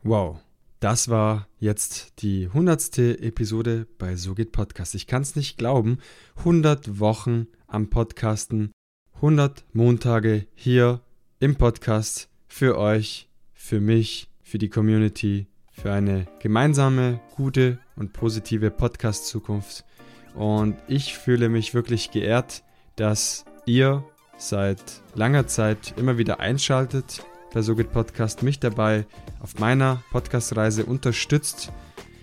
Wow. 0.04 0.40
Das 0.82 1.10
war 1.10 1.48
jetzt 1.60 2.24
die 2.24 2.50
hundertste 2.50 3.20
Episode 3.22 3.86
bei 4.00 4.16
So 4.16 4.34
geht 4.34 4.52
Podcast. 4.52 4.96
Ich 4.96 5.06
kann 5.06 5.22
es 5.22 5.36
nicht 5.36 5.60
glauben. 5.60 6.00
100 6.38 7.00
Wochen 7.00 7.46
am 7.68 7.92
Podcasten 7.92 8.72
100 9.14 9.64
Montage 9.74 10.48
hier 10.56 11.02
im 11.40 11.56
Podcast 11.56 12.30
für 12.48 12.80
euch, 12.80 13.30
für 13.54 13.80
mich, 13.80 14.32
für 14.42 14.58
die 14.58 14.70
Community, 14.70 15.46
für 15.72 15.92
eine 15.94 16.26
gemeinsame, 16.40 17.22
gute 17.36 17.78
und 17.96 18.12
positive 18.12 18.72
Podcast-Zukunft. 18.72 19.86
Und 20.34 20.78
ich 20.88 21.16
fühle 21.16 21.50
mich 21.50 21.76
wirklich 21.76 22.10
geehrt, 22.10 22.64
dass 22.96 23.46
ihr 23.68 24.04
seit 24.36 25.04
langer 25.14 25.46
Zeit 25.46 25.94
immer 25.98 26.18
wieder 26.18 26.40
einschaltet 26.40 27.24
bei 27.54 27.62
SoGit 27.62 27.92
Podcast, 27.92 28.44
mich 28.44 28.60
dabei 28.60 29.06
auf 29.40 29.60
meiner 29.60 30.04
Podcast-Reise 30.12 30.86
unterstützt. 30.86 31.72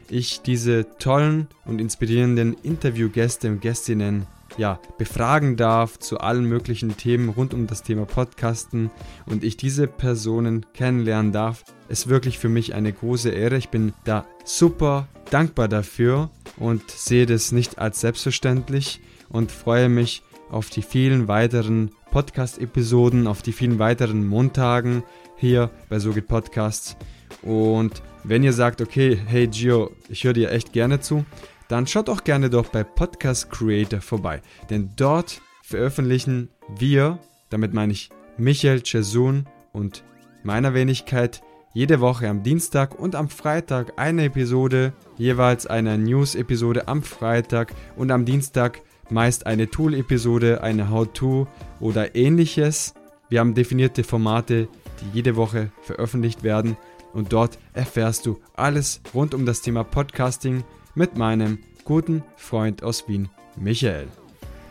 Ich 0.08 0.40
diese 0.40 0.86
tollen 0.98 1.48
und 1.66 1.80
inspirierenden 1.80 2.54
Interviewgäste 2.54 3.48
und 3.48 3.60
Gästinnen 3.60 4.26
ja, 4.56 4.80
befragen 4.96 5.56
darf 5.56 5.98
zu 5.98 6.18
allen 6.18 6.44
möglichen 6.44 6.96
Themen 6.96 7.28
rund 7.28 7.52
um 7.52 7.66
das 7.66 7.82
Thema 7.82 8.06
Podcasten 8.06 8.90
und 9.26 9.44
ich 9.44 9.56
diese 9.56 9.86
Personen 9.86 10.64
kennenlernen 10.72 11.32
darf, 11.32 11.64
ist 11.88 12.08
wirklich 12.08 12.38
für 12.38 12.48
mich 12.48 12.74
eine 12.74 12.92
große 12.92 13.30
Ehre. 13.30 13.56
Ich 13.56 13.68
bin 13.68 13.92
da 14.04 14.24
super 14.44 15.08
dankbar 15.30 15.68
dafür 15.68 16.30
und 16.56 16.90
sehe 16.90 17.26
das 17.26 17.52
nicht 17.52 17.78
als 17.78 18.00
selbstverständlich 18.00 19.00
und 19.28 19.52
freue 19.52 19.88
mich 19.88 20.22
auf 20.50 20.70
die 20.70 20.82
vielen 20.82 21.28
weiteren 21.28 21.90
Podcast-Episoden, 22.11 23.26
auf 23.26 23.42
die 23.42 23.52
vielen 23.52 23.78
weiteren 23.78 24.26
Montagen 24.26 25.02
hier 25.36 25.70
bei 25.88 25.98
So 25.98 26.12
geht 26.12 26.28
Podcasts. 26.28 26.96
Und 27.42 28.02
wenn 28.24 28.42
ihr 28.42 28.52
sagt, 28.52 28.80
okay, 28.80 29.18
hey 29.26 29.46
Gio, 29.46 29.90
ich 30.09 30.24
höre 30.24 30.32
dir 30.32 30.50
echt 30.50 30.72
gerne 30.72 31.00
zu, 31.00 31.24
dann 31.68 31.86
schaut 31.86 32.09
auch 32.09 32.24
gerne 32.24 32.50
doch 32.50 32.68
bei 32.68 32.82
Podcast 32.82 33.50
Creator 33.50 34.00
vorbei, 34.00 34.40
denn 34.70 34.90
dort 34.96 35.40
veröffentlichen 35.62 36.48
wir, 36.76 37.18
damit 37.50 37.74
meine 37.74 37.92
ich 37.92 38.09
Michael 38.38 38.82
Chesun 38.82 39.46
und 39.72 40.02
meiner 40.42 40.72
Wenigkeit, 40.72 41.42
jede 41.74 42.00
Woche 42.00 42.28
am 42.28 42.42
Dienstag 42.42 42.98
und 42.98 43.14
am 43.14 43.28
Freitag 43.28 43.92
eine 43.96 44.24
Episode, 44.24 44.94
jeweils 45.16 45.66
eine 45.66 45.98
News-Episode 45.98 46.88
am 46.88 47.02
Freitag 47.02 47.74
und 47.96 48.11
am 48.11 48.24
Dienstag 48.24 48.80
meist 49.11 49.46
eine 49.46 49.70
Tool-Episode, 49.70 50.62
eine 50.62 50.90
How-To 50.90 51.46
oder 51.80 52.14
ähnliches. 52.14 52.94
Wir 53.28 53.40
haben 53.40 53.54
definierte 53.54 54.04
Formate, 54.04 54.68
die 55.00 55.16
jede 55.16 55.36
Woche 55.36 55.70
veröffentlicht 55.82 56.42
werden 56.42 56.76
und 57.12 57.32
dort 57.32 57.59
erfährst 57.72 58.26
du 58.26 58.38
alles 58.54 59.00
rund 59.14 59.34
um 59.34 59.46
das 59.46 59.62
Thema 59.62 59.84
Podcasting, 59.84 60.64
mit 60.94 61.16
meinem 61.16 61.59
guten 61.84 62.22
Freund 62.36 62.82
aus 62.82 63.09
Wien, 63.09 63.28
Michael. 63.56 64.09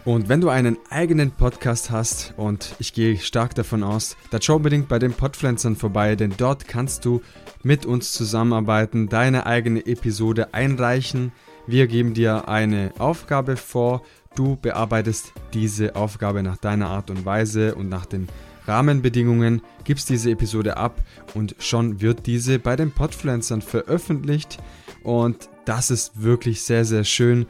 Und 0.05 0.29
wenn 0.29 0.39
du 0.39 0.49
einen 0.49 0.77
eigenen 0.89 1.31
Podcast 1.31 1.91
hast, 1.91 2.33
und 2.38 2.75
ich 2.79 2.93
gehe 2.93 3.17
stark 3.17 3.55
davon 3.55 3.83
aus, 3.83 4.15
dann 4.31 4.41
schau 4.41 4.55
unbedingt 4.55 4.88
bei 4.88 4.99
den 4.99 5.13
Podpflanzern 5.13 5.75
vorbei, 5.75 6.15
denn 6.15 6.33
dort 6.38 6.67
kannst 6.67 7.03
du 7.03 7.21
mit 7.63 7.85
uns 7.85 8.13
zusammenarbeiten, 8.13 9.09
deine 9.09 9.45
eigene 9.45 9.85
Episode 9.85 10.53
einreichen. 10.53 11.33
Wir 11.65 11.88
geben 11.88 12.13
dir 12.13 12.47
eine 12.47 12.93
Aufgabe 12.99 13.57
vor, 13.57 14.01
du 14.38 14.57
bearbeitest 14.57 15.33
diese 15.53 15.95
Aufgabe 15.95 16.43
nach 16.43 16.57
deiner 16.57 16.89
Art 16.89 17.09
und 17.09 17.25
Weise 17.25 17.75
und 17.75 17.89
nach 17.89 18.05
den 18.05 18.27
Rahmenbedingungen, 18.67 19.61
gibst 19.83 20.09
diese 20.09 20.31
Episode 20.31 20.77
ab 20.77 21.01
und 21.33 21.55
schon 21.59 22.01
wird 22.01 22.25
diese 22.25 22.59
bei 22.59 22.75
den 22.75 22.91
Podpflanzern 22.91 23.61
veröffentlicht. 23.61 24.57
Und 25.03 25.49
das 25.65 25.89
ist 25.89 26.21
wirklich 26.21 26.61
sehr, 26.61 26.85
sehr 26.85 27.03
schön. 27.03 27.45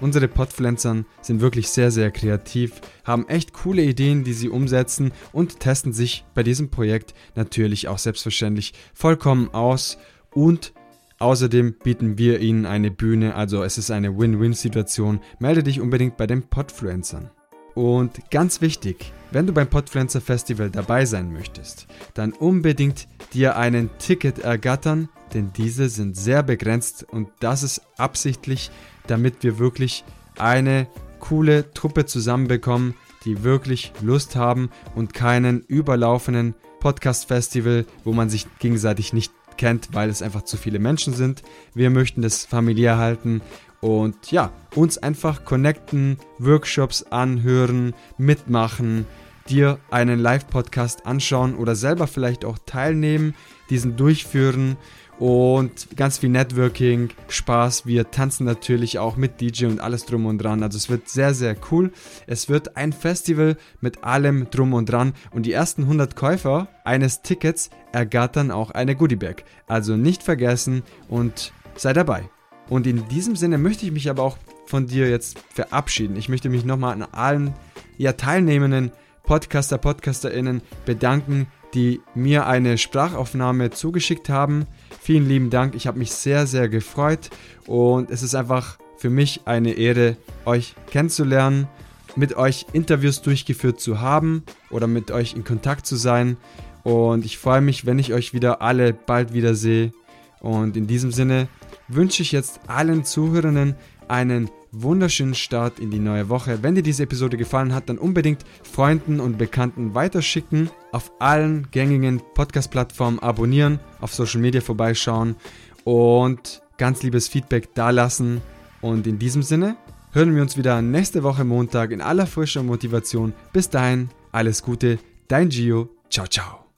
Unsere 0.00 0.28
Podpflanzern 0.28 1.04
sind 1.20 1.40
wirklich 1.40 1.68
sehr, 1.68 1.90
sehr 1.90 2.10
kreativ, 2.10 2.80
haben 3.04 3.28
echt 3.28 3.52
coole 3.52 3.82
Ideen, 3.82 4.24
die 4.24 4.32
sie 4.32 4.48
umsetzen 4.48 5.12
und 5.32 5.60
testen 5.60 5.92
sich 5.92 6.24
bei 6.34 6.42
diesem 6.42 6.70
Projekt 6.70 7.14
natürlich 7.34 7.88
auch 7.88 7.98
selbstverständlich 7.98 8.72
vollkommen 8.94 9.52
aus 9.52 9.98
und 10.32 10.72
Außerdem 11.20 11.74
bieten 11.84 12.18
wir 12.18 12.40
Ihnen 12.40 12.66
eine 12.66 12.90
Bühne, 12.90 13.36
also 13.36 13.62
es 13.62 13.78
ist 13.78 13.92
eine 13.92 14.18
Win-Win-Situation. 14.18 15.20
Melde 15.38 15.62
dich 15.62 15.80
unbedingt 15.80 16.16
bei 16.16 16.26
den 16.26 16.42
Podfluencern. 16.42 17.30
Und 17.74 18.30
ganz 18.32 18.60
wichtig, 18.60 19.12
wenn 19.30 19.46
du 19.46 19.52
beim 19.52 19.68
Podpflanzer 19.68 20.20
Festival 20.20 20.70
dabei 20.70 21.06
sein 21.06 21.32
möchtest, 21.32 21.86
dann 22.14 22.32
unbedingt 22.32 23.06
dir 23.32 23.56
einen 23.56 23.90
Ticket 23.98 24.40
ergattern 24.40 25.08
denn 25.34 25.52
diese 25.52 25.88
sind 25.88 26.16
sehr 26.16 26.42
begrenzt 26.42 27.06
und 27.08 27.28
das 27.40 27.62
ist 27.62 27.82
absichtlich, 27.96 28.70
damit 29.06 29.42
wir 29.42 29.58
wirklich 29.58 30.04
eine 30.38 30.86
coole 31.20 31.72
Truppe 31.72 32.06
zusammenbekommen, 32.06 32.94
die 33.24 33.44
wirklich 33.44 33.92
Lust 34.00 34.36
haben 34.36 34.70
und 34.94 35.14
keinen 35.14 35.60
überlaufenden 35.60 36.54
Podcast-Festival, 36.80 37.84
wo 38.04 38.12
man 38.12 38.30
sich 38.30 38.46
gegenseitig 38.58 39.12
nicht 39.12 39.32
kennt, 39.60 39.90
weil 39.92 40.08
es 40.08 40.22
einfach 40.22 40.42
zu 40.42 40.56
viele 40.56 40.78
Menschen 40.78 41.12
sind. 41.12 41.42
Wir 41.74 41.90
möchten 41.90 42.22
das 42.22 42.46
familiär 42.46 42.96
halten 42.96 43.42
und 43.80 44.32
ja, 44.32 44.52
uns 44.74 44.96
einfach 44.96 45.44
connecten, 45.44 46.16
Workshops 46.38 47.02
anhören, 47.02 47.94
mitmachen, 48.16 49.06
dir 49.48 49.78
einen 49.90 50.20
Live-Podcast 50.20 51.06
anschauen 51.06 51.54
oder 51.54 51.74
selber 51.74 52.06
vielleicht 52.06 52.44
auch 52.44 52.58
teilnehmen, 52.66 53.34
diesen 53.70 53.96
durchführen 53.96 54.76
und 55.20 55.96
ganz 55.96 56.16
viel 56.16 56.30
Networking, 56.30 57.10
Spaß. 57.28 57.84
Wir 57.84 58.10
tanzen 58.10 58.46
natürlich 58.46 58.98
auch 58.98 59.16
mit 59.16 59.40
DJ 59.40 59.66
und 59.66 59.78
alles 59.78 60.06
drum 60.06 60.24
und 60.24 60.38
dran. 60.38 60.62
Also 60.62 60.78
es 60.78 60.88
wird 60.88 61.10
sehr, 61.10 61.34
sehr 61.34 61.56
cool. 61.70 61.92
Es 62.26 62.48
wird 62.48 62.76
ein 62.78 62.92
Festival 62.94 63.58
mit 63.82 64.02
allem 64.02 64.48
drum 64.50 64.72
und 64.72 64.86
dran 64.86 65.12
und 65.30 65.44
die 65.44 65.52
ersten 65.52 65.82
100 65.82 66.16
Käufer 66.16 66.68
eines 66.84 67.20
Tickets 67.20 67.68
ergattern 67.92 68.50
auch 68.50 68.70
eine 68.70 68.96
Goodiebag. 68.96 69.44
Also 69.66 69.94
nicht 69.94 70.22
vergessen 70.22 70.82
und 71.08 71.52
sei 71.76 71.92
dabei. 71.92 72.30
Und 72.70 72.86
in 72.86 73.06
diesem 73.08 73.36
Sinne 73.36 73.58
möchte 73.58 73.84
ich 73.84 73.92
mich 73.92 74.08
aber 74.08 74.22
auch 74.22 74.38
von 74.64 74.86
dir 74.86 75.10
jetzt 75.10 75.38
verabschieden. 75.52 76.16
Ich 76.16 76.30
möchte 76.30 76.48
mich 76.48 76.64
nochmal 76.64 76.94
an 76.94 77.02
allen 77.02 77.52
ja, 77.98 78.12
teilnehmenden 78.14 78.92
Podcaster, 79.22 79.78
PodcasterInnen 79.78 80.62
bedanken, 80.84 81.46
die 81.74 82.00
mir 82.14 82.46
eine 82.46 82.78
Sprachaufnahme 82.78 83.70
zugeschickt 83.70 84.28
haben. 84.28 84.66
Vielen 85.00 85.28
lieben 85.28 85.50
Dank. 85.50 85.74
Ich 85.74 85.86
habe 85.86 85.98
mich 85.98 86.12
sehr, 86.12 86.46
sehr 86.46 86.68
gefreut 86.68 87.30
und 87.66 88.10
es 88.10 88.22
ist 88.22 88.34
einfach 88.34 88.78
für 88.96 89.10
mich 89.10 89.42
eine 89.46 89.72
Ehre, 89.72 90.16
euch 90.44 90.74
kennenzulernen, 90.90 91.68
mit 92.16 92.36
euch 92.36 92.66
Interviews 92.72 93.22
durchgeführt 93.22 93.80
zu 93.80 94.00
haben 94.00 94.42
oder 94.70 94.86
mit 94.86 95.10
euch 95.10 95.34
in 95.34 95.44
Kontakt 95.44 95.86
zu 95.86 95.96
sein. 95.96 96.36
Und 96.82 97.24
ich 97.24 97.38
freue 97.38 97.60
mich, 97.60 97.86
wenn 97.86 97.98
ich 97.98 98.12
euch 98.12 98.34
wieder 98.34 98.62
alle 98.62 98.92
bald 98.92 99.32
wieder 99.32 99.54
sehe. 99.54 99.92
Und 100.40 100.76
in 100.76 100.86
diesem 100.86 101.12
Sinne 101.12 101.48
wünsche 101.88 102.22
ich 102.22 102.32
jetzt 102.32 102.60
allen 102.66 103.04
Zuhörenden 103.04 103.74
einen 104.08 104.50
wunderschönen 104.72 105.34
Start 105.34 105.78
in 105.78 105.90
die 105.90 105.98
neue 105.98 106.28
Woche. 106.28 106.62
Wenn 106.62 106.74
dir 106.74 106.82
diese 106.82 107.02
Episode 107.02 107.36
gefallen 107.36 107.74
hat, 107.74 107.88
dann 107.88 107.98
unbedingt 107.98 108.44
Freunden 108.62 109.20
und 109.20 109.38
Bekannten 109.38 109.94
weiterschicken, 109.94 110.70
auf 110.92 111.12
allen 111.18 111.68
gängigen 111.70 112.22
Podcast-Plattformen 112.34 113.18
abonnieren, 113.18 113.80
auf 114.00 114.14
Social 114.14 114.40
Media 114.40 114.60
vorbeischauen 114.60 115.36
und 115.84 116.62
ganz 116.78 117.02
liebes 117.02 117.28
Feedback 117.28 117.74
dalassen. 117.74 118.40
Und 118.80 119.06
in 119.06 119.18
diesem 119.18 119.42
Sinne 119.42 119.76
hören 120.12 120.34
wir 120.34 120.42
uns 120.42 120.56
wieder 120.56 120.80
nächste 120.82 121.22
Woche 121.22 121.44
Montag 121.44 121.90
in 121.90 122.00
aller 122.00 122.26
frischer 122.26 122.62
Motivation. 122.62 123.32
Bis 123.52 123.68
dahin, 123.68 124.08
alles 124.32 124.62
Gute, 124.62 124.98
dein 125.28 125.48
Gio. 125.48 125.88
Ciao, 126.08 126.26
ciao. 126.26 126.69